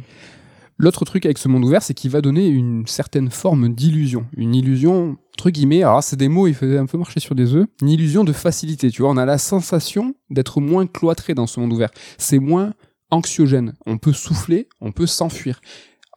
[0.78, 4.26] L'autre truc avec ce monde ouvert, c'est qu'il va donner une certaine forme d'illusion.
[4.36, 7.54] Une illusion, entre guillemets, alors c'est des mots, il faisait un peu marcher sur des
[7.54, 9.10] œufs, une illusion de facilité, tu vois.
[9.10, 11.90] On a la sensation d'être moins cloîtré dans ce monde ouvert.
[12.18, 12.74] C'est moins
[13.10, 13.74] anxiogène.
[13.86, 15.60] On peut souffler, on peut s'enfuir.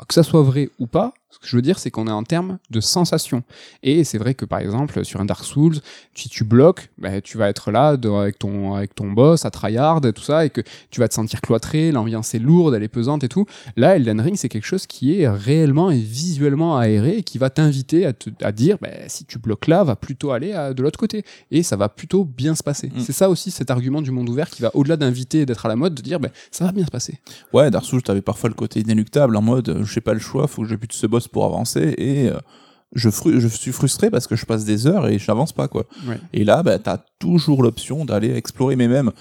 [0.08, 2.24] Que ça soit vrai ou pas, Ce que je veux dire, c'est qu'on est en
[2.24, 3.44] termes de sensation.
[3.84, 5.76] Et c'est vrai que par exemple, sur un Dark Souls,
[6.14, 9.52] si tu bloques, bah, tu vas être là de- avec ton avec ton boss à
[9.52, 10.62] tryhard et tout ça, et que
[10.92, 13.46] tu vas te sentir cloîtré, l'ambiance est lourde, elle est pesante et tout.
[13.76, 17.50] Là, Elden Ring, c'est quelque chose qui est réellement et visuellement aéré et qui va
[17.50, 20.82] t'inviter à, te- à dire, bah, si tu bloques là, va plutôt aller à- de
[20.82, 21.24] l'autre côté.
[21.52, 22.88] Et ça va plutôt bien se passer.
[22.88, 23.00] Mm.
[23.02, 25.70] C'est ça aussi cet argument du monde ouvert qui va au-delà d'inviter et d'être à
[25.70, 27.20] la mode, de dire, bah, ça va bien se passer.
[27.54, 30.48] Ouais, Dark Souls, t'avais parfois le côté inéluctable en mode, euh, j'ai pas le choix,
[30.48, 32.38] faut que je bute ce boss pour avancer et euh,
[32.94, 35.68] je, fru- je suis frustré parce que je passe des heures et je n'avance pas
[35.68, 35.86] quoi.
[36.08, 36.20] Ouais.
[36.34, 39.12] Et là, bah, t'as toujours l'option d'aller explorer, mais même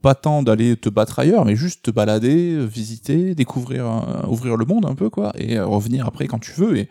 [0.00, 4.64] pas tant d'aller te battre ailleurs, mais juste te balader, visiter, découvrir, euh, ouvrir le
[4.64, 6.78] monde un peu quoi, et euh, revenir après quand tu veux.
[6.78, 6.88] Et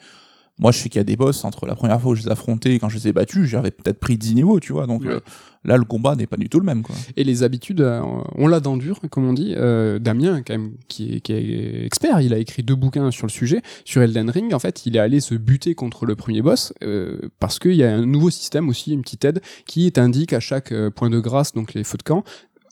[0.59, 2.27] moi, je sais qu'il y a des boss entre la première fois où je les
[2.27, 4.87] ai affrontés et quand je les ai battus, j'avais peut-être pris 10 niveaux, tu vois.
[4.87, 5.09] Donc Ouais.
[5.13, 5.19] euh,
[5.63, 6.95] là, le combat n'est pas du tout le même quoi.
[7.15, 8.01] Et les habitudes, euh,
[8.35, 9.53] on l'a dans dur, comme on dit.
[9.55, 13.27] Euh, Damien, quand même, qui est, qui est expert, il a écrit deux bouquins sur
[13.27, 13.61] le sujet.
[13.85, 17.19] Sur Elden Ring, en fait, il est allé se buter contre le premier boss euh,
[17.39, 20.71] parce qu'il y a un nouveau système aussi, une petite aide, qui t'indique à chaque
[20.71, 22.23] euh, point de grâce, donc les feux de camp,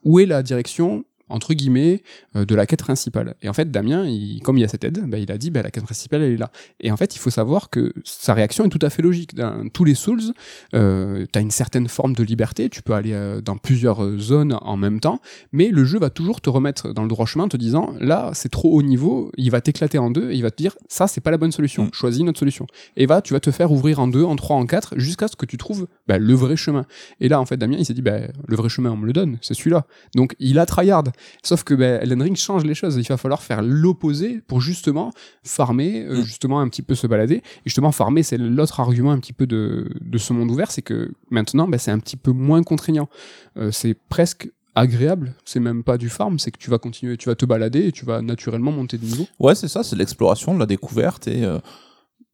[0.04, 2.04] où est la direction entre guillemets
[2.36, 3.36] euh, de la quête principale.
[3.42, 5.52] Et en fait, Damien, il, comme il y a cette aide, bah, il a dit
[5.52, 6.52] bah, la quête principale elle est là.
[6.80, 9.36] Et en fait, il faut savoir que sa réaction est tout à fait logique.
[9.36, 10.34] Dans tous les Souls,
[10.74, 14.18] euh, tu as une certaine forme de liberté, tu peux aller euh, dans plusieurs euh,
[14.20, 15.20] zones en même temps,
[15.52, 18.32] mais le jeu va toujours te remettre dans le droit chemin en te disant là
[18.34, 21.08] c'est trop haut niveau, il va t'éclater en deux et il va te dire ça
[21.08, 21.90] c'est pas la bonne solution, Mm.
[21.94, 22.68] choisis une autre solution.
[22.98, 25.36] Et va, tu vas te faire ouvrir en deux, en trois, en quatre, jusqu'à ce
[25.36, 26.86] que tu trouves bah, le vrai chemin.
[27.20, 29.14] Et là en fait Damien il s'est dit bah, le vrai chemin on me le
[29.14, 29.86] donne, c'est celui-là.
[30.16, 31.06] Donc il a tryhard.
[31.44, 35.12] Sauf que bah, Elden Ring change les choses, il va falloir faire l'opposé pour justement
[35.44, 36.24] farmer, euh, Mm.
[36.24, 37.36] justement un petit peu se balader.
[37.38, 40.82] Et justement farmer c'est l'autre argument un petit peu de, de ce monde ouvert, c'est
[40.82, 43.10] que maintenant bah, c'est un petit peu moins contraignant.
[43.58, 47.30] Euh, c'est presque agréable, c'est même pas du farm, c'est que tu vas continuer, tu
[47.30, 49.26] vas te balader et tu vas naturellement monter de niveau.
[49.40, 51.60] Ouais, c'est ça, c'est l'exploration, de la découverte et euh,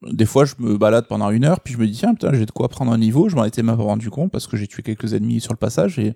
[0.01, 2.47] des fois je me balade pendant une heure puis je me dis tiens putain j'ai
[2.47, 4.65] de quoi prendre un niveau, je m'en étais même pas rendu compte parce que j'ai
[4.67, 6.15] tué quelques ennemis sur le passage et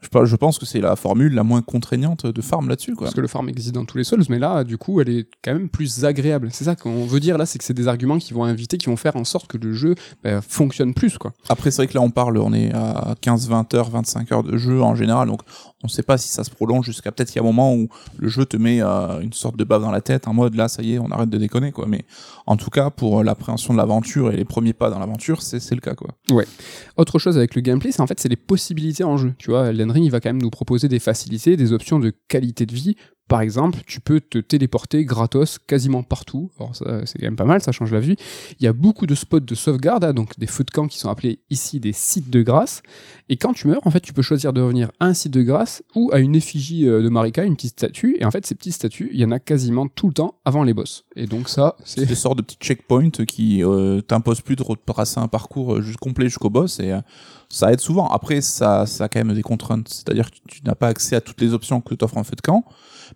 [0.00, 3.06] je, pe- je pense que c'est la formule la moins contraignante de farm là-dessus quoi.
[3.06, 5.28] Parce que le farm existe dans tous les Souls, mais là, du coup, elle est
[5.42, 6.48] quand même plus agréable.
[6.52, 8.86] C'est ça qu'on veut dire là, c'est que c'est des arguments qui vont inviter, qui
[8.86, 9.94] vont faire en sorte que le jeu
[10.24, 11.32] bah, fonctionne plus, quoi.
[11.48, 14.56] Après c'est vrai que là on parle, on est à 15-20 heures, 25 heures de
[14.56, 15.40] jeu en général donc
[15.82, 17.88] on sait pas si ça se prolonge jusqu'à peut-être qu'il y a un moment où
[18.18, 20.68] le jeu te met euh, une sorte de bave dans la tête en mode là
[20.68, 22.04] ça y est on arrête de déconner quoi mais
[22.46, 25.58] en tout cas pour euh, l'appréhension de l'aventure et les premiers pas dans l'aventure c'est
[25.60, 26.08] c'est le cas quoi.
[26.96, 29.32] Autre chose avec le gameplay, c'est en fait c'est les possibilités en jeu.
[29.38, 32.74] Tu vois, Il va quand même nous proposer des facilités, des options de qualité de
[32.74, 32.96] vie.
[33.30, 36.50] Par exemple, tu peux te téléporter gratos quasiment partout.
[36.58, 38.16] Alors ça, c'est quand même pas mal, ça change la vue.
[38.58, 40.98] Il y a beaucoup de spots de sauvegarde, hein, donc des feux de camp qui
[40.98, 42.82] sont appelés ici des sites de grâce.
[43.28, 45.42] Et quand tu meurs, en fait, tu peux choisir de revenir à un site de
[45.42, 48.16] grâce ou à une effigie euh, de Marika, une petite statue.
[48.18, 50.64] Et en fait, ces petites statues, il y en a quasiment tout le temps avant
[50.64, 51.04] les boss.
[51.14, 54.64] Et donc ça, c'est C'est des sortes de petits checkpoints qui euh, t'imposent plus de
[54.64, 57.00] retracer un parcours euh, juste complet jusqu'au boss et euh,
[57.48, 58.08] ça aide souvent.
[58.08, 59.88] Après, ça, ça a quand même des contraintes.
[59.88, 62.34] C'est-à-dire que tu, tu n'as pas accès à toutes les options que t'offre un feu
[62.34, 62.64] de camp,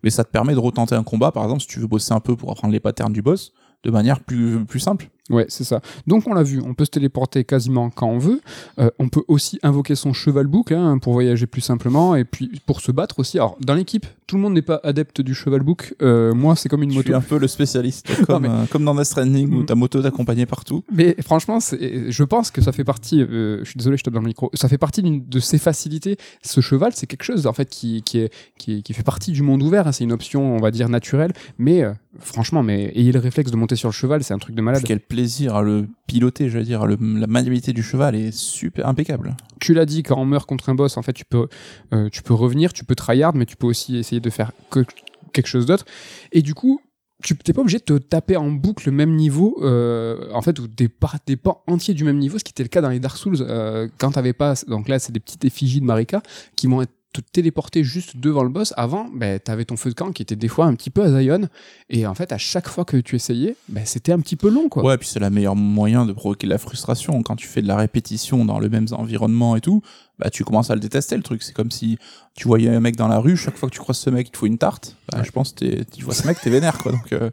[0.02, 2.20] mais ça te permet de retenter un combat, par exemple, si tu veux bosser un
[2.20, 5.08] peu pour apprendre les patterns du boss, de manière plus, plus simple.
[5.30, 5.80] Ouais, c'est ça.
[6.06, 8.40] Donc on l'a vu, on peut se téléporter quasiment quand on veut.
[8.78, 12.60] Euh, on peut aussi invoquer son cheval bouc hein, pour voyager plus simplement et puis
[12.66, 13.38] pour se battre aussi.
[13.38, 15.94] Alors dans l'équipe, tout le monde n'est pas adepte du cheval bouc.
[16.02, 17.06] Euh, moi, c'est comme une Je moto.
[17.06, 19.66] suis un peu le spécialiste, comme, mais- euh, comme dans Death Stranding où Mm.
[19.66, 20.84] ta moto t'accompagnait partout.
[20.92, 23.22] Mais franchement, je pense que ça fait partie.
[23.22, 24.50] euh, je suis désolé, je tape dans le micro.
[24.52, 26.18] Ça fait partie de ces facilités.
[26.42, 29.42] Ce cheval, c'est quelque chose en fait qui, qui, est, qui, qui fait partie du
[29.42, 29.86] monde ouvert.
[29.86, 29.92] hein.
[29.92, 31.32] C'est une option, on va dire naturelle.
[31.58, 34.54] Mais euh, franchement, mais ayez le réflexe de monter sur le cheval, c'est un truc
[34.54, 34.82] de malade.
[34.84, 39.36] Quel plaisir à le piloter, je veux dire, la maniabilité du cheval est super impeccable.
[39.60, 41.48] tu l'as dit, quand on meurt contre un boss, en fait, tu peux,
[41.92, 44.84] euh, tu peux revenir, tu peux tryhard, mais tu peux aussi essayer de faire que-
[45.32, 45.84] quelque chose d'autre.
[46.32, 46.80] Et du coup,
[47.22, 50.58] tu t'es pas obligé de te taper en boucle le même niveau, euh, en fait,
[50.58, 50.90] ou des,
[51.26, 53.38] des pans entiers du même niveau, ce qui était le cas dans les Dark Souls,
[53.40, 56.22] euh, quand t'avais pas, donc là, c'est des petites effigies de Marika
[56.56, 56.82] qui vont
[57.22, 58.74] te téléporter juste devant le boss.
[58.76, 61.20] Avant, ben, t'avais ton feu de camp qui était des fois un petit peu à
[61.20, 61.48] Zion,
[61.90, 64.68] et en fait, à chaque fois que tu essayais, ben, c'était un petit peu long,
[64.68, 64.84] quoi.
[64.84, 67.22] Ouais, puis c'est le meilleur moyen de provoquer de la frustration.
[67.22, 69.80] Quand tu fais de la répétition dans le même environnement et tout,
[70.18, 71.42] bah tu commences à le détester le truc.
[71.42, 71.98] C'est comme si
[72.36, 74.30] tu voyais un mec dans la rue, chaque fois que tu croises ce mec, il
[74.30, 74.96] te faut une tarte.
[75.10, 75.24] Bah, Ouais.
[75.24, 76.92] je pense que tu vois ce mec, t'es vénère quoi.
[76.92, 77.30] Donc euh,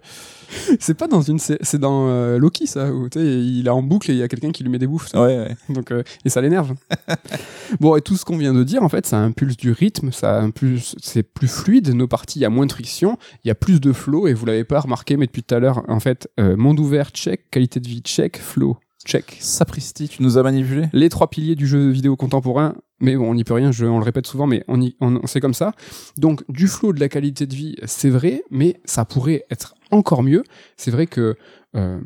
[0.79, 3.81] C'est pas dans une, c'est dans euh, Loki, ça, où tu sais, il est en
[3.81, 5.13] boucle et il y a quelqu'un qui lui met des bouffes.
[5.13, 5.55] ouais, ouais.
[5.69, 6.73] Donc, euh, et ça l'énerve.
[7.79, 10.39] bon, et tout ce qu'on vient de dire, en fait, ça impulse du rythme, ça
[10.39, 13.55] impulse, c'est plus fluide, nos parties, il y a moins de friction, il y a
[13.55, 16.29] plus de flow, et vous l'avez pas remarqué, mais depuis tout à l'heure, en fait,
[16.39, 19.37] euh, monde ouvert, check, qualité de vie, check, flow, check.
[19.39, 20.87] Sapristi, tu nous as manipulé.
[20.93, 23.97] Les trois piliers du jeu vidéo contemporain, mais bon, on n'y peut rien, je, on
[23.97, 24.81] le répète souvent, mais on,
[25.25, 25.73] c'est comme ça.
[26.17, 30.23] Donc, du flow, de la qualité de vie, c'est vrai, mais ça pourrait être encore
[30.23, 30.43] mieux.
[30.77, 31.35] C'est vrai que
[31.75, 31.99] euh,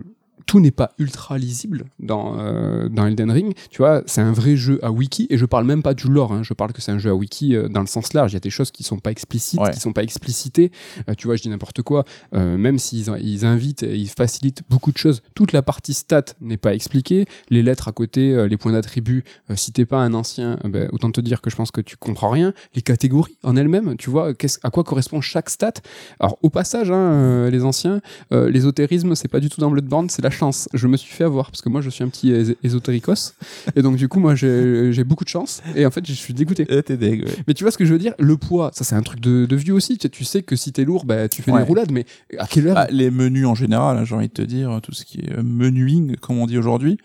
[0.46, 3.54] tout n'est pas ultra lisible dans euh, dans Elden Ring.
[3.72, 6.34] Tu vois, c'est un vrai jeu à wiki et je parle même pas du lore.
[6.34, 8.32] Hein, je parle que c'est un jeu à wiki euh, dans le sens large.
[8.32, 9.72] Il y a des choses qui sont pas explicites, Ouais.
[9.72, 10.72] qui sont pas explicitées.
[11.10, 12.06] Euh, tu vois, je dis n'importe quoi.
[12.34, 15.22] Même s'ils ils invitent, et ils facilitent beaucoup de choses.
[15.34, 17.26] Toute la partie stat n'est pas expliquée.
[17.50, 19.24] Les lettres à côté, les points d'attribut.
[19.56, 22.30] si t'es pas un ancien, ben, autant te dire que je pense que tu comprends
[22.30, 22.54] rien.
[22.76, 24.34] Les catégories en elles-mêmes, tu vois,
[24.64, 25.74] à quoi correspond chaque stat?
[26.20, 30.30] Alors au passage, hein, les anciens, l'ésotérisme, c'est pas du tout dans Bloodborne, c'est la
[30.36, 30.70] chance.
[30.74, 33.34] Je me suis fait avoir parce que moi, je suis un petit és- ésotéricos
[33.76, 36.34] et donc du coup, moi, j'ai j'ai beaucoup de chance et en fait, je suis
[36.34, 36.66] dégoûté.
[36.66, 37.32] T'es deg, ouais.
[37.48, 38.14] Mais tu vois ce que je veux dire?
[38.20, 39.98] Le poids, ça c'est un truc de, de vieux aussi.
[39.98, 41.62] Tu, tu sais que si t'es lourd, bah, tu fais Ouais.
[41.62, 42.06] des roulades, mais
[42.38, 42.78] à quelle heure?
[42.78, 45.38] Ah, les menus en général, hein, j'ai envie de te dire, tout ce qui est
[45.38, 46.98] euh, menuing, comme on dit aujourd'hui,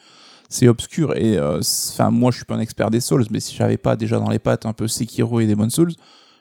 [0.49, 1.17] c'est obscur.
[1.17, 1.61] Et euh,
[1.93, 4.29] enfin, moi, je suis pas un expert des Souls, mais si j'avais pas déjà dans
[4.31, 5.93] les pattes un peu Sekiro et Demon Souls,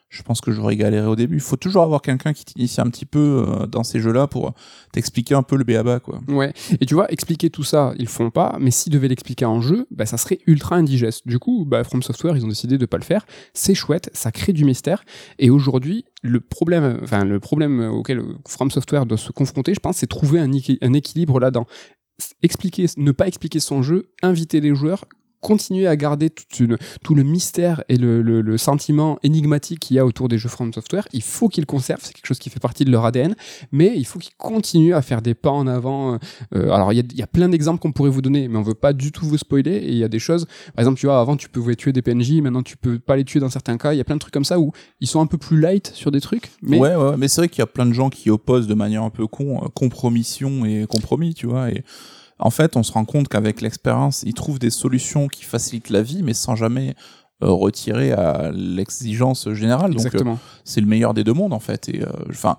[0.10, 1.36] je pense que j'aurais galéré au début.
[1.36, 4.53] Il faut toujours avoir quelqu'un qui t'initie un petit peu euh, dans ces jeux-là pour
[4.91, 6.20] t'expliquer un peu le béaba, quoi.
[6.28, 6.51] Ouais.
[6.82, 9.88] Et tu vois, expliquer tout ça, ils font pas, mais s'ils devaient l'expliquer en jeu,
[9.91, 11.28] bah, ça serait ultra indigeste.
[11.28, 13.26] Du coup, bah, From Software, ils ont décidé de pas le faire.
[13.53, 15.03] C'est chouette, ça crée du mystère.
[15.38, 19.97] Et aujourd'hui, le problème, enfin, le problème auquel From Software doit se confronter, je pense,
[19.97, 20.49] c'est trouver un,
[20.82, 21.68] un équilibre là-dedans.
[22.41, 25.05] Expliquer, ne pas expliquer son jeu, inviter les joueurs,
[25.41, 30.37] continuer à garder tout le mystère et le, sentiment énigmatique qu'il y a autour des
[30.37, 31.07] jeux From Software.
[31.13, 33.35] Il faut qu'ils conservent, c'est quelque chose qui fait partie de leur ADN,
[33.71, 36.19] mais il faut qu'ils continuent à faire des pas en avant.
[36.53, 38.57] Euh, alors, il y a, il y a plein d'exemples qu'on pourrait vous donner, mais
[38.57, 39.71] on veut pas du tout vous spoiler.
[39.71, 42.01] Et il y a des choses, par exemple, tu vois, avant tu pouvais tuer des
[42.01, 43.93] PNJ, maintenant tu peux pas les tuer dans certains cas.
[43.93, 45.91] Il y a plein de trucs comme ça où ils sont un peu plus light
[45.93, 48.09] sur des trucs, mais Ouais, ouais, mais c'est vrai qu'il y a plein de gens
[48.09, 51.69] qui opposent de manière un peu con euh, compromission et compromis, tu vois.
[51.69, 51.83] Et
[52.39, 56.01] en fait, on se rend compte qu'avec l'expérience, ils trouvent des solutions qui facilitent la
[56.01, 56.95] vie, mais sans jamais
[57.43, 59.91] euh, retirer à l'exigence générale.
[59.91, 60.39] Donc, euh, exactement.
[60.63, 61.89] c'est le meilleur des deux mondes, en fait.
[61.89, 62.57] Et euh, enfin,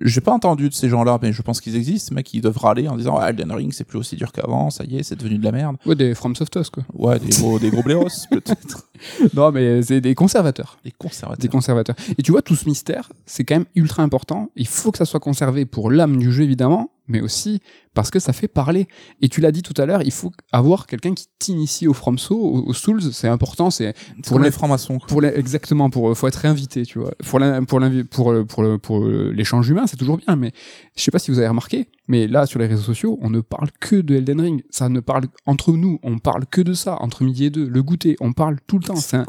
[0.00, 2.88] j'ai pas entendu de ces gens-là, mais je pense qu'ils existent, mais qui doivent râler
[2.88, 5.38] en disant ah, Elden Ring, c'est plus aussi dur qu'avant, ça y est, c'est devenu
[5.38, 5.76] de la merde.
[5.86, 6.84] Ouais, des From Softos, quoi.
[6.94, 8.88] Ouais, des gros, des gros blairos, peut-être.
[9.34, 10.78] non, mais c'est des conservateurs.
[10.84, 11.40] Des conservateurs.
[11.40, 11.96] Des conservateurs.
[12.18, 14.50] Et tu vois, tout ce mystère, c'est quand même ultra important.
[14.56, 17.60] Il faut que ça soit conservé pour l'âme du jeu, évidemment, mais aussi
[17.92, 18.86] parce que ça fait parler.
[19.20, 22.36] Et tu l'as dit tout à l'heure, il faut avoir quelqu'un qui t'initie au FromSo,
[22.36, 23.94] au, au Souls, c'est important, c'est
[24.24, 24.98] pour les francs-maçons.
[25.08, 28.44] pour les- exactement pour faut être réinvité tu vois pour la, pour l'invi- pour le-
[28.46, 30.52] pour le- pour l'échange humain c'est toujours bien mais
[30.96, 33.40] je sais pas si vous avez remarqué mais là sur les réseaux sociaux on ne
[33.40, 36.96] parle que de Elden Ring ça ne parle entre nous on parle que de ça
[37.02, 39.26] entre midi et deux le goûter on parle tout le temps c'est un,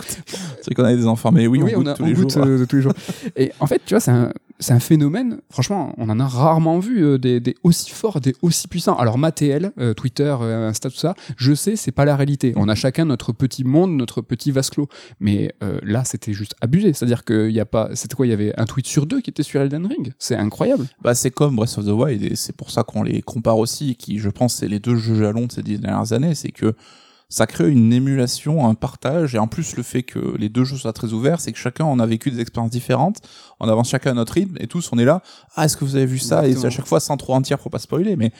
[0.61, 2.43] C'est qu'on a des enfants, mais oui, on goûte a- tous les goûte, jours.
[2.45, 2.93] euh, de tous les jours
[3.35, 6.79] et en fait tu vois c'est un c'est un phénomène, franchement, on en a rarement
[6.79, 8.95] vu euh, des, aussi forts, des aussi puissants.
[8.95, 12.53] Alors, Mattel, euh, Twitter, euh, Insta, tout ça, je sais, c'est pas la réalité.
[12.55, 14.87] On a chacun notre petit monde, notre petit vase clos.
[15.19, 16.93] Mais euh, là, c'était juste abusé.
[16.93, 17.89] C'est-à-dire qu'il y a pas.
[17.95, 20.13] C'était quoi Il y avait un tweet sur deux qui était sur Elden Ring.
[20.19, 20.85] C'est incroyable.
[21.01, 23.95] Bah, c'est comme Breath of the Wild, et c'est pour ça qu'on les compare aussi,
[23.95, 26.75] qui, je pense, c'est les deux jeux jalons de ces dix dernières années, c'est que
[27.31, 30.75] ça crée une émulation, un partage, et en plus, le fait que les deux jeux
[30.75, 33.21] soient très ouverts, c'est que chacun en a vécu des expériences différentes,
[33.61, 35.23] on avance chacun à notre rythme, et tous, on est là,
[35.55, 36.43] ah, est-ce que vous avez vu ça?
[36.43, 36.61] Et Exactement.
[36.61, 38.33] c'est à chaque fois sans trop en dire pour pas spoiler, mais,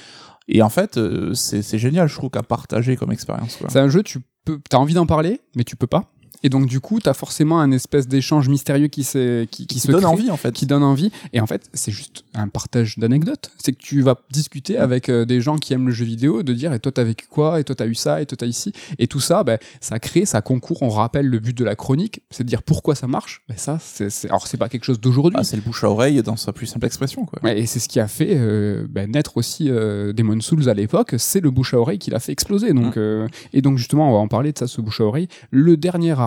[0.50, 3.60] et en fait, euh, c'est génial, je trouve, qu'à partager comme expérience.
[3.70, 6.12] C'est un jeu, tu peux, t'as envie d'en parler, mais tu peux pas.
[6.44, 9.92] Et donc, du coup, t'as forcément un espèce d'échange mystérieux qui, qui, qui Qui se
[9.92, 10.10] donne crée.
[10.10, 10.52] envie, en fait.
[10.54, 11.12] qui donne envie.
[11.34, 13.52] Et en fait, c'est juste un partage d'anecdotes.
[13.58, 16.54] C'est que tu vas discuter avec euh, des gens qui aiment le jeu vidéo, de
[16.54, 18.74] dire, et toi t'as vécu quoi, et toi t'as eu ça, et toi t'as ici?
[19.00, 22.22] Et tout ça, ben, ça crée, ça concourt, on rappelle le but de la chronique,
[22.30, 23.44] c'est de dire pourquoi ça marche.
[23.48, 25.38] Ben, ça, c'est, alors c'est pas quelque chose d'aujourd'hui.
[25.39, 27.39] Ah, c'est le bouche à oreille dans sa plus simple expression, quoi.
[27.44, 30.74] Ouais, et c'est ce qui a fait euh, ben, naître aussi euh, Demon Souls à
[30.74, 32.74] l'époque, c'est le bouche à oreille qui l'a fait exploser.
[32.74, 35.28] Donc, euh, et donc justement, on va en parler de ça, ce bouche à oreille.
[35.52, 36.18] Le dernier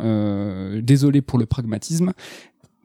[0.00, 2.12] euh, désolé pour le pragmatisme,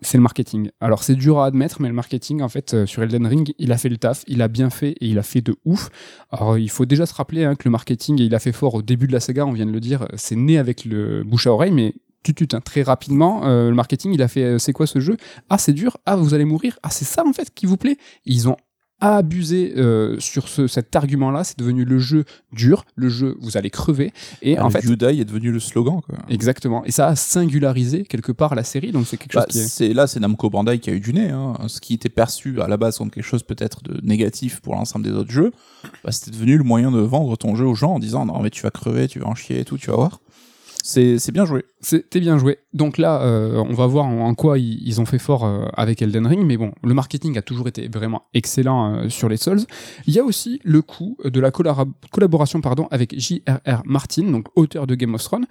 [0.01, 0.71] c'est le marketing.
[0.79, 3.71] Alors c'est dur à admettre, mais le marketing, en fait, euh, sur Elden Ring, il
[3.71, 5.89] a fait le taf, il a bien fait et il a fait de ouf.
[6.31, 8.81] Alors il faut déjà se rappeler hein, que le marketing, il a fait fort au
[8.81, 11.53] début de la saga, on vient de le dire, c'est né avec le bouche à
[11.53, 11.93] oreille, mais
[12.23, 15.17] tu tu très rapidement, euh, le marketing, il a fait, c'est quoi ce jeu?
[15.49, 15.97] Ah, c'est dur.
[16.05, 16.77] Ah, vous allez mourir.
[16.83, 17.97] Ah, c'est ça en fait qui vous plaît.
[18.25, 18.57] Ils ont
[19.01, 21.43] abusé euh, sur ce, cet argument-là.
[21.43, 22.23] C'est devenu le jeu
[22.53, 24.13] dur, le jeu vous allez crever.
[24.41, 26.17] Et Ah, en le fait, You Die est devenu le slogan, quoi.
[26.29, 26.85] exactement.
[26.85, 28.91] Et ça a singularisé quelque part la série.
[28.91, 30.99] Donc c'est quelque chose Bah, qui est c'est là, c'est Namco Bandai qui a eu
[30.99, 31.29] du nez.
[31.29, 31.53] Hein.
[31.67, 35.05] Ce qui était perçu à la base comme quelque chose peut-être de négatif pour l'ensemble
[35.05, 35.51] des autres jeux,
[36.03, 38.49] bah, c'était devenu le moyen de vendre ton jeu aux gens en disant non mais
[38.49, 40.19] tu vas crever, tu vas en chier et tout, tu vas voir.
[40.83, 41.65] C'est bien joué.
[41.79, 42.59] C'était bien joué.
[42.73, 46.25] Donc là, euh, on va voir en, quoi ils, ont fait fort euh, avec Elden
[46.25, 49.61] Ring, mais bon, le marketing a toujours été vraiment excellent euh, sur les Souls.
[50.07, 53.83] Il y a aussi le coup de la collab- collaboration pardon, avec J.R.R.
[53.85, 55.45] Martin, donc auteur de Game of Thrones.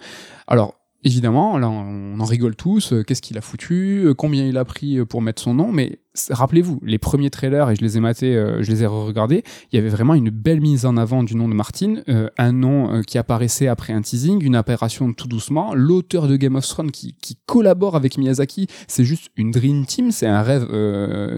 [0.47, 2.93] Alors, évidemment, là, on en rigole tous.
[2.93, 5.71] euh, Qu'est-ce qu'il a foutu euh, Combien il a pris euh, pour mettre son nom
[5.71, 5.99] Mais
[6.29, 9.79] rappelez-vous, les premiers trailers, et je les ai matés, je les ai regardés, il y
[9.79, 12.01] avait vraiment une belle mise en avant du nom de Martin,
[12.37, 15.73] un nom qui apparaissait après un teasing, une apparition tout doucement.
[15.73, 20.11] L'auteur de Game of Thrones qui, qui collabore avec Miyazaki, c'est juste une dream team,
[20.11, 20.67] c'est un rêve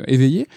[0.07, 0.47] éveillé.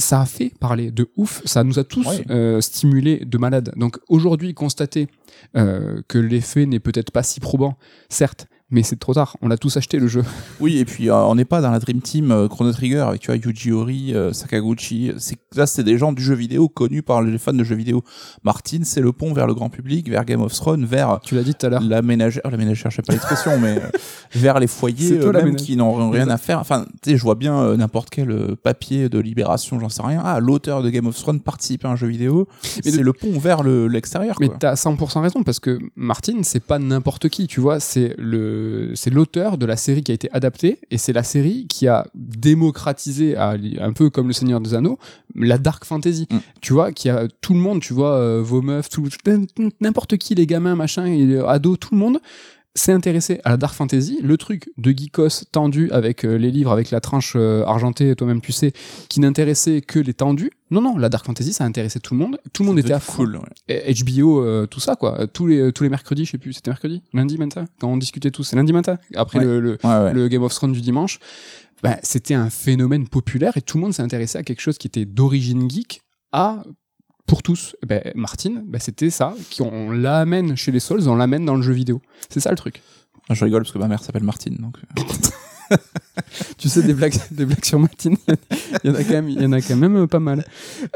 [0.00, 2.24] Ça a fait parler de ouf, ça nous a tous Ouais.
[2.30, 3.72] euh, stimulés de malade.
[3.76, 5.08] Donc aujourd'hui, constater
[5.56, 7.76] euh, que l'effet n'est peut-être pas si probant,
[8.08, 9.36] certes, mais c'est trop tard.
[9.42, 10.22] On l'a tous acheté le jeu.
[10.60, 13.20] Oui, et puis euh, on n'est pas dans la Dream Team euh, Chrono Trigger avec
[13.20, 15.12] tu vois Yuji Horii, euh, Sakaguchi.
[15.18, 18.02] C'est là, c'est des gens du jeu vidéo connus par les fans de jeux vidéo.
[18.42, 21.44] Martin, c'est le pont vers le grand public, vers Game of Thrones, vers Tu l'as
[21.44, 21.80] dit tout à l'heure.
[21.82, 23.88] la ménagère, la ménagère, je sais pas l'expression, mais euh,
[24.32, 26.58] vers les foyers toi même qui n'ont rien à faire.
[26.58, 30.20] Enfin, tu sais, je vois bien n'importe quel papier de libération, j'en sais rien.
[30.24, 32.48] Ah, l'auteur de Game of Thrones participe à un jeu vidéo.
[32.84, 34.36] Mais C'est de- le pont vers le- l'extérieur.
[34.40, 34.56] Mais quoi.
[34.58, 38.57] t'as 100% raison parce que Martin, c'est pas n'importe qui, tu vois, c'est le,
[38.94, 42.06] c'est l'auteur de la série qui a été adaptée et c'est la série qui a
[42.14, 44.98] démocratisé, à- un peu comme le Seigneur des Anneaux,
[45.34, 46.26] la dark fantasy.
[46.30, 46.36] Mm.
[46.60, 49.08] Tu vois, qui a tout le monde, tu vois, euh, vos meufs, tout,
[49.80, 52.18] n'importe qui, les gamins, machin, et les ados, tout le monde
[52.78, 56.70] s'est intéressé à la dark fantasy, le truc de geekos tendu avec euh, les livres,
[56.72, 58.72] avec la tranche euh, argentée, toi-même tu sais,
[59.08, 60.50] qui n'intéressait que les tendus.
[60.70, 62.38] Non, non, la dark fantasy, ça intéressait tout le monde.
[62.52, 63.24] Tout le monde était à fond.
[63.24, 63.36] cool.
[63.36, 63.42] ouais.
[63.68, 65.26] Et HBO, euh, tout ça, quoi.
[65.26, 67.02] Tous les, tous les mercredis, je sais plus, c'était mercredi?
[67.12, 69.44] Lundi matin Quand on discutait tous, c'est lundi matin Après Ouais.
[69.44, 70.12] le, le, Ouais, ouais.
[70.12, 71.18] le Game of Thrones du dimanche.
[71.82, 74.88] Bah, c'était un phénomène populaire et tout le monde s'est intéressé à quelque chose qui
[74.88, 76.00] était d'origine geek
[76.32, 76.62] à
[77.28, 77.76] pour tous.
[77.86, 81.62] Ben, Martin, ben, c'était ça, qui on l'amène chez les Souls, on l'amène dans le
[81.62, 82.02] jeu vidéo.
[82.28, 82.82] C'est ça le truc.
[83.30, 84.78] Je rigole parce que ma mère s'appelle Martine, donc.
[85.70, 85.76] euh,
[86.56, 88.14] Tu sais, des blagues, des blagues sur Martin,
[88.82, 90.44] il y en a quand même, il y en a quand même pas mal.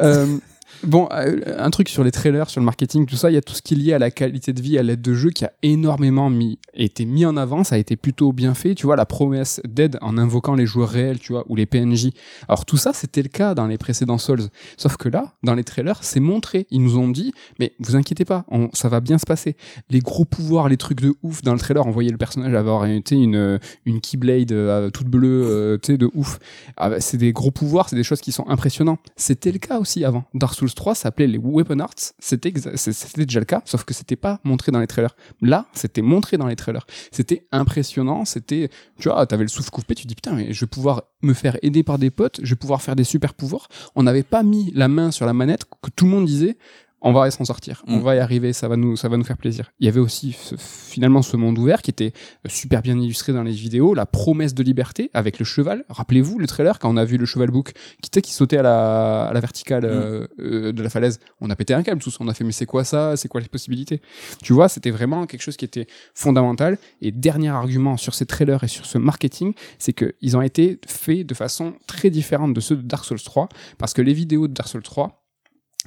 [0.01, 0.39] Euh,
[0.85, 3.43] bon, euh, un truc sur les trailers, sur le marketing, tout ça, il y a
[3.43, 5.45] tout ce qui est lié à la qualité de vie, à l'aide de jeu qui
[5.45, 6.31] a énormément
[6.75, 8.75] été mis en avant, ça a été plutôt bien fait.
[8.75, 12.11] Tu vois, la promesse d'aide en invoquant les joueurs réels, tu vois, ou les PNJ.
[12.49, 14.49] Alors tout ça, c'était le cas dans les précédents Souls.
[14.77, 16.67] Sauf que là, dans les trailers, c'est montré.
[16.71, 19.57] Ils nous ont dit, mais vous inquiétez pas, ça va bien se passer.
[19.91, 22.87] Les gros pouvoirs, les trucs de ouf dans le trailer, on voyait le personnage avoir
[22.87, 26.39] été une, une Keyblade euh, toute bleue, euh, tu sais, de ouf.
[26.77, 29.01] Ah bah, c'est des gros pouvoirs, c'est des choses qui sont impressionnantes.
[29.17, 30.25] C'était le cas aussi avant.
[30.35, 34.41] Dark Souls 3 s'appelait les Weapon Arts, c'était déjà le cas, sauf que c'était pas
[34.45, 35.15] montré dans les trailers.
[35.41, 36.87] Là, c'était montré dans les trailers.
[37.11, 40.69] C'était impressionnant, c'était, tu vois, t'avais le souffle coupé, tu dis putain, mais je vais
[40.69, 43.69] pouvoir me faire aider par des potes, je vais pouvoir faire des super pouvoirs.
[43.95, 46.57] On n'avait pas mis la main sur la manette que tout le monde disait
[47.05, 48.03] on va s'en sortir, on Mm.
[48.03, 49.73] va y arriver, ça va nous, ça va nous faire plaisir.
[49.81, 52.13] Il y avait aussi ce- finalement ce monde ouvert qui était
[52.47, 55.85] euh, super bien illustré dans les vidéos, la promesse de liberté avec le cheval.
[55.89, 57.73] Rappelez-vous le trailer quand on a vu le cheval book
[58.03, 61.19] qui, sais, qui sautait à la, à la verticale euh, euh, de la falaise.
[61.41, 63.41] On a pété un câble tous, on a fait mais c'est quoi ça, c'est quoi
[63.41, 64.01] les possibilités?
[64.43, 66.79] Tu vois, c'était vraiment quelque chose qui était fondamental.
[67.01, 71.27] Et dernier argument sur ces trailers et sur ce marketing, c'est qu'ils ont été faits
[71.27, 73.49] de façon très différente de ceux de Dark Souls 3
[73.79, 75.19] parce que les vidéos de Dark Souls 3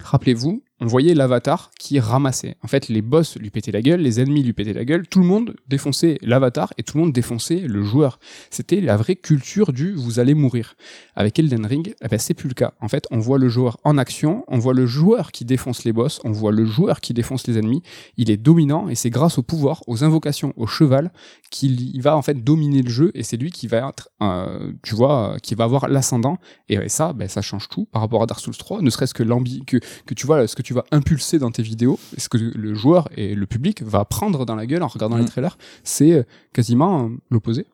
[0.03, 2.57] Rappelez-vous, on voyait l'avatar qui ramassait.
[2.61, 5.19] En fait, les boss lui pétaient la gueule, les ennemis lui pétaient la gueule, tout
[5.19, 8.19] le monde défonçait l'avatar et tout le monde défonçait le joueur.
[8.49, 10.75] C'était la vraie culture du vous allez mourir.
[11.15, 12.73] Avec Elden Ring, eh ben, c'est plus le cas.
[12.81, 15.93] En fait, on voit le joueur en action, on voit le joueur qui défonce les
[15.93, 17.81] boss, on voit le joueur qui défonce les ennemis.
[18.17, 21.11] Il est dominant et c'est grâce au pouvoir, aux invocations, au cheval
[21.51, 24.73] qu'il il va en fait dominer le jeu et c'est lui qui va être, euh,
[24.83, 26.37] tu vois, qui va avoir l'ascendant.
[26.67, 29.23] Et ça, ben, ça change tout par rapport à Dark Souls 3, ne serait-ce que
[29.23, 32.27] l'ambi que, que tu vois, ce que tu vas impulser dans tes vidéos, et ce
[32.27, 35.21] que le joueur et le public va prendre dans la gueule en regardant Mm.
[35.21, 36.23] les trailers, c'est euh,
[36.53, 37.65] quasiment euh, l'opposé.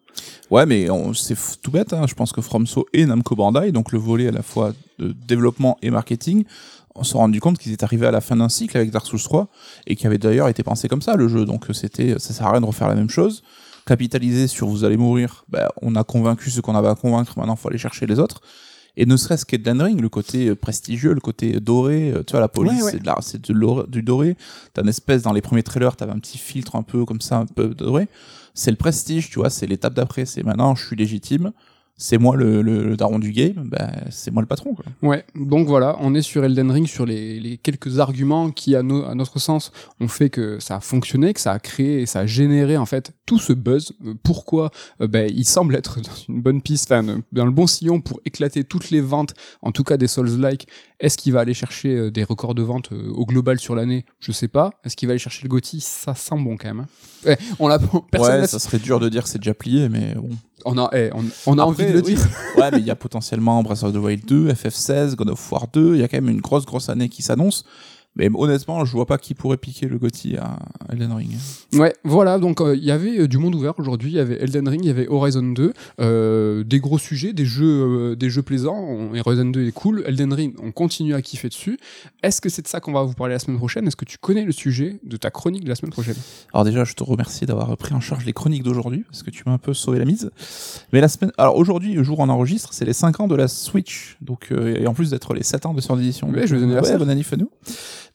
[0.49, 1.93] Ouais, mais c'est tout bête.
[1.93, 2.05] Hein.
[2.05, 5.77] Je pense que FromSo et Namco Bandai, donc le volet à la fois de développement
[5.81, 6.43] et marketing,
[6.95, 9.21] on s'est rendu compte qu'ils étaient arrivés à la fin d'un cycle avec Dark Souls
[9.21, 9.47] 3
[9.87, 11.45] et qui avait d'ailleurs été pensé comme ça le jeu.
[11.45, 13.41] Donc euh, c'était, ça sert à rien de refaire la même chose.
[13.85, 17.33] Capitaliser sur vous allez mourir, ben, on a convaincu ce qu'on avait à convaincre.
[17.37, 18.41] Maintenant, faut aller chercher les autres.
[18.97, 22.41] Et ne serait-ce qu'Elden Ring, le côté euh, prestigieux, le côté doré, euh, tu vois,
[22.41, 22.91] la police, Ouais, ouais.
[22.91, 24.35] c'est de c'est l'or- du doré.
[24.73, 27.37] T'as une espèce, dans les premiers trailers, t'avais un petit filtre un peu comme ça,
[27.37, 28.07] un peu doré.
[28.53, 30.25] C'est le prestige, tu vois, c'est l'étape d'après.
[30.25, 31.51] C'est maintenant, je suis légitime.
[31.97, 34.85] C'est moi le, le, le daron du game, ben, c'est moi le patron, quoi.
[35.03, 38.81] Ouais, donc voilà, on est sur Elden Ring, sur les, les quelques arguments qui, à,
[38.81, 42.05] no- à notre sens, ont fait que ça a fonctionné, que ça a créé et
[42.07, 43.93] ça a généré en fait tout ce buzz.
[44.03, 44.71] Euh, Pourquoi?
[44.99, 48.19] Euh, ben, Il semble être dans une bonne piste, enfin, dans le bon sillon pour
[48.25, 50.67] éclater toutes les ventes, en tout cas des Souls-like.
[50.99, 54.05] Est-ce qu'il va aller chercher euh, des records de vente euh, au global sur l'année?
[54.19, 54.71] Je sais pas.
[54.83, 55.81] Est-ce qu'il va aller chercher le GOTY?
[55.81, 56.79] Ça sent bon quand même.
[56.81, 56.87] hein.
[57.27, 57.77] Ouais, on l'a
[58.11, 60.29] personne ouais, ça serait dur de dire que c'est déjà plié, mais bon.
[60.65, 62.15] On a, eh, on, on a Après, envie de le oui.
[62.15, 62.27] dire.
[62.57, 65.67] ouais, mais il y a potentiellement Breath of the Wild 2, FF16, God of War
[65.71, 65.95] 2.
[65.95, 67.63] Il y a quand même une grosse, grosse année qui s'annonce.
[68.17, 70.59] Mais honnêtement, je vois pas qui pourrait piquer le Gotti à
[70.91, 71.31] Elden Ring.
[71.73, 74.35] Ouais, voilà, donc euh, il y avait euh, du monde ouvert aujourd'hui, il y avait
[74.41, 75.71] Elden Ring, il y avait Horizon 2,
[76.01, 80.03] euh, des gros sujets, des jeux, euh, des jeux plaisants, on- Horizon 2 est cool,
[80.05, 81.79] Elden Ring, on continue à kiffer dessus.
[82.21, 83.87] Est-ce que c'est de ça qu'on va vous parler la semaine prochaine?
[83.87, 86.15] Est-ce que tu connais le sujet de ta chronique de la semaine prochaine?
[86.53, 89.43] Alors déjà, je te remercie d'avoir pris en charge les chroniques d'aujourd'hui, parce que tu
[89.45, 90.31] m'as un peu sauvé la mise.
[90.91, 93.35] Mais la semaine, alors aujourd'hui, le jour où on enregistre, c'est les 5 ans de
[93.35, 96.27] la Switch, donc euh, et en plus d'être les 7 ans de sœur d'édition.
[96.29, 96.97] Ouais, Donc, joyeux euh, anniversaire.
[96.99, 97.49] bon anniversaire à nous.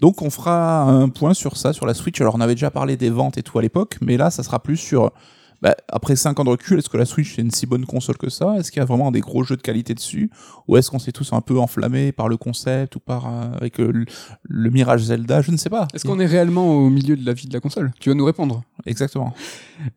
[0.00, 2.20] Donc on fera un point sur ça, sur la Switch.
[2.20, 4.62] Alors on avait déjà parlé des ventes et tout à l'époque, mais là, ça sera
[4.62, 5.12] plus sur
[5.62, 8.16] bah, après 5 ans de recul, est-ce que la Switch est une si bonne console
[8.16, 8.56] que ça?
[8.58, 10.30] Est-ce qu'il y a vraiment des gros jeux de qualité dessus?
[10.68, 13.80] Ou est-ce qu'on s'est tous un peu enflammés par le concept ou par euh, avec
[13.80, 14.04] euh, le,
[14.44, 15.42] le Mirage Zelda?
[15.42, 15.88] Je ne sais pas.
[15.94, 17.92] Est-ce qu'on est réellement au milieu de la vie de la console?
[18.00, 18.62] Tu vas nous répondre.
[18.86, 19.34] Exactement.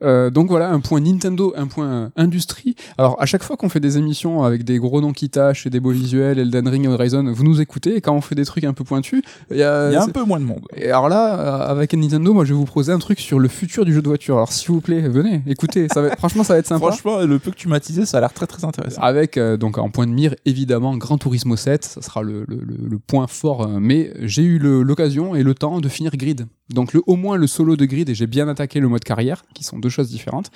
[0.02, 2.76] Euh, donc voilà, un point Nintendo, un point industrie.
[2.98, 5.70] Alors à chaque fois qu'on fait des émissions avec des gros noms qui tâchent et
[5.70, 7.98] des beaux visuels, Elden Ring, Horizon, vous nous écoutez.
[7.98, 9.22] Et quand on fait des trucs un peu pointus,
[9.52, 10.66] il y a, y a un peu moins de monde.
[10.76, 13.48] Et alors là, euh, avec Nintendo, moi je vais vous proposer un truc sur le
[13.48, 14.36] futur du jeu de voiture.
[14.36, 16.88] Alors s'il vous plaît, venez, écoutez, ça va, franchement ça va être sympa.
[16.88, 19.02] Franchement, le peu que tu m'as teasé, ça a l'air très très intéressant.
[19.02, 22.58] Avec euh, donc en point de mire évidemment Gran Turismo 7, ça sera le, le,
[22.58, 23.68] le- le point fort.
[23.68, 26.48] euh, mais j'ai eu l'occasion et le temps de finir Grid.
[26.70, 29.44] Donc le, au moins le solo de Grid et j'ai bien attaqué le mode carrière,
[29.54, 30.52] qui sont deux choses différentes.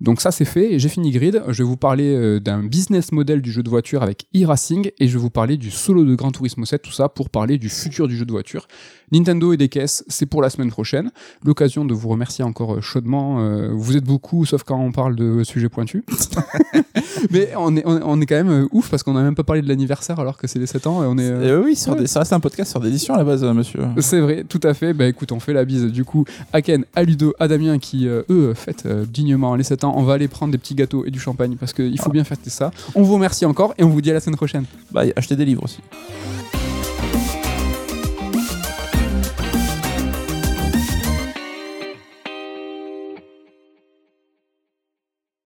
[0.00, 1.42] Donc ça c'est fait et j'ai fini Grid.
[1.48, 5.08] Je vais vous parler euh, d'un business model du jeu de voiture avec e-racing et
[5.08, 7.68] je vais vous parler du solo de Gran Turismo 7, tout ça pour parler du
[7.68, 8.66] futur du jeu de voiture.
[9.12, 11.10] Nintendo et des caisses, c'est pour la semaine prochaine.
[11.44, 13.40] L'occasion de vous remercier encore euh, chaudement.
[13.40, 16.02] euh, vous êtes beaucoup, sauf quand on parle de sujets pointus.
[17.30, 19.68] Mais on est, on est- quand même ouf parce qu'on n'a même pas parlé de
[19.68, 21.22] l'anniversaire alors que c'est les 7 ans et on est.
[21.30, 22.00] euh, oui, sur ouais.
[22.00, 23.80] des, ça reste un podcast sur des éditions à la base, monsieur.
[24.00, 24.92] C'est vrai, tout à fait.
[24.92, 28.06] Bah écoute, on fait la bise du coup à Ken, à Ludo, à Damien qui,
[28.06, 29.94] euh, eux, fêtent euh, dignement les 7 ans.
[29.96, 32.50] On va aller prendre des petits gâteaux et du champagne parce qu'il faut bien fêter
[32.50, 32.70] ça.
[32.94, 34.64] On vous remercie encore et on vous dit à la semaine prochaine.
[34.92, 35.78] Bah, achetez des livres aussi.